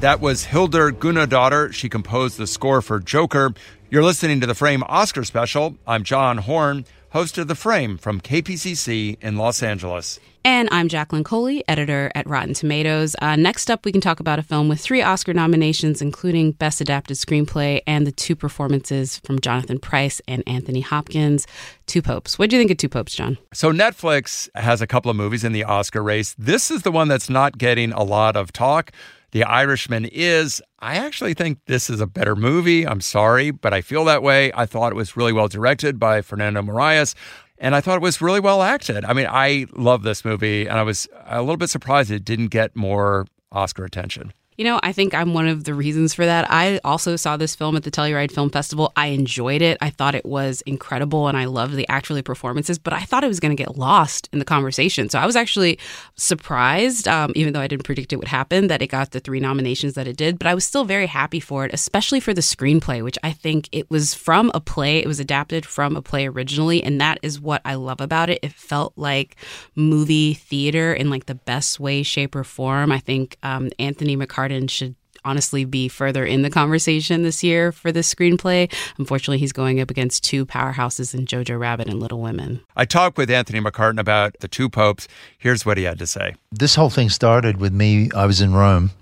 That 0.00 0.20
was 0.22 0.44
Hildur 0.44 0.92
Guðnadóttir. 0.92 1.74
She 1.74 1.90
composed 1.90 2.38
the 2.38 2.46
score 2.46 2.80
for 2.80 3.00
Joker. 3.00 3.52
You're 3.90 4.02
listening 4.02 4.40
to 4.40 4.46
the 4.46 4.54
Frame 4.54 4.82
Oscar 4.84 5.24
special. 5.24 5.76
I'm 5.86 6.04
John 6.04 6.38
Horn, 6.38 6.86
host 7.10 7.38
of 7.38 7.48
The 7.48 7.54
Frame 7.54 7.98
from 7.98 8.20
KPCC 8.20 9.18
in 9.20 9.36
Los 9.36 9.62
Angeles. 9.62 10.20
And 10.42 10.68
I'm 10.72 10.88
Jacqueline 10.88 11.24
Coley, 11.24 11.62
editor 11.68 12.10
at 12.14 12.26
Rotten 12.26 12.54
Tomatoes. 12.54 13.14
Uh, 13.20 13.36
next 13.36 13.70
up, 13.70 13.84
we 13.84 13.92
can 13.92 14.00
talk 14.00 14.20
about 14.20 14.38
a 14.38 14.42
film 14.42 14.70
with 14.70 14.80
three 14.80 15.02
Oscar 15.02 15.34
nominations, 15.34 16.00
including 16.00 16.52
Best 16.52 16.80
Adapted 16.80 17.18
Screenplay 17.18 17.82
and 17.86 18.06
the 18.06 18.12
two 18.12 18.34
performances 18.34 19.18
from 19.18 19.40
Jonathan 19.40 19.78
Pryce 19.78 20.22
and 20.26 20.42
Anthony 20.46 20.80
Hopkins. 20.80 21.46
Two 21.86 22.00
Popes. 22.00 22.38
What 22.38 22.48
do 22.48 22.56
you 22.56 22.60
think 22.60 22.70
of 22.70 22.78
Two 22.78 22.88
Popes, 22.88 23.14
John? 23.14 23.36
So, 23.52 23.70
Netflix 23.70 24.48
has 24.54 24.80
a 24.80 24.86
couple 24.86 25.10
of 25.10 25.16
movies 25.16 25.44
in 25.44 25.52
the 25.52 25.64
Oscar 25.64 26.02
race. 26.02 26.34
This 26.38 26.70
is 26.70 26.82
the 26.82 26.92
one 26.92 27.08
that's 27.08 27.28
not 27.28 27.58
getting 27.58 27.92
a 27.92 28.02
lot 28.02 28.36
of 28.36 28.50
talk. 28.52 28.92
The 29.32 29.44
Irishman 29.44 30.06
is. 30.06 30.60
I 30.80 30.96
actually 30.96 31.34
think 31.34 31.58
this 31.66 31.88
is 31.88 32.00
a 32.00 32.06
better 32.06 32.34
movie. 32.34 32.86
I'm 32.86 33.00
sorry, 33.00 33.50
but 33.50 33.72
I 33.72 33.80
feel 33.80 34.04
that 34.06 34.22
way. 34.22 34.50
I 34.54 34.66
thought 34.66 34.92
it 34.92 34.96
was 34.96 35.16
really 35.16 35.32
well 35.32 35.48
directed 35.48 35.98
by 35.98 36.22
Fernando 36.22 36.62
Meirelles 36.62 37.14
and 37.60 37.76
I 37.76 37.80
thought 37.80 37.96
it 37.96 38.02
was 38.02 38.20
really 38.20 38.40
well 38.40 38.62
acted. 38.62 39.04
I 39.04 39.12
mean, 39.12 39.26
I 39.28 39.66
love 39.76 40.02
this 40.02 40.24
movie, 40.24 40.66
and 40.66 40.78
I 40.78 40.82
was 40.82 41.06
a 41.26 41.40
little 41.40 41.58
bit 41.58 41.68
surprised 41.68 42.10
it 42.10 42.24
didn't 42.24 42.48
get 42.48 42.74
more 42.74 43.26
Oscar 43.52 43.84
attention. 43.84 44.32
You 44.60 44.64
know, 44.64 44.78
I 44.82 44.92
think 44.92 45.14
I'm 45.14 45.32
one 45.32 45.48
of 45.48 45.64
the 45.64 45.72
reasons 45.72 46.12
for 46.12 46.26
that. 46.26 46.50
I 46.50 46.80
also 46.84 47.16
saw 47.16 47.38
this 47.38 47.54
film 47.54 47.76
at 47.76 47.84
the 47.84 47.90
Telluride 47.90 48.30
Film 48.30 48.50
Festival. 48.50 48.92
I 48.94 49.06
enjoyed 49.06 49.62
it. 49.62 49.78
I 49.80 49.88
thought 49.88 50.14
it 50.14 50.26
was 50.26 50.60
incredible 50.66 51.28
and 51.28 51.38
I 51.38 51.46
loved 51.46 51.76
the 51.76 51.88
actually 51.88 52.20
performances, 52.20 52.78
but 52.78 52.92
I 52.92 53.00
thought 53.00 53.24
it 53.24 53.28
was 53.28 53.40
going 53.40 53.56
to 53.56 53.62
get 53.62 53.78
lost 53.78 54.28
in 54.34 54.38
the 54.38 54.44
conversation. 54.44 55.08
So 55.08 55.18
I 55.18 55.24
was 55.24 55.34
actually 55.34 55.78
surprised, 56.16 57.08
um, 57.08 57.32
even 57.36 57.54
though 57.54 57.60
I 57.62 57.68
didn't 57.68 57.84
predict 57.84 58.12
it 58.12 58.16
would 58.16 58.28
happen, 58.28 58.66
that 58.66 58.82
it 58.82 58.88
got 58.88 59.12
the 59.12 59.20
three 59.20 59.40
nominations 59.40 59.94
that 59.94 60.06
it 60.06 60.18
did. 60.18 60.38
But 60.38 60.46
I 60.46 60.52
was 60.52 60.66
still 60.66 60.84
very 60.84 61.06
happy 61.06 61.40
for 61.40 61.64
it, 61.64 61.72
especially 61.72 62.20
for 62.20 62.34
the 62.34 62.42
screenplay, 62.42 63.02
which 63.02 63.16
I 63.22 63.32
think 63.32 63.66
it 63.72 63.90
was 63.90 64.12
from 64.12 64.50
a 64.52 64.60
play. 64.60 64.98
It 64.98 65.06
was 65.06 65.20
adapted 65.20 65.64
from 65.64 65.96
a 65.96 66.02
play 66.02 66.26
originally. 66.26 66.82
And 66.82 67.00
that 67.00 67.18
is 67.22 67.40
what 67.40 67.62
I 67.64 67.76
love 67.76 68.02
about 68.02 68.28
it. 68.28 68.40
It 68.42 68.52
felt 68.52 68.92
like 68.96 69.36
movie 69.74 70.34
theater 70.34 70.92
in 70.92 71.08
like 71.08 71.24
the 71.24 71.34
best 71.34 71.80
way, 71.80 72.02
shape, 72.02 72.34
or 72.34 72.44
form. 72.44 72.92
I 72.92 72.98
think 72.98 73.38
um, 73.42 73.70
Anthony 73.78 74.16
McCarten 74.50 74.70
should 74.70 74.94
honestly 75.22 75.64
be 75.64 75.86
further 75.88 76.24
in 76.24 76.42
the 76.42 76.50
conversation 76.50 77.22
this 77.22 77.44
year 77.44 77.72
for 77.72 77.92
this 77.92 78.12
screenplay. 78.12 78.72
Unfortunately, 78.98 79.38
he's 79.38 79.52
going 79.52 79.80
up 79.80 79.90
against 79.90 80.24
two 80.24 80.46
powerhouses 80.46 81.14
in 81.14 81.26
Jojo 81.26 81.58
Rabbit 81.58 81.88
and 81.88 82.00
Little 82.00 82.20
Women. 82.20 82.60
I 82.74 82.86
talked 82.86 83.18
with 83.18 83.30
Anthony 83.30 83.60
McCarten 83.60 84.00
about 84.00 84.38
the 84.40 84.48
two 84.48 84.70
popes. 84.70 85.08
Here's 85.36 85.66
what 85.66 85.76
he 85.76 85.84
had 85.84 85.98
to 85.98 86.06
say. 86.06 86.36
This 86.50 86.74
whole 86.74 86.90
thing 86.90 87.10
started 87.10 87.58
with 87.58 87.72
me. 87.72 88.10
I 88.16 88.24
was 88.24 88.40
in 88.40 88.54
Rome, 88.54 88.92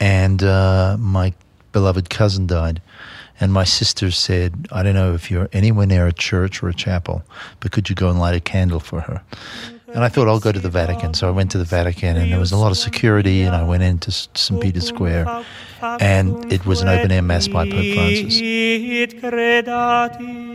and 0.00 0.42
uh, 0.42 0.96
my 0.98 1.32
beloved 1.72 2.10
cousin 2.10 2.46
died. 2.46 2.82
And 3.38 3.52
my 3.52 3.64
sister 3.64 4.10
said, 4.10 4.66
I 4.72 4.82
don't 4.82 4.94
know 4.94 5.12
if 5.12 5.30
you're 5.30 5.50
anywhere 5.52 5.86
near 5.86 6.06
a 6.06 6.12
church 6.12 6.62
or 6.62 6.70
a 6.70 6.74
chapel, 6.74 7.22
but 7.60 7.70
could 7.70 7.90
you 7.90 7.94
go 7.94 8.08
and 8.08 8.18
light 8.18 8.34
a 8.34 8.40
candle 8.40 8.80
for 8.80 9.02
her? 9.02 9.22
And 9.96 10.04
I 10.04 10.10
thought 10.10 10.28
I'll 10.28 10.40
go 10.40 10.52
to 10.52 10.60
the 10.60 10.68
Vatican. 10.68 11.14
So 11.14 11.26
I 11.26 11.30
went 11.30 11.50
to 11.52 11.58
the 11.58 11.64
Vatican, 11.64 12.18
and 12.18 12.30
there 12.30 12.38
was 12.38 12.52
a 12.52 12.56
lot 12.58 12.70
of 12.70 12.76
security. 12.76 13.40
And 13.40 13.56
I 13.56 13.62
went 13.62 13.82
into 13.82 14.10
St. 14.10 14.60
Peter's 14.60 14.86
Square, 14.86 15.26
and 16.00 16.52
it 16.52 16.66
was 16.66 16.82
an 16.82 16.88
open 16.88 17.10
air 17.10 17.22
mass 17.22 17.48
by 17.48 17.64
Pope 17.64 17.94
Francis. 17.94 18.38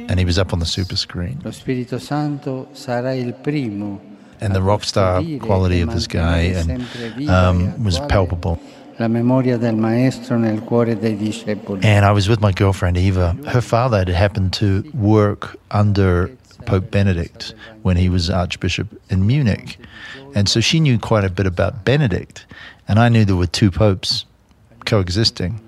And 0.10 0.20
he 0.20 0.26
was 0.26 0.38
up 0.38 0.54
on 0.54 0.60
the 0.60 0.66
super 0.68 0.96
screen. 0.96 1.40
Lo 1.44 1.50
Spirito 1.50 1.98
Santo 1.98 2.68
sarà 2.74 3.16
il 3.16 3.34
primo. 3.34 4.00
And 4.42 4.54
the 4.54 4.62
rock 4.62 4.84
star 4.84 5.24
quality 5.40 5.82
of 5.82 5.92
this 5.92 6.06
guy 6.06 6.54
and, 6.54 6.86
um, 7.28 7.84
was 7.84 8.00
palpable. 8.10 8.60
La 8.98 9.08
memoria 9.08 9.58
del 9.58 9.76
maestro 9.76 10.38
nel 10.38 10.62
cuore 10.62 11.00
dei 11.00 11.16
discepoli. 11.18 11.84
And 11.84 12.06
I 12.06 12.12
was 12.12 12.28
with 12.28 12.42
my 12.42 12.52
girlfriend 12.52 12.96
Eva. 12.98 13.36
Her 13.48 13.62
father 13.62 13.98
had 13.98 14.10
happened 14.10 14.54
to 14.60 14.84
work 14.94 15.58
under 15.72 16.30
Pope 16.62 16.92
Benedict 16.92 17.54
when 17.82 17.98
he 17.98 18.10
was 18.10 18.30
Archbishop 18.30 18.88
in 19.10 19.28
Munich. 19.28 19.78
And 20.36 20.48
so 20.48 20.60
she 20.60 20.80
knew 20.80 20.98
quite 20.98 21.24
a 21.24 21.30
bit 21.30 21.46
about 21.46 21.84
Benedict. 21.84 22.46
And 22.88 23.00
I 23.00 23.10
knew 23.10 23.26
there 23.26 23.36
were 23.36 23.48
two 23.48 23.72
popes 23.72 24.26
coexisting. 24.86 25.60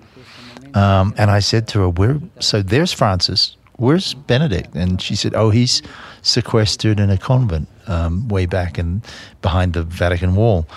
Um, 0.73 1.13
and 1.17 1.29
I 1.29 1.39
said 1.39 1.67
to 1.69 1.79
her, 1.81 1.89
Where, 1.89 2.19
So 2.39 2.61
there's 2.61 2.91
Francis. 2.91 3.55
Where's 3.77 4.13
Benedict? 4.13 4.75
And 4.75 5.01
she 5.01 5.15
said, 5.15 5.33
Oh, 5.35 5.49
he's 5.49 5.81
sequestered 6.21 6.99
in 6.99 7.09
a 7.09 7.17
convent 7.17 7.67
um, 7.87 8.27
way 8.27 8.45
back 8.45 8.79
in 8.79 9.01
behind 9.41 9.73
the 9.73 9.83
Vatican 9.83 10.35
wall. 10.35 10.67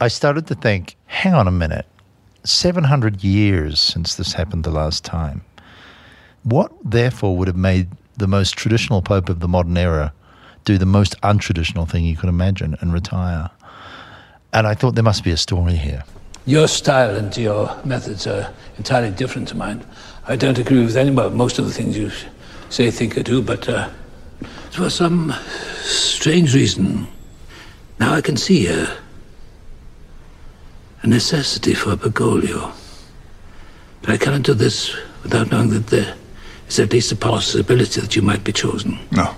I 0.00 0.08
started 0.08 0.46
to 0.46 0.54
think, 0.54 0.96
hang 1.06 1.34
on 1.34 1.46
a 1.46 1.50
minute, 1.50 1.86
700 2.44 3.22
years 3.22 3.80
since 3.80 4.14
this 4.14 4.32
happened 4.32 4.64
the 4.64 4.70
last 4.70 5.04
time. 5.04 5.42
What, 6.42 6.72
therefore, 6.82 7.36
would 7.36 7.48
have 7.48 7.56
made 7.56 7.88
the 8.20 8.28
most 8.28 8.56
traditional 8.56 9.02
pope 9.02 9.28
of 9.28 9.40
the 9.40 9.48
modern 9.48 9.76
era 9.76 10.12
do 10.64 10.78
the 10.78 10.86
most 10.86 11.20
untraditional 11.22 11.88
thing 11.88 12.04
you 12.04 12.16
could 12.16 12.28
imagine 12.28 12.76
and 12.80 12.92
retire? 12.92 13.50
And 14.52 14.66
I 14.66 14.74
thought 14.74 14.94
there 14.94 15.04
must 15.04 15.24
be 15.24 15.30
a 15.30 15.36
story 15.36 15.74
here. 15.74 16.04
Your 16.46 16.68
style 16.68 17.16
and 17.16 17.36
your 17.36 17.74
methods 17.84 18.26
are 18.26 18.52
entirely 18.76 19.10
different 19.10 19.48
to 19.48 19.56
mine. 19.56 19.84
I 20.26 20.36
don't 20.36 20.58
agree 20.58 20.84
with 20.84 20.96
any, 20.96 21.10
well, 21.10 21.30
most 21.30 21.58
of 21.58 21.66
the 21.66 21.72
things 21.72 21.96
you 21.96 22.10
say, 22.68 22.90
think, 22.90 23.16
or 23.16 23.22
do, 23.22 23.42
but 23.42 23.68
uh, 23.68 23.88
for 24.70 24.90
some 24.90 25.34
strange 25.82 26.54
reason, 26.54 27.08
now 27.98 28.12
I 28.12 28.20
can 28.20 28.36
see 28.36 28.66
a, 28.68 28.96
a 31.02 31.06
necessity 31.06 31.74
for 31.74 31.96
Bergoglio. 31.96 32.72
But 34.02 34.10
I 34.10 34.16
cannot 34.16 34.42
do 34.42 34.54
this 34.54 34.96
without 35.22 35.50
knowing 35.50 35.70
that 35.70 35.88
there 35.88 36.14
is 36.70 36.78
at 36.78 36.92
least 36.92 37.12
a 37.12 37.16
possibility 37.16 38.00
that 38.00 38.16
you 38.16 38.22
might 38.22 38.44
be 38.44 38.52
chosen. 38.52 38.98
No. 39.10 39.34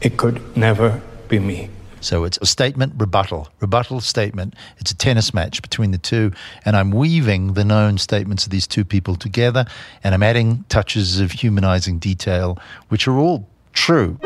It 0.00 0.16
could 0.16 0.56
never 0.56 1.00
be 1.28 1.38
me. 1.38 1.70
So 2.00 2.24
it's 2.24 2.38
a 2.42 2.46
statement, 2.46 2.92
rebuttal, 2.98 3.48
rebuttal, 3.60 4.00
statement. 4.02 4.54
It's 4.78 4.90
a 4.90 4.96
tennis 4.96 5.32
match 5.32 5.62
between 5.62 5.90
the 5.90 5.98
two. 5.98 6.32
And 6.66 6.76
I'm 6.76 6.90
weaving 6.90 7.54
the 7.54 7.64
known 7.64 7.96
statements 7.96 8.44
of 8.44 8.50
these 8.50 8.66
two 8.66 8.84
people 8.84 9.16
together, 9.16 9.64
and 10.02 10.14
I'm 10.14 10.22
adding 10.22 10.64
touches 10.68 11.18
of 11.18 11.32
humanizing 11.32 11.98
detail, 11.98 12.58
which 12.88 13.08
are 13.08 13.18
all 13.18 13.48
true. 13.72 14.18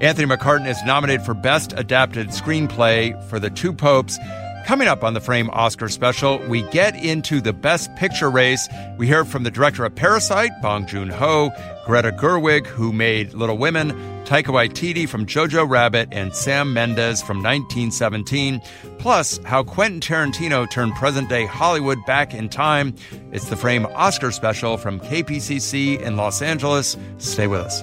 Anthony 0.00 0.26
McCarten 0.26 0.66
is 0.66 0.82
nominated 0.84 1.24
for 1.24 1.34
Best 1.34 1.72
Adapted 1.76 2.28
Screenplay 2.28 3.22
for 3.28 3.38
The 3.38 3.50
Two 3.50 3.72
Popes. 3.72 4.18
Coming 4.64 4.88
up 4.88 5.04
on 5.04 5.12
the 5.12 5.20
Frame 5.20 5.50
Oscar 5.50 5.90
special, 5.90 6.38
we 6.48 6.62
get 6.62 6.96
into 6.96 7.42
the 7.42 7.52
Best 7.52 7.94
Picture 7.96 8.30
race. 8.30 8.66
We 8.96 9.06
hear 9.06 9.26
from 9.26 9.42
the 9.42 9.50
director 9.50 9.84
of 9.84 9.94
Parasite, 9.94 10.52
Bong 10.62 10.86
Joon 10.86 11.10
Ho, 11.10 11.50
Greta 11.84 12.10
Gerwig, 12.12 12.66
who 12.66 12.90
made 12.90 13.34
Little 13.34 13.58
Women, 13.58 13.90
Taika 14.24 14.46
Waititi 14.46 15.06
from 15.06 15.26
Jojo 15.26 15.68
Rabbit, 15.68 16.08
and 16.12 16.34
Sam 16.34 16.72
Mendes 16.72 17.20
from 17.20 17.42
1917. 17.42 18.62
Plus, 18.98 19.38
how 19.44 19.62
Quentin 19.62 20.00
Tarantino 20.00 20.68
turned 20.70 20.94
present 20.94 21.28
day 21.28 21.44
Hollywood 21.44 21.98
back 22.06 22.32
in 22.32 22.48
time. 22.48 22.94
It's 23.32 23.50
the 23.50 23.56
Frame 23.56 23.84
Oscar 23.94 24.32
special 24.32 24.78
from 24.78 24.98
KPCC 24.98 26.00
in 26.00 26.16
Los 26.16 26.40
Angeles. 26.40 26.96
Stay 27.18 27.46
with 27.46 27.60
us. 27.60 27.82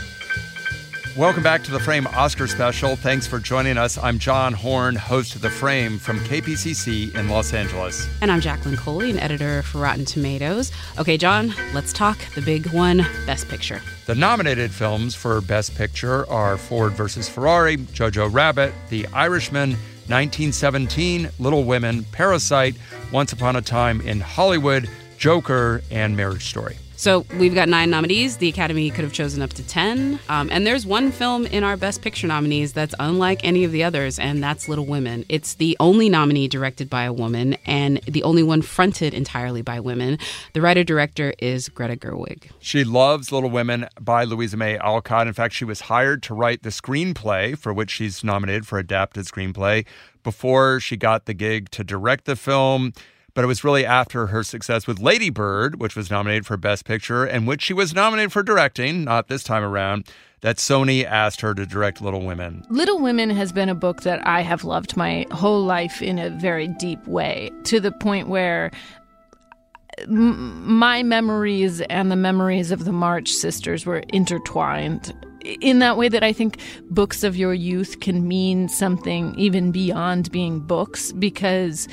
Welcome 1.17 1.43
back 1.43 1.61
to 1.65 1.71
the 1.71 1.79
Frame 1.79 2.07
Oscar 2.07 2.47
special. 2.47 2.95
Thanks 2.95 3.27
for 3.27 3.37
joining 3.37 3.77
us. 3.77 3.97
I'm 3.97 4.17
John 4.17 4.53
Horn, 4.53 4.95
host 4.95 5.35
of 5.35 5.41
The 5.41 5.49
Frame 5.49 5.99
from 5.99 6.19
KPCC 6.19 7.13
in 7.13 7.27
Los 7.27 7.53
Angeles. 7.53 8.07
And 8.21 8.31
I'm 8.31 8.39
Jacqueline 8.39 8.77
Coley, 8.77 9.11
an 9.11 9.19
editor 9.19 9.61
for 9.63 9.79
Rotten 9.79 10.05
Tomatoes. 10.05 10.71
Okay, 10.97 11.17
John, 11.17 11.53
let's 11.73 11.91
talk 11.91 12.17
the 12.33 12.41
big 12.41 12.67
one 12.67 13.05
Best 13.25 13.49
Picture. 13.49 13.81
The 14.05 14.15
nominated 14.15 14.71
films 14.71 15.13
for 15.13 15.41
Best 15.41 15.75
Picture 15.75 16.25
are 16.29 16.55
Ford 16.55 16.93
versus 16.93 17.27
Ferrari, 17.27 17.75
Jojo 17.75 18.33
Rabbit, 18.33 18.73
The 18.87 19.05
Irishman, 19.07 19.71
1917, 20.07 21.29
Little 21.39 21.65
Women, 21.65 22.05
Parasite, 22.05 22.75
Once 23.11 23.33
Upon 23.33 23.57
a 23.57 23.61
Time 23.61 23.99
in 23.99 24.21
Hollywood, 24.21 24.89
Joker, 25.17 25.81
and 25.91 26.15
Marriage 26.15 26.45
Story. 26.45 26.77
So 27.01 27.25
we've 27.39 27.55
got 27.55 27.67
nine 27.67 27.89
nominees. 27.89 28.37
The 28.37 28.47
Academy 28.47 28.91
could 28.91 29.03
have 29.03 29.11
chosen 29.11 29.41
up 29.41 29.53
to 29.53 29.65
10. 29.65 30.19
Um, 30.29 30.51
and 30.51 30.67
there's 30.67 30.85
one 30.85 31.11
film 31.11 31.47
in 31.47 31.63
our 31.63 31.75
Best 31.75 32.03
Picture 32.03 32.27
nominees 32.27 32.73
that's 32.73 32.93
unlike 32.99 33.43
any 33.43 33.63
of 33.63 33.71
the 33.71 33.83
others, 33.83 34.19
and 34.19 34.43
that's 34.43 34.69
Little 34.69 34.85
Women. 34.85 35.25
It's 35.27 35.55
the 35.55 35.75
only 35.79 36.09
nominee 36.09 36.47
directed 36.47 36.91
by 36.91 37.05
a 37.05 37.11
woman 37.11 37.55
and 37.65 37.97
the 38.01 38.21
only 38.21 38.43
one 38.43 38.61
fronted 38.61 39.15
entirely 39.15 39.63
by 39.63 39.79
women. 39.79 40.19
The 40.53 40.61
writer 40.61 40.83
director 40.83 41.33
is 41.39 41.69
Greta 41.69 41.95
Gerwig. 41.95 42.51
She 42.59 42.83
loves 42.83 43.31
Little 43.31 43.49
Women 43.49 43.87
by 43.99 44.23
Louisa 44.23 44.57
May 44.57 44.77
Alcott. 44.77 45.25
In 45.25 45.33
fact, 45.33 45.55
she 45.55 45.65
was 45.65 45.81
hired 45.81 46.21
to 46.21 46.35
write 46.35 46.61
the 46.61 46.69
screenplay 46.69 47.57
for 47.57 47.73
which 47.73 47.89
she's 47.89 48.23
nominated 48.23 48.67
for 48.67 48.77
adapted 48.77 49.25
screenplay 49.25 49.87
before 50.21 50.79
she 50.79 50.97
got 50.97 51.25
the 51.25 51.33
gig 51.33 51.71
to 51.71 51.83
direct 51.83 52.25
the 52.25 52.35
film 52.35 52.93
but 53.33 53.43
it 53.43 53.47
was 53.47 53.63
really 53.63 53.85
after 53.85 54.27
her 54.27 54.43
success 54.43 54.87
with 54.87 54.99
Lady 54.99 55.29
Bird, 55.29 55.79
which 55.79 55.95
was 55.95 56.09
nominated 56.09 56.45
for 56.45 56.57
Best 56.57 56.85
Picture 56.85 57.25
and 57.25 57.47
which 57.47 57.61
she 57.61 57.73
was 57.73 57.93
nominated 57.93 58.31
for 58.31 58.43
directing, 58.43 59.03
not 59.03 59.27
this 59.27 59.43
time 59.43 59.63
around, 59.63 60.07
that 60.41 60.57
Sony 60.57 61.05
asked 61.05 61.41
her 61.41 61.53
to 61.53 61.65
direct 61.65 62.01
Little 62.01 62.25
Women. 62.25 62.63
Little 62.69 62.99
Women 62.99 63.29
has 63.29 63.51
been 63.51 63.69
a 63.69 63.75
book 63.75 64.01
that 64.01 64.25
I 64.25 64.41
have 64.41 64.63
loved 64.63 64.97
my 64.97 65.25
whole 65.31 65.63
life 65.63 66.01
in 66.01 66.17
a 66.19 66.29
very 66.29 66.67
deep 66.67 67.05
way, 67.07 67.51
to 67.65 67.79
the 67.79 67.91
point 67.91 68.27
where 68.27 68.71
my 70.07 71.03
memories 71.03 71.81
and 71.81 72.11
the 72.11 72.15
memories 72.15 72.71
of 72.71 72.85
the 72.85 72.91
March 72.91 73.29
sisters 73.29 73.85
were 73.85 74.03
intertwined 74.09 75.13
in 75.43 75.79
that 75.79 75.97
way 75.97 76.07
that 76.07 76.23
I 76.23 76.33
think 76.33 76.59
books 76.89 77.23
of 77.23 77.35
your 77.35 77.53
youth 77.53 77.99
can 77.99 78.27
mean 78.27 78.69
something 78.69 79.35
even 79.37 79.71
beyond 79.71 80.31
being 80.31 80.59
books 80.59 81.11
because 81.13 81.87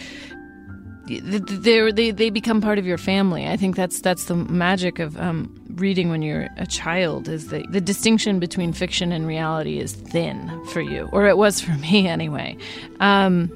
they 1.09 1.91
they 1.91 2.11
they 2.11 2.31
become 2.31 2.61
part 2.61 2.79
of 2.79 2.87
your 2.87 2.99
family. 2.99 3.47
I 3.47 3.57
think 3.57 3.77
that's 3.77 4.01
that's 4.01 4.27
the 4.27 4.37
magic 4.37 4.99
of 4.99 5.19
um, 5.19 5.55
reading 5.75 6.11
when 6.11 6.23
you're 6.23 6.49
a 6.57 6.67
child 6.67 7.29
is 7.29 7.49
that 7.49 7.71
the 7.73 7.81
distinction 7.81 8.39
between 8.39 8.73
fiction 8.73 9.13
and 9.13 9.27
reality 9.27 9.79
is 9.79 9.93
thin 9.93 10.65
for 10.67 10.81
you, 10.81 11.09
or 11.13 11.27
it 11.27 11.37
was 11.37 11.61
for 11.61 11.73
me 11.79 12.07
anyway. 12.07 12.57
Um, 13.01 13.51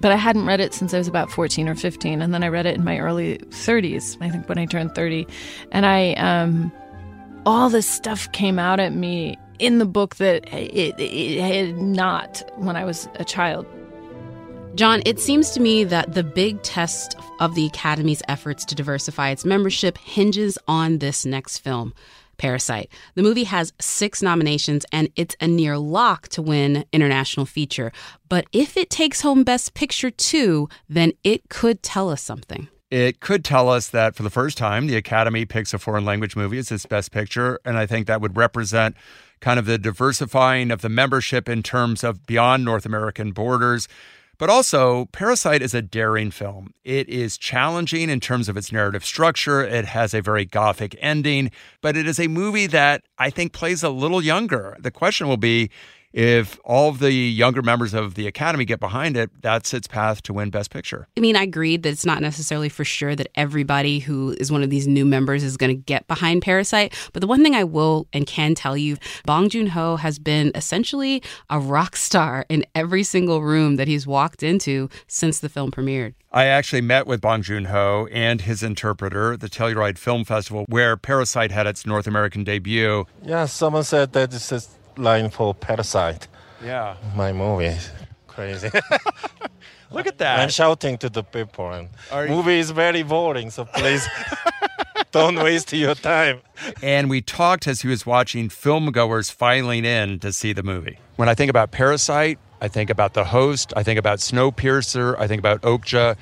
but 0.00 0.12
I 0.12 0.16
hadn't 0.16 0.46
read 0.46 0.60
it 0.60 0.74
since 0.74 0.92
I 0.92 0.98
was 0.98 1.08
about 1.08 1.30
14 1.30 1.68
or 1.68 1.74
15, 1.74 2.20
and 2.20 2.34
then 2.34 2.42
I 2.42 2.48
read 2.48 2.66
it 2.66 2.76
in 2.76 2.84
my 2.84 2.98
early 2.98 3.38
30s. 3.38 4.18
I 4.20 4.28
think 4.28 4.48
when 4.48 4.58
I 4.58 4.66
turned 4.66 4.94
30, 4.94 5.26
and 5.72 5.86
I 5.86 6.12
um, 6.14 6.70
all 7.46 7.70
this 7.70 7.88
stuff 7.88 8.30
came 8.32 8.58
out 8.58 8.80
at 8.80 8.92
me 8.92 9.38
in 9.58 9.78
the 9.78 9.86
book 9.86 10.16
that 10.16 10.52
it, 10.52 10.94
it 10.98 11.40
had 11.40 11.78
not 11.78 12.42
when 12.56 12.76
I 12.76 12.84
was 12.84 13.08
a 13.14 13.24
child. 13.24 13.66
John, 14.76 15.00
it 15.06 15.18
seems 15.18 15.52
to 15.52 15.60
me 15.60 15.84
that 15.84 16.12
the 16.12 16.22
big 16.22 16.62
test 16.62 17.16
of 17.40 17.54
the 17.54 17.64
Academy's 17.64 18.22
efforts 18.28 18.62
to 18.66 18.74
diversify 18.74 19.30
its 19.30 19.46
membership 19.46 19.96
hinges 19.96 20.58
on 20.68 20.98
this 20.98 21.24
next 21.24 21.60
film, 21.60 21.94
Parasite. 22.36 22.90
The 23.14 23.22
movie 23.22 23.44
has 23.44 23.72
six 23.80 24.20
nominations 24.20 24.84
and 24.92 25.08
it's 25.16 25.34
a 25.40 25.48
near 25.48 25.78
lock 25.78 26.28
to 26.28 26.42
win 26.42 26.84
International 26.92 27.46
Feature. 27.46 27.90
But 28.28 28.48
if 28.52 28.76
it 28.76 28.90
takes 28.90 29.22
home 29.22 29.44
Best 29.44 29.72
Picture 29.72 30.10
too, 30.10 30.68
then 30.90 31.14
it 31.24 31.48
could 31.48 31.82
tell 31.82 32.10
us 32.10 32.20
something. 32.20 32.68
It 32.90 33.20
could 33.20 33.46
tell 33.46 33.70
us 33.70 33.88
that 33.88 34.14
for 34.14 34.24
the 34.24 34.30
first 34.30 34.58
time, 34.58 34.88
the 34.88 34.96
Academy 34.96 35.46
picks 35.46 35.72
a 35.72 35.78
foreign 35.78 36.04
language 36.04 36.36
movie 36.36 36.58
as 36.58 36.70
its 36.70 36.84
best 36.84 37.12
picture. 37.12 37.58
And 37.64 37.78
I 37.78 37.86
think 37.86 38.08
that 38.08 38.20
would 38.20 38.36
represent 38.36 38.94
kind 39.40 39.58
of 39.58 39.64
the 39.64 39.78
diversifying 39.78 40.70
of 40.70 40.82
the 40.82 40.90
membership 40.90 41.48
in 41.48 41.62
terms 41.62 42.04
of 42.04 42.26
beyond 42.26 42.62
North 42.62 42.84
American 42.84 43.32
borders. 43.32 43.88
But 44.38 44.50
also, 44.50 45.06
Parasite 45.12 45.62
is 45.62 45.72
a 45.72 45.80
daring 45.80 46.30
film. 46.30 46.74
It 46.84 47.08
is 47.08 47.38
challenging 47.38 48.10
in 48.10 48.20
terms 48.20 48.48
of 48.48 48.56
its 48.56 48.70
narrative 48.70 49.04
structure. 49.04 49.62
It 49.62 49.86
has 49.86 50.12
a 50.12 50.20
very 50.20 50.44
gothic 50.44 50.94
ending, 51.00 51.50
but 51.80 51.96
it 51.96 52.06
is 52.06 52.20
a 52.20 52.28
movie 52.28 52.66
that 52.66 53.04
I 53.18 53.30
think 53.30 53.52
plays 53.52 53.82
a 53.82 53.88
little 53.88 54.22
younger. 54.22 54.76
The 54.78 54.90
question 54.90 55.26
will 55.26 55.38
be 55.38 55.70
if 56.16 56.58
all 56.64 56.88
of 56.88 56.98
the 56.98 57.12
younger 57.12 57.60
members 57.60 57.92
of 57.92 58.14
the 58.14 58.26
Academy 58.26 58.64
get 58.64 58.80
behind 58.80 59.18
it, 59.18 59.30
that's 59.42 59.74
its 59.74 59.86
path 59.86 60.22
to 60.22 60.32
win 60.32 60.48
Best 60.48 60.70
Picture. 60.70 61.06
I 61.14 61.20
mean, 61.20 61.36
I 61.36 61.42
agree 61.42 61.76
that 61.76 61.86
it's 61.86 62.06
not 62.06 62.22
necessarily 62.22 62.70
for 62.70 62.86
sure 62.86 63.14
that 63.14 63.28
everybody 63.34 63.98
who 63.98 64.34
is 64.40 64.50
one 64.50 64.62
of 64.62 64.70
these 64.70 64.88
new 64.88 65.04
members 65.04 65.44
is 65.44 65.58
going 65.58 65.68
to 65.68 65.82
get 65.82 66.08
behind 66.08 66.40
Parasite. 66.40 66.94
But 67.12 67.20
the 67.20 67.26
one 67.26 67.42
thing 67.42 67.54
I 67.54 67.64
will 67.64 68.06
and 68.14 68.26
can 68.26 68.54
tell 68.54 68.78
you, 68.78 68.96
Bong 69.26 69.50
Joon 69.50 69.66
Ho 69.68 69.96
has 69.96 70.18
been 70.18 70.52
essentially 70.54 71.22
a 71.50 71.60
rock 71.60 71.96
star 71.96 72.46
in 72.48 72.64
every 72.74 73.02
single 73.02 73.42
room 73.42 73.76
that 73.76 73.86
he's 73.86 74.06
walked 74.06 74.42
into 74.42 74.88
since 75.06 75.40
the 75.40 75.50
film 75.50 75.70
premiered. 75.70 76.14
I 76.32 76.46
actually 76.46 76.80
met 76.82 77.06
with 77.06 77.20
Bong 77.20 77.42
Joon 77.42 77.66
Ho 77.66 78.08
and 78.10 78.40
his 78.40 78.62
interpreter 78.62 79.34
at 79.34 79.40
the 79.40 79.48
Telluride 79.48 79.98
Film 79.98 80.24
Festival, 80.24 80.64
where 80.68 80.96
Parasite 80.96 81.50
had 81.50 81.66
its 81.66 81.84
North 81.84 82.06
American 82.06 82.42
debut. 82.42 83.04
Yeah, 83.22 83.44
someone 83.44 83.84
said 83.84 84.12
that 84.14 84.30
this 84.30 84.50
is 84.96 85.02
line 85.02 85.30
for 85.30 85.54
Parasite. 85.54 86.28
Yeah. 86.62 86.96
My 87.14 87.32
movie. 87.32 87.76
Crazy. 88.26 88.70
Look 89.90 90.06
at 90.06 90.18
that. 90.18 90.40
I'm 90.40 90.48
shouting 90.48 90.98
to 90.98 91.08
the 91.08 91.22
people. 91.22 91.72
And 91.72 91.88
movie 92.28 92.58
is 92.58 92.70
very 92.70 93.02
boring, 93.02 93.50
so 93.50 93.64
please 93.64 94.06
don't 95.12 95.36
waste 95.36 95.72
your 95.72 95.94
time. 95.94 96.40
And 96.82 97.08
we 97.08 97.20
talked 97.22 97.66
as 97.66 97.82
he 97.82 97.88
was 97.88 98.04
watching 98.04 98.48
film 98.48 98.90
goers 98.90 99.30
filing 99.30 99.84
in 99.84 100.18
to 100.20 100.32
see 100.32 100.52
the 100.52 100.62
movie. 100.62 100.98
When 101.16 101.28
I 101.28 101.34
think 101.34 101.50
about 101.50 101.70
Parasite, 101.70 102.38
I 102.60 102.68
think 102.68 102.90
about 102.90 103.14
The 103.14 103.24
Host, 103.24 103.72
I 103.76 103.82
think 103.82 103.98
about 103.98 104.18
Snowpiercer, 104.18 105.18
I 105.18 105.28
think 105.28 105.38
about 105.38 105.62
Okja. 105.62 106.16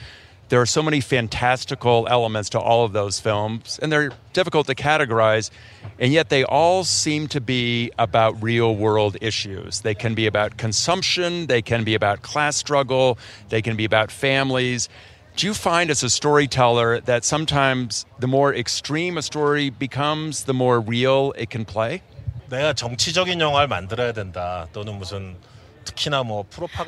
There 0.54 0.60
are 0.60 0.66
so 0.66 0.82
many 0.82 1.00
fantastical 1.00 2.08
elements 2.10 2.50
to 2.50 2.60
all 2.60 2.84
of 2.84 2.91
those 2.91 3.20
films, 3.20 3.78
and 3.84 3.91
they're 3.91 4.10
difficult 4.34 4.66
to 4.66 4.74
categorize, 4.74 5.52
and 6.00 6.12
yet 6.12 6.30
they 6.30 6.43
all 6.43 6.84
seem 6.84 7.28
to 7.28 7.39
be 7.39 7.91
about 8.00 8.41
real 8.41 8.76
world 8.76 9.16
issues. 9.22 9.82
They 9.82 9.93
can 9.93 10.16
be 10.16 10.26
about 10.26 10.58
consumption, 10.58 11.45
they 11.45 11.62
can 11.62 11.84
be 11.84 11.93
about 11.93 12.24
class 12.24 12.58
struggle, 12.58 13.20
they 13.50 13.62
can 13.62 13.76
be 13.76 13.86
about 13.86 14.10
families. 14.10 14.89
Do 15.36 15.45
you 15.45 15.54
find 15.54 15.91
as 15.91 16.02
a 16.02 16.10
storyteller 16.10 17.00
that 17.02 17.24
sometimes 17.24 18.08
the 18.18 18.28
more 18.28 18.52
extreme 18.54 19.20
a 19.20 19.22
story 19.22 19.70
becomes, 19.70 20.45
the 20.45 20.54
more 20.56 20.80
real 20.80 21.32
it 21.38 21.52
can 21.52 21.64
play? 21.64 22.02
내가 22.50 22.74
정치적인 22.74 23.39
영화를 23.39 23.68
만들어야 23.68 24.12
된다. 24.12 24.68
또는 24.74 24.97
무슨 24.97 25.36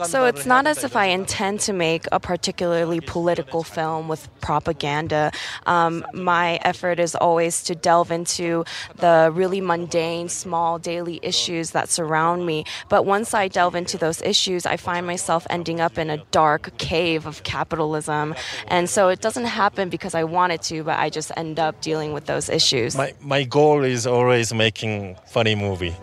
so 0.06 0.24
it's 0.24 0.46
not 0.46 0.66
as 0.66 0.84
if 0.84 0.96
I 0.96 1.06
intend 1.06 1.60
to 1.60 1.72
make 1.72 2.06
a 2.12 2.20
particularly 2.20 3.00
political 3.00 3.62
film 3.62 4.08
with 4.08 4.28
propaganda. 4.40 5.32
Um, 5.66 6.04
my 6.12 6.56
effort 6.62 6.98
is 6.98 7.14
always 7.14 7.62
to 7.64 7.74
delve 7.74 8.10
into 8.10 8.64
the 8.96 9.30
really 9.32 9.60
mundane, 9.60 10.28
small 10.28 10.78
daily 10.78 11.20
issues 11.22 11.70
that 11.72 11.88
surround 11.88 12.46
me. 12.46 12.64
But 12.88 13.04
once 13.04 13.34
I 13.34 13.48
delve 13.48 13.74
into 13.74 13.98
those 13.98 14.22
issues, 14.22 14.66
I 14.66 14.76
find 14.76 15.06
myself 15.06 15.46
ending 15.50 15.80
up 15.80 15.98
in 15.98 16.10
a 16.10 16.18
dark 16.30 16.76
cave 16.78 17.26
of 17.26 17.42
capitalism. 17.42 18.34
And 18.68 18.88
so 18.88 19.08
it 19.08 19.20
doesn't 19.20 19.46
happen 19.46 19.88
because 19.88 20.14
I 20.14 20.24
want 20.24 20.52
it 20.52 20.62
to, 20.62 20.84
but 20.84 20.98
I 20.98 21.10
just 21.10 21.30
end 21.36 21.58
up 21.58 21.80
dealing 21.80 22.12
with 22.12 22.26
those 22.26 22.48
issues. 22.48 22.96
My, 22.96 23.14
my 23.20 23.44
goal 23.44 23.82
is 23.84 24.06
always 24.06 24.52
making 24.52 25.16
funny 25.26 25.54
movie. 25.54 25.94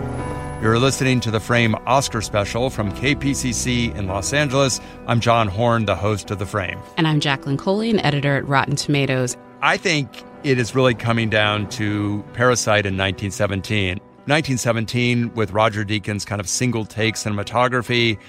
You're 0.62 0.78
listening 0.78 1.22
to 1.22 1.32
the 1.32 1.40
Frame 1.40 1.74
Oscar 1.88 2.22
special 2.22 2.70
from 2.70 2.92
KPCC 2.92 3.96
in 3.96 4.08
Los 4.08 4.34
Angeles. 4.34 4.82
I'm 5.08 5.22
John 5.22 5.48
Horn, 5.48 5.86
the 5.86 5.96
host 5.96 6.32
of 6.32 6.40
The 6.40 6.46
Frame. 6.46 6.78
And 6.98 7.08
I'm 7.08 7.22
Jacqueline 7.22 7.56
Coley, 7.56 7.90
an 7.90 8.00
editor 8.02 8.36
at 8.36 8.46
Rotten 8.46 8.76
Tomatoes. 8.76 9.38
I 9.62 9.78
think 9.78 10.22
it 10.44 10.60
is 10.60 10.76
really 10.76 10.96
coming 10.96 11.30
down 11.30 11.70
to 11.70 12.26
Parasite 12.34 12.86
in 12.86 12.98
1917. 12.98 14.00
1917, 14.00 15.34
with 15.34 15.52
Roger 15.52 15.86
Deakins' 15.86 16.26
kind 16.26 16.42
of 16.42 16.50
single 16.50 16.84
take 16.84 17.16
cinematography, 17.16 18.20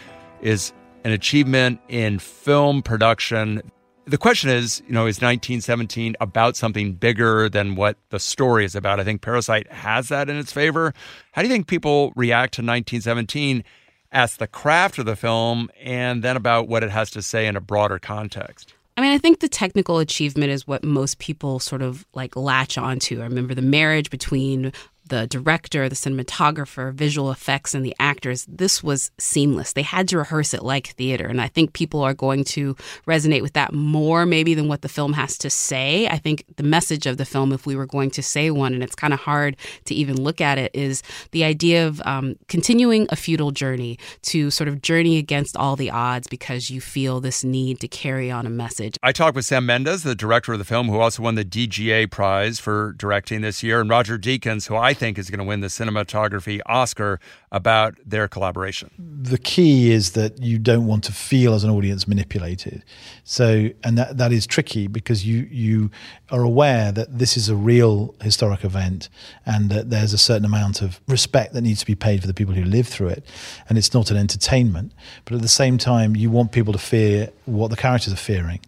is 0.40 0.72
an 1.02 1.10
achievement 1.10 1.80
in 1.88 2.20
film 2.20 2.80
production 2.80 3.60
the 4.06 4.18
question 4.18 4.50
is, 4.50 4.82
you 4.86 4.92
know, 4.92 5.06
is 5.06 5.16
1917 5.16 6.16
about 6.20 6.56
something 6.56 6.94
bigger 6.94 7.48
than 7.48 7.74
what 7.76 7.96
the 8.10 8.18
story 8.18 8.64
is 8.64 8.74
about? 8.74 8.98
I 9.00 9.04
think 9.04 9.22
Parasite 9.22 9.70
has 9.72 10.08
that 10.08 10.28
in 10.28 10.36
its 10.36 10.52
favor. 10.52 10.94
How 11.32 11.42
do 11.42 11.48
you 11.48 11.54
think 11.54 11.66
people 11.66 12.12
react 12.16 12.54
to 12.54 12.62
1917 12.62 13.64
as 14.12 14.36
the 14.36 14.46
craft 14.46 14.98
of 14.98 15.06
the 15.06 15.16
film 15.16 15.70
and 15.80 16.22
then 16.22 16.36
about 16.36 16.68
what 16.68 16.82
it 16.82 16.90
has 16.90 17.10
to 17.12 17.22
say 17.22 17.46
in 17.46 17.56
a 17.56 17.60
broader 17.60 17.98
context? 17.98 18.74
I 18.96 19.02
mean, 19.02 19.12
I 19.12 19.18
think 19.18 19.40
the 19.40 19.48
technical 19.48 19.98
achievement 19.98 20.50
is 20.50 20.66
what 20.66 20.84
most 20.84 21.18
people 21.18 21.58
sort 21.58 21.80
of 21.80 22.04
like 22.12 22.36
latch 22.36 22.76
onto. 22.76 23.20
I 23.20 23.24
remember 23.24 23.54
the 23.54 23.62
marriage 23.62 24.10
between 24.10 24.72
the 25.10 25.26
director, 25.26 25.88
the 25.88 25.94
cinematographer, 25.94 26.92
visual 26.92 27.30
effects, 27.30 27.74
and 27.74 27.84
the 27.84 27.94
actors, 27.98 28.46
this 28.48 28.82
was 28.82 29.10
seamless. 29.18 29.74
They 29.74 29.82
had 29.82 30.08
to 30.08 30.18
rehearse 30.18 30.54
it 30.54 30.62
like 30.62 30.88
theater. 30.88 31.26
And 31.26 31.40
I 31.40 31.48
think 31.48 31.74
people 31.74 32.00
are 32.00 32.14
going 32.14 32.44
to 32.44 32.74
resonate 33.06 33.42
with 33.42 33.52
that 33.52 33.74
more 33.74 34.24
maybe 34.24 34.54
than 34.54 34.68
what 34.68 34.82
the 34.82 34.88
film 34.88 35.12
has 35.12 35.36
to 35.38 35.50
say. 35.50 36.08
I 36.08 36.16
think 36.16 36.44
the 36.56 36.62
message 36.62 37.06
of 37.06 37.18
the 37.18 37.24
film, 37.24 37.52
if 37.52 37.66
we 37.66 37.76
were 37.76 37.86
going 37.86 38.10
to 38.12 38.22
say 38.22 38.50
one, 38.50 38.72
and 38.72 38.82
it's 38.82 38.94
kind 38.94 39.12
of 39.12 39.20
hard 39.20 39.56
to 39.84 39.94
even 39.94 40.20
look 40.20 40.40
at 40.40 40.58
it, 40.58 40.70
is 40.74 41.02
the 41.32 41.44
idea 41.44 41.86
of 41.86 42.00
um, 42.06 42.36
continuing 42.48 43.06
a 43.10 43.16
feudal 43.16 43.50
journey 43.50 43.98
to 44.22 44.50
sort 44.50 44.68
of 44.68 44.80
journey 44.80 45.18
against 45.18 45.56
all 45.56 45.76
the 45.76 45.90
odds 45.90 46.28
because 46.28 46.70
you 46.70 46.80
feel 46.80 47.20
this 47.20 47.44
need 47.44 47.80
to 47.80 47.88
carry 47.88 48.30
on 48.30 48.46
a 48.46 48.50
message. 48.50 48.96
I 49.02 49.12
talked 49.12 49.34
with 49.34 49.44
Sam 49.44 49.66
Mendes, 49.66 50.04
the 50.04 50.14
director 50.14 50.52
of 50.52 50.58
the 50.60 50.64
film, 50.64 50.88
who 50.88 51.00
also 51.00 51.22
won 51.22 51.34
the 51.34 51.44
DGA 51.44 52.10
prize 52.10 52.60
for 52.60 52.92
directing 52.92 53.40
this 53.40 53.62
year, 53.62 53.80
and 53.80 53.90
Roger 53.90 54.18
Deakins, 54.18 54.68
who 54.68 54.76
I 54.76 54.94
think 55.00 55.18
is 55.18 55.30
going 55.30 55.38
to 55.38 55.44
win 55.44 55.60
the 55.60 55.68
cinematography 55.68 56.60
Oscar 56.66 57.18
about 57.50 57.96
their 58.04 58.28
collaboration? 58.28 58.90
The 58.98 59.38
key 59.38 59.90
is 59.90 60.12
that 60.12 60.40
you 60.42 60.58
don't 60.58 60.86
want 60.86 61.02
to 61.04 61.12
feel 61.12 61.54
as 61.54 61.64
an 61.64 61.70
audience 61.70 62.06
manipulated. 62.06 62.84
So, 63.24 63.70
and 63.82 63.96
that, 63.96 64.18
that 64.18 64.30
is 64.30 64.46
tricky 64.46 64.86
because 64.86 65.26
you, 65.26 65.48
you 65.50 65.90
are 66.30 66.42
aware 66.42 66.92
that 66.92 67.18
this 67.18 67.36
is 67.36 67.48
a 67.48 67.56
real 67.56 68.14
historic 68.20 68.62
event 68.62 69.08
and 69.46 69.70
that 69.70 69.88
there's 69.88 70.12
a 70.12 70.18
certain 70.18 70.44
amount 70.44 70.82
of 70.82 71.00
respect 71.08 71.54
that 71.54 71.62
needs 71.62 71.80
to 71.80 71.86
be 71.86 71.94
paid 71.94 72.20
for 72.20 72.26
the 72.26 72.34
people 72.34 72.54
who 72.54 72.64
live 72.64 72.86
through 72.86 73.08
it. 73.08 73.24
And 73.68 73.78
it's 73.78 73.94
not 73.94 74.10
an 74.10 74.18
entertainment. 74.18 74.92
But 75.24 75.34
at 75.34 75.42
the 75.42 75.48
same 75.48 75.78
time, 75.78 76.14
you 76.14 76.30
want 76.30 76.52
people 76.52 76.74
to 76.74 76.78
fear 76.78 77.30
what 77.46 77.68
the 77.70 77.76
characters 77.76 78.12
are 78.12 78.16
fearing 78.16 78.60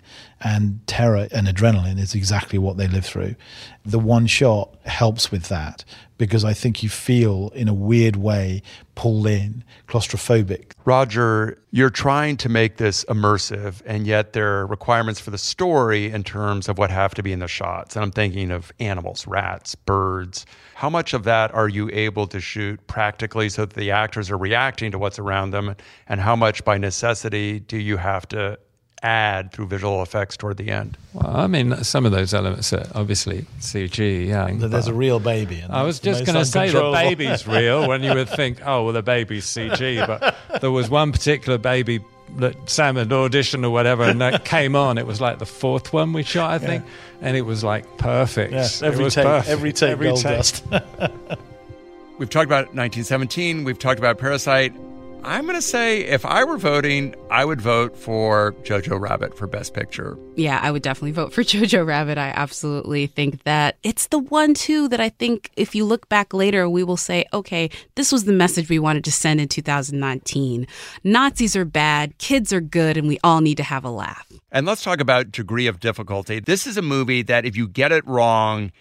and 0.45 0.85
terror 0.87 1.29
and 1.33 1.47
adrenaline 1.47 1.99
is 1.99 2.15
exactly 2.15 2.59
what 2.59 2.77
they 2.77 2.89
live 2.89 3.05
through. 3.05 3.35
The 3.85 3.99
one 3.99 4.27
shot 4.27 4.75
helps 4.85 5.31
with 5.31 5.49
that 5.49 5.85
because 6.19 6.45
I 6.45 6.53
think 6.53 6.83
you 6.83 6.89
feel 6.89 7.51
in 7.55 7.67
a 7.69 7.75
weird 7.75 8.15
way 8.15 8.63
pulled 8.95 9.27
in, 9.27 9.65
claustrophobic. 9.89 10.73
Roger, 10.85 11.59
you're 11.73 11.91
trying 11.91 12.37
to 12.37 12.49
make 12.49 12.77
this 12.77 13.05
immersive, 13.07 13.83
and 13.87 14.07
yet 14.07 14.33
there 14.33 14.61
are 14.61 14.67
requirements 14.67 15.19
for 15.19 15.31
the 15.31 15.39
story 15.39 16.11
in 16.11 16.23
terms 16.23 16.69
of 16.69 16.79
what 16.79 16.91
have 16.91 17.15
to 17.15 17.23
be 17.23 17.33
in 17.33 17.41
the 17.41 17.49
shots. 17.49 17.97
And 17.97 18.05
I'm 18.05 18.13
thinking 18.13 18.53
of 18.53 18.71
animals, 18.79 19.27
rats, 19.27 19.75
birds. 19.75 20.47
How 20.75 20.89
much 20.89 21.13
of 21.13 21.25
that 21.25 21.53
are 21.55 21.69
you 21.69 21.91
able 21.93 22.27
to 22.29 22.41
shoot 22.41 22.87
practically 22.87 23.49
so 23.49 23.65
that 23.65 23.75
the 23.75 23.91
actors 23.91 24.31
are 24.31 24.39
reacting 24.39 24.93
to 24.93 24.99
what's 24.99 25.19
around 25.19 25.51
them? 25.51 25.75
And 26.07 26.21
how 26.21 26.37
much 26.37 26.65
by 26.65 26.79
necessity 26.79 27.59
do 27.59 27.79
you 27.79 27.97
have 27.97 28.29
to 28.29 28.59
add 29.03 29.53
through 29.53 29.67
visual 29.67 30.03
effects 30.03 30.37
toward 30.37 30.57
the 30.57 30.71
end? 30.71 30.97
Well, 31.13 31.37
I 31.37 31.47
mean, 31.47 31.83
some 31.85 32.07
of 32.07 32.13
those 32.13 32.33
elements 32.33 32.73
are 32.73 32.87
obviously 32.95 33.47
CG. 33.61 34.29
Yeah, 34.29 34.49
there's 34.53 34.87
a 34.87 34.95
real 34.95 35.19
baby. 35.19 35.63
I 35.69 35.83
was 35.83 36.01
just 36.01 36.25
going 36.25 36.39
to 36.39 36.45
say 36.45 36.71
the 36.71 36.93
baby's 36.93 37.47
real 37.47 37.89
when 37.89 38.03
you 38.03 38.15
would 38.15 38.29
think, 38.29 38.61
oh, 38.65 38.85
well, 38.85 38.93
the 38.93 39.03
baby's 39.03 39.47
CG, 39.47 40.07
but 40.07 40.37
there 40.61 40.71
was 40.71 40.89
one 40.89 41.13
particular 41.13 41.59
baby 41.59 42.01
that 42.37 42.71
Sam 42.71 42.97
had 42.97 43.09
auditioned 43.11 43.65
or 43.65 43.71
whatever, 43.71 44.05
and 44.05 44.21
that 44.21 44.45
came 44.45 44.75
on. 44.75 44.99
It 44.99 45.07
was 45.07 45.21
like 45.21 45.39
the 45.39 45.47
fourth 45.47 45.93
one 45.93 46.13
we 46.13 46.23
shot, 46.23 46.51
I 46.51 46.59
think, 46.59 46.85
yeah. 46.85 47.29
and 47.29 47.37
it 47.37 47.43
was 47.43 47.63
like 47.63 47.99
perfect. 47.99 48.53
Yeah, 48.53 48.69
every 48.83 49.11
take, 49.11 49.25
perfect. 49.25 49.51
every 49.51 49.73
take, 49.73 49.91
every 49.91 50.07
gold 50.09 50.21
take. 50.21 50.37
dust. 50.37 50.65
we've 52.19 52.31
talked 52.31 52.47
about 52.47 52.75
1917. 52.75 53.65
We've 53.65 53.79
talked 53.79 53.99
about 53.99 54.19
Parasite. 54.19 54.73
I'm 55.25 55.45
going 55.45 55.55
to 55.55 55.63
say 55.63 56.01
if 56.01 56.27
I 56.27 56.43
were 56.43 56.59
voting, 56.59 57.15
I 57.31 57.45
would 57.45 57.61
vote 57.61 57.97
for 57.97 58.55
Jojo 58.65 58.99
Rabbit 58.99 59.39
for 59.39 59.47
Best 59.47 59.73
Picture. 59.73 60.19
Yeah, 60.35 60.59
I 60.61 60.73
would 60.73 60.83
definitely 60.83 61.13
vote 61.13 61.33
for 61.33 61.43
Jojo 61.45 61.87
Rabbit. 61.87 62.19
I 62.19 62.31
absolutely 62.31 63.07
think 63.07 63.45
that 63.45 63.77
it's 63.85 64.09
the 64.09 64.19
one, 64.19 64.53
too, 64.53 64.89
that 64.89 65.01
I 65.01 65.11
think 65.11 65.51
if 65.57 65.77
you 65.77 65.85
look 65.85 66.09
back 66.09 66.35
later, 66.35 66.69
we 66.69 66.83
will 66.83 66.97
say, 66.97 67.25
okay, 67.33 67.71
this 67.95 68.11
was 68.11 68.25
the 68.25 68.33
message 68.33 68.69
we 68.69 68.81
wanted 68.81 69.05
to 69.05 69.13
send 69.13 69.41
in 69.41 69.47
2019. 69.47 70.67
Nazis 71.05 71.55
are 71.55 71.65
bad, 71.65 72.19
kids 72.19 72.53
are 72.53 72.61
good, 72.61 72.97
and 72.97 73.07
we 73.07 73.21
all 73.23 73.41
need 73.41 73.59
to 73.59 73.63
have 73.63 73.85
a 73.85 73.91
laugh. 73.91 74.27
And 74.51 74.67
let's 74.67 74.83
talk 74.83 75.01
about 75.01 75.31
degree 75.31 75.69
of 75.69 75.79
difficulty. 75.79 76.41
This 76.41 76.67
is 76.67 76.77
a 76.77 76.83
movie 76.83 77.23
that 77.23 77.45
if 77.45 77.57
you 77.57 77.69
get 77.69 77.93
it 77.93 78.05
wrong, 78.09 78.73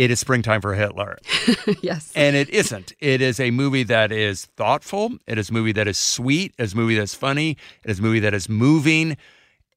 it 0.00 0.10
is 0.10 0.18
springtime 0.18 0.62
for 0.62 0.72
Hitler. 0.72 1.18
yes. 1.82 2.10
And 2.16 2.34
it 2.34 2.48
isn't. 2.48 2.94
It 3.00 3.20
is 3.20 3.38
a 3.38 3.50
movie 3.50 3.82
that 3.82 4.10
is 4.10 4.46
thoughtful. 4.56 5.10
It 5.26 5.36
is 5.36 5.50
a 5.50 5.52
movie 5.52 5.72
that 5.72 5.86
is 5.86 5.98
sweet. 5.98 6.54
It 6.56 6.62
is 6.62 6.72
a 6.72 6.76
movie 6.76 6.96
that's 6.96 7.14
funny. 7.14 7.58
It 7.84 7.90
is 7.90 7.98
a 7.98 8.02
movie 8.02 8.20
that 8.20 8.32
is 8.32 8.48
moving. 8.48 9.18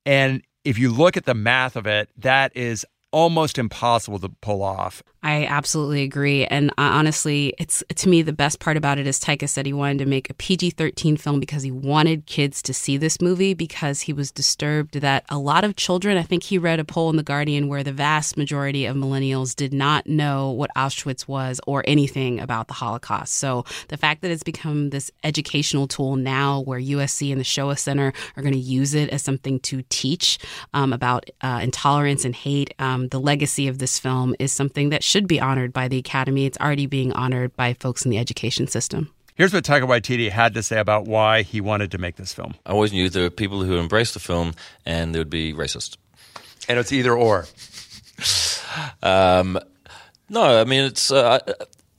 And 0.05 0.41
if 0.63 0.79
you 0.79 0.93
look 0.93 1.17
at 1.17 1.25
the 1.25 1.33
math 1.33 1.75
of 1.75 1.87
it, 1.87 2.07
that 2.15 2.55
is 2.55 2.85
almost 3.13 3.57
impossible 3.57 4.19
to 4.19 4.29
pull 4.41 4.61
off. 4.61 5.03
I 5.25 5.45
absolutely 5.45 6.03
agree. 6.03 6.45
And 6.45 6.69
uh, 6.71 6.73
honestly, 6.81 7.53
it's 7.57 7.81
to 7.95 8.09
me 8.09 8.21
the 8.23 8.33
best 8.33 8.59
part 8.59 8.75
about 8.75 8.97
it 8.97 9.07
is 9.07 9.21
Taika 9.21 9.47
said 9.47 9.65
he 9.65 9.71
wanted 9.71 9.99
to 9.99 10.05
make 10.05 10.29
a 10.29 10.33
PG 10.33 10.71
13 10.71 11.15
film 11.15 11.39
because 11.39 11.63
he 11.63 11.71
wanted 11.71 12.25
kids 12.25 12.61
to 12.63 12.73
see 12.73 12.97
this 12.97 13.21
movie 13.21 13.53
because 13.53 14.01
he 14.01 14.11
was 14.11 14.31
disturbed 14.31 14.95
that 14.99 15.23
a 15.29 15.37
lot 15.37 15.63
of 15.63 15.77
children, 15.77 16.17
I 16.17 16.23
think 16.23 16.43
he 16.43 16.57
read 16.57 16.81
a 16.81 16.83
poll 16.83 17.09
in 17.09 17.15
The 17.15 17.23
Guardian 17.23 17.69
where 17.69 17.83
the 17.83 17.93
vast 17.93 18.35
majority 18.35 18.85
of 18.85 18.97
millennials 18.97 19.55
did 19.55 19.73
not 19.73 20.07
know 20.07 20.51
what 20.51 20.71
Auschwitz 20.75 21.25
was 21.25 21.61
or 21.65 21.85
anything 21.87 22.41
about 22.41 22.67
the 22.67 22.73
Holocaust. 22.73 23.35
So 23.35 23.63
the 23.87 23.97
fact 23.97 24.23
that 24.23 24.31
it's 24.31 24.43
become 24.43 24.89
this 24.89 25.09
educational 25.23 25.87
tool 25.87 26.17
now 26.17 26.59
where 26.61 26.81
USC 26.81 27.31
and 27.31 27.39
the 27.39 27.45
Shoah 27.45 27.77
Center 27.77 28.11
are 28.35 28.43
going 28.43 28.53
to 28.53 28.59
use 28.59 28.93
it 28.93 29.09
as 29.09 29.21
something 29.21 29.61
to 29.61 29.83
teach 29.87 30.37
um, 30.73 30.91
about 30.91 31.29
uh, 31.39 31.61
intolerance 31.63 32.25
and 32.25 32.35
hate, 32.35 32.73
um, 32.79 33.02
the 33.09 33.19
legacy 33.19 33.67
of 33.67 33.79
this 33.79 33.99
film 33.99 34.35
is 34.39 34.51
something 34.51 34.89
that 34.89 35.03
should 35.03 35.27
be 35.27 35.39
honored 35.39 35.73
by 35.73 35.87
the 35.87 35.97
Academy. 35.97 36.45
It's 36.45 36.57
already 36.59 36.85
being 36.85 37.11
honored 37.13 37.55
by 37.55 37.73
folks 37.73 38.05
in 38.05 38.11
the 38.11 38.17
education 38.17 38.67
system. 38.67 39.11
Here's 39.35 39.51
what 39.51 39.63
Taika 39.63 39.87
Waititi 39.87 40.29
had 40.29 40.53
to 40.53 40.61
say 40.61 40.79
about 40.79 41.05
why 41.05 41.41
he 41.41 41.59
wanted 41.59 41.91
to 41.91 41.97
make 41.97 42.17
this 42.17 42.33
film. 42.33 42.53
I 42.65 42.71
always 42.71 42.93
knew 42.93 43.09
there 43.09 43.23
were 43.23 43.29
people 43.31 43.63
who 43.63 43.79
embraced 43.79 44.13
the 44.13 44.19
film 44.19 44.53
and 44.85 45.13
they 45.13 45.19
would 45.19 45.29
be 45.29 45.53
racist. 45.53 45.97
And 46.69 46.77
it's 46.77 46.91
either 46.91 47.13
or. 47.13 47.47
um, 49.03 49.59
no, 50.29 50.61
I 50.61 50.65
mean, 50.65 50.83
it's 50.83 51.11
uh, 51.11 51.39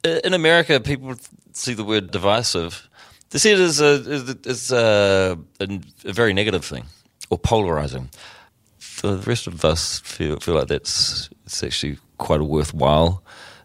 in 0.04 0.32
America, 0.32 0.78
people 0.78 1.14
see 1.52 1.74
the 1.74 1.84
word 1.84 2.10
divisive. 2.12 2.88
They 3.30 3.38
see 3.40 3.50
it 3.50 3.58
as 3.58 3.80
a, 3.80 4.36
as 4.46 4.70
a, 4.70 5.38
a, 5.60 5.80
a 6.04 6.12
very 6.12 6.34
negative 6.34 6.64
thing 6.64 6.84
or 7.30 7.38
polarizing 7.38 8.10
the 9.02 9.18
rest 9.18 9.46
of 9.46 9.64
us 9.64 10.00
feel 10.00 10.38
feel 10.40 10.54
like 10.54 10.68
that's 10.68 11.30
it's 11.46 11.62
actually 11.62 11.98
quite 12.18 12.40
a 12.40 12.44
worthwhile 12.44 13.22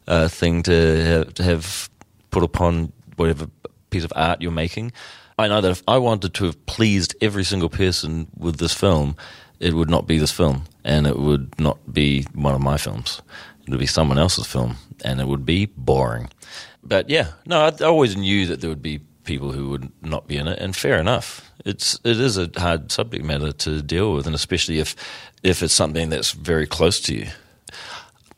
uh, 0.07 0.27
thing 0.27 0.63
to 0.63 1.05
have, 1.05 1.33
to 1.35 1.43
have 1.43 1.89
put 2.31 2.43
upon 2.43 2.91
whatever 3.15 3.47
piece 3.89 4.03
of 4.03 4.13
art 4.15 4.41
you're 4.41 4.51
making. 4.51 4.91
I 5.37 5.47
know 5.47 5.61
that 5.61 5.71
if 5.71 5.83
I 5.87 5.97
wanted 5.97 6.33
to 6.33 6.45
have 6.45 6.65
pleased 6.65 7.15
every 7.21 7.43
single 7.43 7.69
person 7.69 8.27
with 8.37 8.57
this 8.57 8.73
film, 8.73 9.15
it 9.59 9.73
would 9.73 9.89
not 9.89 10.05
be 10.07 10.17
this 10.17 10.31
film, 10.31 10.65
and 10.83 11.07
it 11.07 11.17
would 11.17 11.57
not 11.59 11.77
be 11.93 12.23
one 12.33 12.55
of 12.55 12.61
my 12.61 12.77
films. 12.77 13.21
It 13.61 13.69
would 13.69 13.79
be 13.79 13.85
someone 13.85 14.17
else's 14.17 14.47
film, 14.47 14.75
and 15.05 15.21
it 15.21 15.27
would 15.27 15.45
be 15.45 15.67
boring. 15.67 16.29
But 16.83 17.09
yeah, 17.09 17.29
no, 17.45 17.61
I, 17.61 17.67
I 17.67 17.85
always 17.85 18.17
knew 18.17 18.47
that 18.47 18.61
there 18.61 18.69
would 18.69 18.81
be 18.81 18.99
people 19.29 19.51
who 19.51 19.69
would 19.69 19.91
not 20.01 20.27
be 20.27 20.37
in 20.37 20.47
it, 20.47 20.57
and 20.59 20.75
fair 20.75 20.97
enough. 20.99 21.51
It's 21.63 21.99
it 22.03 22.19
is 22.19 22.35
a 22.37 22.49
hard 22.57 22.91
subject 22.91 23.23
matter 23.23 23.51
to 23.51 23.81
deal 23.83 24.13
with, 24.13 24.25
and 24.25 24.35
especially 24.35 24.79
if 24.79 24.95
if 25.43 25.61
it's 25.61 25.73
something 25.73 26.09
that's 26.09 26.31
very 26.31 26.65
close 26.65 26.99
to 27.01 27.13
you. 27.13 27.27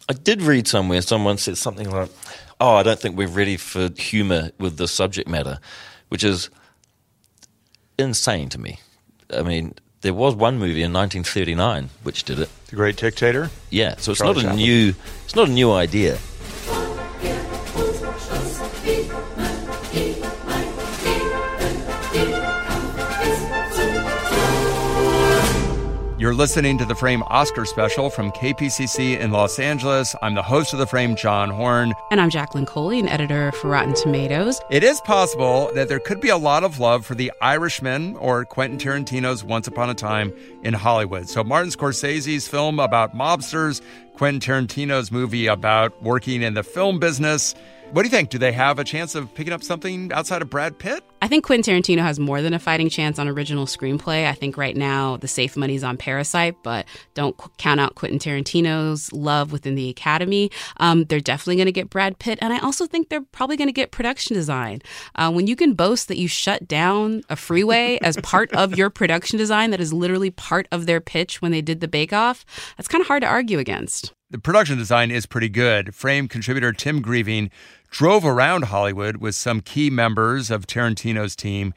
I 0.10 0.14
did 0.14 0.42
read 0.42 0.68
somewhere 0.68 1.02
someone 1.02 1.38
said 1.38 1.58
something 1.58 1.90
like, 1.90 2.10
"Oh, 2.60 2.76
I 2.76 2.84
don't 2.84 3.00
think 3.00 3.16
we're 3.16 3.40
ready 3.42 3.56
for 3.56 3.90
humor 3.98 4.52
with 4.60 4.76
the 4.76 4.88
subject 4.88 5.30
matter," 5.30 5.60
which 6.10 6.26
is 6.26 6.50
insane 7.98 8.50
to 8.50 8.60
me. 8.60 8.80
I 9.34 9.44
mean, 9.44 9.76
there 10.02 10.14
was 10.14 10.36
one 10.36 10.60
movie 10.60 10.84
in 10.84 10.92
1939 10.92 11.90
which 12.04 12.26
did 12.26 12.40
it. 12.40 12.50
The 12.68 12.76
Great 12.76 12.98
Dictator. 12.98 13.50
Yeah, 13.70 13.96
so 13.98 14.12
it's 14.12 14.20
Charlie 14.20 14.34
not 14.34 14.40
a 14.40 14.42
Chaplin. 14.42 14.66
new 14.66 14.96
it's 15.24 15.36
not 15.36 15.48
a 15.48 15.52
new 15.52 15.72
idea. 15.72 16.18
You're 26.22 26.36
listening 26.36 26.78
to 26.78 26.86
the 26.86 26.94
Frame 26.94 27.24
Oscar 27.24 27.66
special 27.66 28.12
from 28.12 28.32
KPCC 28.34 29.20
in 29.20 29.32
Los 29.32 29.58
Angeles. 29.58 30.16
I'm 30.22 30.36
the 30.36 30.44
host 30.44 30.72
of 30.72 30.78
the 30.78 30.86
Frame, 30.86 31.16
John 31.16 31.50
Horn. 31.50 31.96
And 32.12 32.22
I'm 32.22 32.30
Jacqueline 32.30 32.68
Coley, 32.68 33.00
an 33.00 33.08
editor 33.08 33.52
for 33.54 33.70
Rotten 33.70 33.96
Tomatoes. 33.96 34.62
It 34.70 34.84
is 34.84 35.02
possible 35.02 35.72
that 35.74 35.90
there 35.90 36.00
could 36.00 36.22
be 36.22 36.30
a 36.30 36.38
lot 36.38 36.64
of 36.64 36.80
love 36.80 37.08
for 37.08 37.16
The 37.16 37.32
Irishman 37.42 38.16
or 38.18 38.46
Quentin 38.46 38.78
Tarantino's 38.78 39.44
Once 39.44 39.66
Upon 39.66 39.90
a 39.90 39.96
Time 39.96 40.32
in 40.62 40.76
Hollywood. 40.76 41.28
So, 41.28 41.44
Martin 41.44 41.72
Scorsese's 41.72 42.48
film 42.48 42.80
about 42.80 43.16
mobsters, 43.16 43.82
Quentin 44.14 44.40
Tarantino's 44.40 45.12
movie 45.12 45.48
about 45.48 46.04
working 46.04 46.44
in 46.44 46.54
the 46.54 46.62
film 46.62 47.00
business. 47.00 47.56
What 47.92 48.04
do 48.04 48.08
you 48.08 48.12
think? 48.12 48.30
Do 48.30 48.38
they 48.38 48.54
have 48.54 48.80
a 48.80 48.86
chance 48.86 49.16
of 49.16 49.34
picking 49.36 49.52
up 49.52 49.62
something 49.62 50.14
outside 50.14 50.42
of 50.42 50.50
Brad 50.50 50.80
Pitt? 50.80 51.04
I 51.22 51.28
think 51.28 51.44
Quentin 51.44 51.76
Tarantino 51.76 52.00
has 52.00 52.20
more 52.20 52.42
than 52.42 52.54
a 52.54 52.60
fighting 52.60 52.88
chance 52.88 53.20
on 53.20 53.28
original 53.28 53.66
screenplay. 53.66 54.26
I 54.26 54.32
think 54.32 54.56
right 54.56 54.78
now 54.78 55.18
the 55.18 55.28
safe 55.28 55.58
money's 55.58 55.84
on 55.84 55.98
Parasite, 55.98 56.56
but 56.64 56.86
don't 57.16 57.36
count 57.58 57.82
out 57.82 57.96
Quentin 57.96 58.18
Tarantino's 58.18 59.12
love 59.12 59.52
within 59.52 59.76
the 59.76 59.90
Academy. 59.90 60.50
Um, 60.78 61.04
they're 61.04 61.20
definitely 61.20 61.58
going 61.58 61.66
to 61.66 61.74
get 61.74 61.90
Brad 61.90 62.18
Pitt, 62.18 62.40
and 62.42 62.54
I 62.54 62.60
also 62.60 62.86
think 62.86 63.10
they're 63.10 63.26
probably 63.34 63.58
going 63.58 63.68
to 63.68 63.74
get 63.74 63.92
production 63.92 64.36
design. 64.36 64.82
Uh, 65.16 65.30
when 65.30 65.48
you 65.48 65.58
can 65.58 65.74
boast 65.74 66.08
that 66.08 66.18
you 66.18 66.30
shut 66.30 66.70
down 66.70 67.24
a 67.30 67.36
freeway 67.36 68.00
as 68.02 68.16
part 68.24 68.54
of 68.54 68.78
your 68.78 68.90
production 68.90 69.38
design, 69.38 69.72
that 69.72 69.82
is 69.82 69.92
literally 69.92 70.32
part 70.32 70.66
of 70.72 70.86
their 70.86 71.02
pitch 71.02 71.42
when 71.42 71.52
they 71.52 71.62
did 71.62 71.82
the 71.82 71.90
Bake 71.90 72.14
Off, 72.14 72.46
that's 72.78 72.88
kind 72.88 73.02
of 73.02 73.08
hard 73.08 73.22
to 73.22 73.28
argue 73.28 73.60
against. 73.60 74.14
The 74.32 74.40
production 74.40 74.78
design 74.78 75.12
is 75.12 75.26
pretty 75.26 75.50
good. 75.50 75.94
Frame 75.94 76.30
contributor 76.30 76.72
Tim 76.72 77.04
Greiving 77.04 77.50
drove 77.92 78.26
around 78.26 78.64
Hollywood 78.64 79.18
with 79.18 79.36
some 79.36 79.60
key 79.60 79.90
members 79.90 80.50
of 80.50 80.66
Tarantino's 80.66 81.36
team 81.36 81.74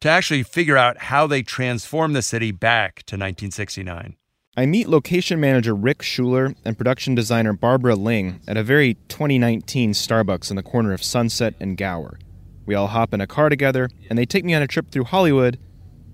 to 0.00 0.08
actually 0.08 0.44
figure 0.44 0.76
out 0.76 0.96
how 0.96 1.26
they 1.26 1.42
transformed 1.42 2.14
the 2.14 2.22
city 2.22 2.52
back 2.52 3.02
to 3.06 3.16
1969. 3.16 4.16
I 4.56 4.64
meet 4.64 4.88
location 4.88 5.40
manager 5.40 5.74
Rick 5.74 6.02
Schuler 6.02 6.54
and 6.64 6.78
production 6.78 7.14
designer 7.14 7.52
Barbara 7.52 7.96
Ling 7.96 8.40
at 8.46 8.56
a 8.56 8.62
very 8.62 8.94
2019 9.08 9.92
Starbucks 9.92 10.50
in 10.50 10.56
the 10.56 10.62
corner 10.62 10.92
of 10.92 11.02
Sunset 11.02 11.54
and 11.60 11.76
Gower. 11.76 12.18
We 12.64 12.74
all 12.74 12.86
hop 12.86 13.12
in 13.12 13.20
a 13.20 13.26
car 13.26 13.48
together, 13.48 13.90
and 14.08 14.18
they 14.18 14.24
take 14.24 14.44
me 14.44 14.54
on 14.54 14.62
a 14.62 14.66
trip 14.66 14.90
through 14.90 15.04
Hollywood 15.04 15.58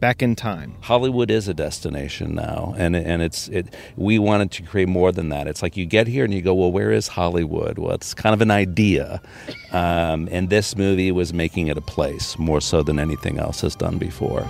back 0.02 0.20
in 0.20 0.34
time. 0.34 0.74
Hollywood 0.80 1.30
is 1.30 1.46
a 1.46 1.54
destination 1.54 2.34
now, 2.34 2.74
and 2.76 2.96
and 2.96 3.22
it's 3.22 3.48
it. 3.48 3.72
We 3.96 4.18
wanted 4.18 4.50
to 4.50 4.62
create 4.64 4.88
more 4.88 5.12
than 5.12 5.28
that. 5.28 5.46
It's 5.46 5.62
like 5.62 5.76
you 5.76 5.86
get 5.86 6.08
here 6.08 6.24
and 6.24 6.34
you 6.34 6.42
go, 6.42 6.52
well, 6.52 6.72
where 6.72 6.90
is 6.90 7.06
Hollywood? 7.06 7.78
Well, 7.78 7.92
it's 7.92 8.12
kind 8.12 8.34
of 8.34 8.40
an 8.42 8.50
idea, 8.50 9.22
um, 9.72 10.28
and 10.32 10.50
this 10.50 10.76
movie 10.76 11.12
was 11.12 11.32
making 11.32 11.68
it 11.68 11.78
a 11.78 11.80
place 11.80 12.36
more 12.36 12.60
so 12.60 12.82
than 12.82 12.98
anything 12.98 13.38
else 13.38 13.60
has 13.62 13.76
done 13.76 13.96
before. 13.96 14.44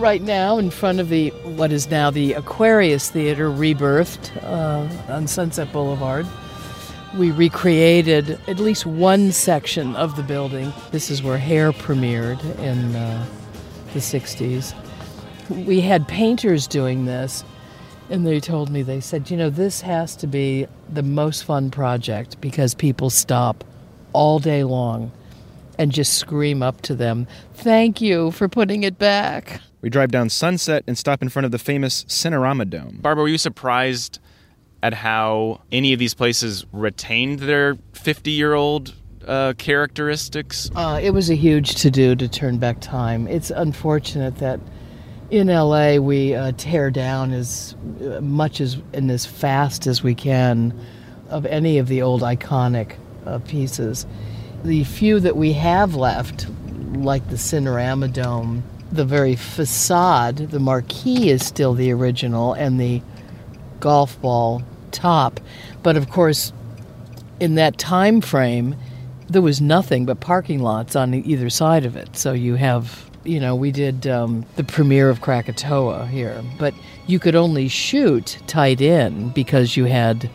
Right 0.00 0.22
now 0.22 0.56
in 0.56 0.70
front 0.70 0.98
of 0.98 1.10
the 1.10 1.28
what 1.44 1.70
is 1.70 1.90
now 1.90 2.10
the 2.10 2.32
Aquarius 2.32 3.10
Theater, 3.10 3.50
rebirthed 3.50 4.42
uh, 4.42 5.12
on 5.12 5.26
Sunset 5.26 5.70
Boulevard. 5.72 6.26
We 7.16 7.30
recreated 7.30 8.38
at 8.48 8.58
least 8.58 8.86
one 8.86 9.30
section 9.32 9.94
of 9.96 10.16
the 10.16 10.22
building. 10.22 10.72
This 10.90 11.10
is 11.10 11.22
where 11.22 11.36
Hair 11.36 11.72
premiered 11.72 12.42
in 12.60 12.96
uh, 12.96 13.26
the 13.92 13.98
60s. 13.98 14.74
We 15.66 15.80
had 15.80 16.08
painters 16.08 16.66
doing 16.66 17.04
this, 17.04 17.44
And 18.08 18.26
they 18.26 18.40
told 18.40 18.70
me, 18.70 18.82
they 18.82 19.00
said, 19.00 19.30
you 19.30 19.36
know, 19.36 19.50
this 19.50 19.80
has 19.82 20.16
to 20.16 20.26
be 20.26 20.66
the 20.92 21.02
most 21.02 21.44
fun 21.44 21.70
project 21.70 22.40
because 22.40 22.74
people 22.74 23.10
stop 23.10 23.64
all 24.12 24.38
day 24.38 24.64
long 24.64 25.12
and 25.78 25.92
just 25.92 26.14
scream 26.14 26.62
up 26.62 26.80
to 26.82 26.94
them, 26.94 27.26
Thank 27.54 28.00
you 28.00 28.30
for 28.30 28.48
putting 28.48 28.82
it 28.82 28.98
back. 28.98 29.60
We 29.80 29.88
drive 29.88 30.10
down 30.10 30.28
Sunset 30.28 30.84
and 30.86 30.96
stop 30.96 31.22
in 31.22 31.28
front 31.28 31.46
of 31.46 31.52
the 31.52 31.58
famous 31.58 32.04
Cinerama 32.04 32.68
Dome. 32.68 32.98
Barbara, 33.00 33.22
were 33.22 33.28
you 33.28 33.38
surprised 33.38 34.18
at 34.82 34.94
how 34.94 35.62
any 35.72 35.92
of 35.92 35.98
these 35.98 36.14
places 36.14 36.66
retained 36.72 37.40
their 37.40 37.76
50 37.92 38.30
year 38.30 38.54
old 38.54 38.94
uh, 39.26 39.54
characteristics? 39.56 40.70
Uh, 40.74 41.00
it 41.02 41.10
was 41.10 41.30
a 41.30 41.34
huge 41.34 41.76
to 41.76 41.90
do 41.90 42.14
to 42.14 42.28
turn 42.28 42.58
back 42.58 42.80
time. 42.80 43.26
It's 43.26 43.50
unfortunate 43.50 44.36
that 44.36 44.60
in 45.30 45.46
LA, 45.46 45.96
we 45.96 46.34
uh, 46.34 46.52
tear 46.56 46.90
down 46.90 47.32
as 47.32 47.74
uh, 48.02 48.20
much 48.20 48.60
as 48.60 48.78
and 48.92 49.10
as 49.10 49.24
fast 49.24 49.86
as 49.86 50.02
we 50.02 50.14
can 50.14 50.78
of 51.28 51.46
any 51.46 51.78
of 51.78 51.86
the 51.86 52.02
old 52.02 52.22
iconic 52.22 52.96
uh, 53.24 53.38
pieces. 53.40 54.06
The 54.64 54.84
few 54.84 55.20
that 55.20 55.36
we 55.36 55.52
have 55.52 55.94
left, 55.94 56.46
like 56.92 57.28
the 57.30 57.36
Cinerama 57.36 58.12
Dome, 58.12 58.64
the 58.92 59.04
very 59.04 59.36
facade, 59.36 60.36
the 60.36 60.58
marquee 60.58 61.30
is 61.30 61.46
still 61.46 61.74
the 61.74 61.92
original, 61.92 62.52
and 62.54 62.80
the 62.80 63.02
golf 63.78 64.20
ball 64.20 64.62
top. 64.90 65.40
But 65.82 65.96
of 65.96 66.10
course, 66.10 66.52
in 67.38 67.54
that 67.54 67.78
time 67.78 68.20
frame, 68.20 68.76
there 69.28 69.42
was 69.42 69.60
nothing 69.60 70.06
but 70.06 70.20
parking 70.20 70.60
lots 70.60 70.96
on 70.96 71.14
either 71.14 71.48
side 71.50 71.84
of 71.84 71.96
it. 71.96 72.16
So 72.16 72.32
you 72.32 72.56
have 72.56 73.10
you 73.24 73.38
know, 73.38 73.54
we 73.54 73.70
did 73.70 74.06
um, 74.06 74.46
the 74.56 74.64
premiere 74.64 75.10
of 75.10 75.20
Krakatoa 75.20 76.06
here, 76.06 76.42
but 76.58 76.74
you 77.06 77.18
could 77.18 77.34
only 77.34 77.68
shoot 77.68 78.38
tight 78.46 78.80
in 78.80 79.28
because 79.30 79.76
you 79.76 79.84
had, 79.84 80.30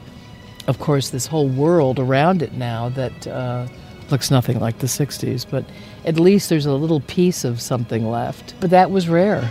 of 0.68 0.80
course, 0.80 1.10
this 1.10 1.26
whole 1.26 1.49
world 1.49 1.99
around 1.99 2.41
it 2.41 2.53
now 2.53 2.89
that 2.89 3.28
uh, 3.28 3.68
looks 4.12 4.32
nothing 4.32 4.60
like 4.60 4.80
the 4.80 4.88
60s, 4.88 5.45
but 5.49 5.66
at 6.06 6.20
least 6.20 6.49
there's 6.49 6.66
a 6.66 6.74
little 6.74 7.01
piece 7.01 7.43
of 7.43 7.62
something 7.62 8.10
left. 8.10 8.53
But 8.60 8.70
that 8.70 8.91
was 8.91 9.08
rare. 9.08 9.41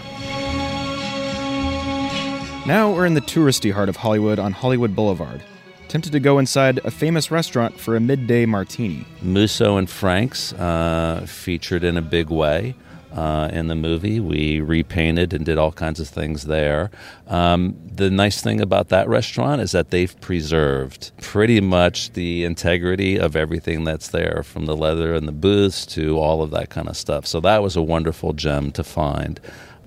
Now 2.66 2.90
we're 2.92 3.06
in 3.06 3.14
the 3.14 3.20
touristy 3.20 3.72
heart 3.72 3.88
of 3.88 3.96
Hollywood 3.96 4.38
on 4.38 4.52
Hollywood 4.52 4.96
Boulevard. 4.96 5.42
Tempted 5.88 6.12
to 6.12 6.20
go 6.20 6.38
inside 6.38 6.80
a 6.84 6.90
famous 6.90 7.30
restaurant 7.30 7.78
for 7.78 7.94
a 7.94 8.00
midday 8.00 8.46
martini. 8.46 9.06
Musso 9.22 9.76
and 9.76 9.88
Frank's 9.88 10.52
uh, 10.54 11.24
featured 11.28 11.84
in 11.84 11.96
a 11.96 12.02
big 12.02 12.30
way 12.30 12.74
uh, 13.14 13.48
in 13.52 13.68
the 13.68 13.74
movie. 13.74 14.20
We 14.20 14.60
repainted 14.60 15.32
and 15.32 15.44
did 15.46 15.56
all 15.56 15.72
kinds 15.72 16.00
of 16.00 16.08
things 16.08 16.44
there. 16.44 16.90
Um, 17.28 17.76
the 17.94 18.10
nice 18.10 18.42
thing 18.42 18.60
about 18.60 18.88
that 18.88 19.08
restaurant 19.08 19.60
is 19.60 19.72
that 19.72 19.90
they've 19.90 20.20
preserved 20.20 21.12
pretty 21.22 21.60
much 21.60 22.12
the 22.12 22.44
integrity 22.44 23.16
of 23.16 23.36
everything 23.36 23.84
that's 23.84 24.08
there, 24.08 24.42
from 24.42 24.66
the 24.66 24.76
leather 24.76 25.14
and 25.14 25.28
the 25.28 25.32
booths 25.32 25.86
to 25.86 26.18
all 26.18 26.42
of 26.42 26.50
that 26.50 26.70
kind 26.70 26.88
of 26.88 26.96
stuff. 26.96 27.26
So 27.26 27.40
that 27.40 27.62
was 27.62 27.76
a 27.76 27.82
wonderful 27.82 28.32
gem 28.32 28.72
to 28.72 28.84
find 28.84 29.40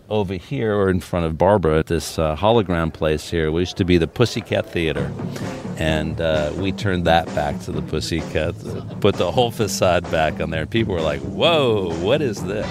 over 0.10 0.36
here 0.36 0.76
or 0.76 0.90
in 0.90 1.00
front 1.00 1.26
of 1.26 1.38
Barbara 1.38 1.80
at 1.80 1.88
this 1.88 2.18
uh, 2.18 2.36
hologram 2.36 2.94
place 2.94 3.30
here, 3.30 3.52
we 3.52 3.62
used 3.62 3.78
to 3.78 3.86
be 3.86 3.98
the 3.98 4.08
Pussycat 4.08 4.66
Theater. 4.70 5.12
And 5.78 6.20
uh, 6.20 6.52
we 6.56 6.72
turned 6.72 7.06
that 7.06 7.26
back 7.36 7.60
to 7.62 7.72
the 7.72 7.82
Pussycat, 7.82 8.56
put 9.00 9.16
the 9.16 9.32
whole 9.32 9.52
facade 9.52 10.10
back 10.10 10.40
on 10.40 10.50
there. 10.50 10.66
People 10.66 10.96
were 10.96 11.02
like, 11.02 11.22
whoa, 11.22 11.94
what 12.00 12.22
is 12.22 12.44
this? 12.44 12.68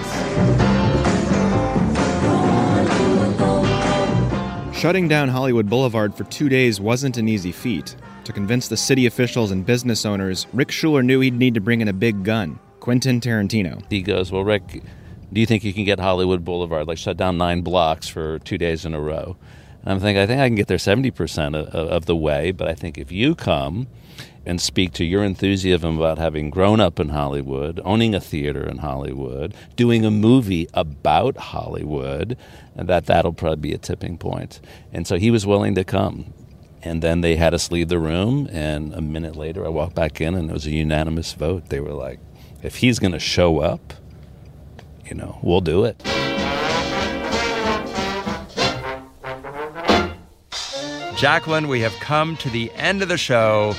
Shutting 4.77 5.07
down 5.07 5.29
Hollywood 5.29 5.69
Boulevard 5.69 6.13
for 6.13 6.23
two 6.25 6.49
days 6.49 6.79
wasn't 6.79 7.17
an 7.17 7.27
easy 7.27 7.51
feat. 7.51 7.95
To 8.25 8.33
convince 8.33 8.67
the 8.67 8.77
city 8.77 9.05
officials 9.05 9.51
and 9.51 9.65
business 9.65 10.05
owners, 10.05 10.45
Rick 10.53 10.71
Schuler 10.71 11.01
knew 11.01 11.21
he'd 11.21 11.33
need 11.33 11.53
to 11.53 11.61
bring 11.61 11.81
in 11.81 11.87
a 11.87 11.93
big 11.93 12.23
gun 12.23 12.59
Quentin 12.79 13.19
Tarantino. 13.19 13.83
He 13.89 14.01
goes, 14.01 14.31
Well, 14.31 14.43
Rick, 14.43 14.83
do 15.31 15.41
you 15.41 15.45
think 15.45 15.63
you 15.63 15.73
can 15.73 15.83
get 15.83 15.99
Hollywood 15.99 16.45
Boulevard, 16.45 16.87
like 16.87 16.97
shut 16.97 17.17
down 17.17 17.37
nine 17.37 17.61
blocks 17.61 18.07
for 18.07 18.39
two 18.39 18.57
days 18.57 18.85
in 18.85 18.93
a 18.93 19.01
row? 19.01 19.37
And 19.81 19.93
I'm 19.93 19.99
thinking, 19.99 20.21
I 20.21 20.25
think 20.25 20.41
I 20.41 20.47
can 20.47 20.55
get 20.55 20.67
there 20.67 20.77
70% 20.77 21.55
of, 21.55 21.67
of 21.67 22.05
the 22.05 22.15
way, 22.15 22.51
but 22.51 22.67
I 22.67 22.73
think 22.73 22.97
if 22.97 23.11
you 23.11 23.35
come 23.35 23.87
and 24.45 24.61
speak 24.61 24.93
to 24.93 25.03
your 25.03 25.25
enthusiasm 25.25 25.97
about 25.97 26.17
having 26.17 26.49
grown 26.49 26.79
up 26.79 26.99
in 26.99 27.09
Hollywood, 27.09 27.81
owning 27.83 28.15
a 28.15 28.19
theater 28.19 28.63
in 28.63 28.77
Hollywood, 28.77 29.53
doing 29.75 30.05
a 30.05 30.11
movie 30.11 30.69
about 30.73 31.35
Hollywood, 31.37 32.37
that 32.75 33.07
that'll 33.07 33.33
probably 33.33 33.69
be 33.69 33.73
a 33.73 33.77
tipping 33.77 34.17
point. 34.17 34.61
And 34.93 35.05
so 35.05 35.17
he 35.17 35.31
was 35.31 35.45
willing 35.45 35.75
to 35.75 35.83
come. 35.83 36.33
And 36.81 37.01
then 37.01 37.19
they 37.19 37.35
had 37.35 37.53
us 37.53 37.71
leave 37.71 37.89
the 37.89 37.99
room, 37.99 38.47
and 38.51 38.93
a 38.93 39.01
minute 39.01 39.35
later 39.35 39.65
I 39.65 39.69
walked 39.69 39.95
back 39.95 40.21
in 40.21 40.35
and 40.35 40.49
it 40.49 40.53
was 40.53 40.65
a 40.65 40.71
unanimous 40.71 41.33
vote. 41.33 41.67
They 41.67 41.81
were 41.81 41.93
like, 41.93 42.19
if 42.63 42.77
he's 42.77 42.99
going 42.99 43.11
to 43.11 43.19
show 43.19 43.59
up, 43.59 43.93
you 45.09 45.15
know, 45.15 45.39
we'll 45.41 45.61
do 45.61 45.85
it. 45.85 46.01
Jacqueline, 51.17 51.67
we 51.67 51.81
have 51.81 51.93
come 51.93 52.37
to 52.37 52.49
the 52.49 52.71
end 52.73 53.01
of 53.01 53.09
the 53.09 53.17
show. 53.17 53.73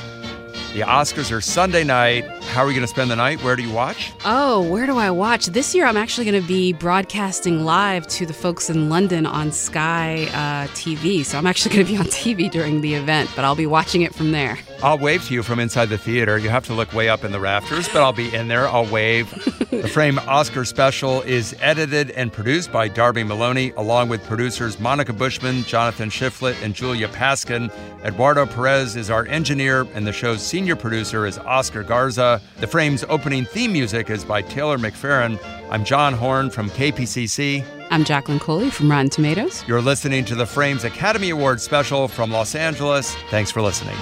The 0.73 0.81
Oscars 0.81 1.31
are 1.31 1.41
Sunday 1.41 1.85
night. 1.85 2.25
How 2.45 2.63
are 2.63 2.67
we 2.67 2.73
going 2.73 2.83
to 2.83 2.89
spend 2.89 3.11
the 3.11 3.17
night? 3.17 3.43
Where 3.45 3.57
do 3.57 3.63
you 3.63 3.73
watch? 3.73 4.13
Oh, 4.25 4.69
where 4.69 4.87
do 4.87 4.99
I 4.99 5.11
watch? 5.11 5.47
This 5.47 5.75
year, 5.75 5.87
I'm 5.87 5.97
actually 5.97 6.29
going 6.29 6.43
to 6.43 6.47
be 6.47 6.73
broadcasting 6.73 7.65
live 7.65 8.07
to 8.09 8.27
the 8.27 8.33
folks 8.33 8.69
in 8.69 8.89
London 8.89 9.25
on 9.25 9.53
Sky 9.53 10.25
uh, 10.25 10.67
TV. 10.75 11.25
So 11.25 11.39
I'm 11.39 11.47
actually 11.47 11.75
going 11.75 11.87
to 11.87 11.93
be 11.93 11.99
on 11.99 12.07
TV 12.07 12.51
during 12.51 12.81
the 12.81 12.95
event, 12.95 13.31
but 13.37 13.45
I'll 13.45 13.55
be 13.55 13.67
watching 13.67 14.03
it 14.03 14.15
from 14.15 14.33
there. 14.33 14.59
I'll 14.81 14.99
wave 14.99 15.25
to 15.25 15.35
you 15.35 15.43
from 15.43 15.59
inside 15.59 15.87
the 15.87 15.99
theater. 15.99 16.39
You 16.39 16.51
have 16.51 16.65
to 16.67 16.73
look 16.73 16.93
way 16.93 17.09
up 17.09 17.25
in 17.25 17.33
the 17.33 17.41
rafters, 17.41 17.89
but 17.89 18.01
I'll 18.01 18.13
be 18.13 18.33
in 18.33 18.47
there. 18.47 18.69
I'll 18.69 18.87
wave. 18.87 19.29
the 19.71 19.89
Frame 19.89 20.21
Oscar 20.21 20.65
special 20.65 21.21
is 21.23 21.57
edited 21.61 22.13
and 22.13 22.33
produced 22.33 22.71
by 22.71 22.87
Darby 22.87 23.25
Maloney, 23.25 23.73
along 23.73 24.09
with 24.09 24.23
producers 24.25 24.79
Monica 24.79 25.13
Bushman, 25.13 25.65
Jonathan 25.65 26.11
Shiflett, 26.11 26.63
and 26.63 26.75
Julia 26.75 27.09
Paskin. 27.09 27.73
Eduardo 28.05 28.47
Perez 28.47 28.95
is 28.95 29.11
our 29.11 29.27
engineer, 29.27 29.85
and 29.95 30.07
the 30.07 30.13
show's 30.13 30.43
senior 30.43 30.77
producer 30.77 31.27
is 31.27 31.39
Oscar 31.39 31.83
Garza. 31.83 32.41
The 32.61 32.69
Frame's 32.69 33.03
opening 33.09 33.47
theme 33.47 33.73
music 33.73 34.11
is 34.11 34.25
by 34.25 34.43
Taylor 34.43 34.79
McFerrin. 34.79 35.41
I'm 35.71 35.85
John 35.85 36.15
Horn 36.15 36.51
from 36.51 36.71
KPCC. 36.71 37.65
I'm 37.91 38.05
Jacqueline 38.05 38.39
Coley 38.39 38.71
from 38.71 38.91
Rotten 38.91 39.11
Tomatoes. 39.11 39.65
You're 39.67 39.83
listening 39.83 40.25
to 40.27 40.37
the 40.37 40.47
Frames 40.47 40.85
Academy 40.85 41.31
Award 41.31 41.61
special 41.61 42.07
from 42.07 42.31
Los 42.31 42.55
Angeles. 42.55 43.17
Thanks 43.31 43.51
for 43.51 43.61
listening. 43.61 43.97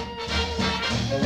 Thank 0.89 1.25
you. 1.25 1.26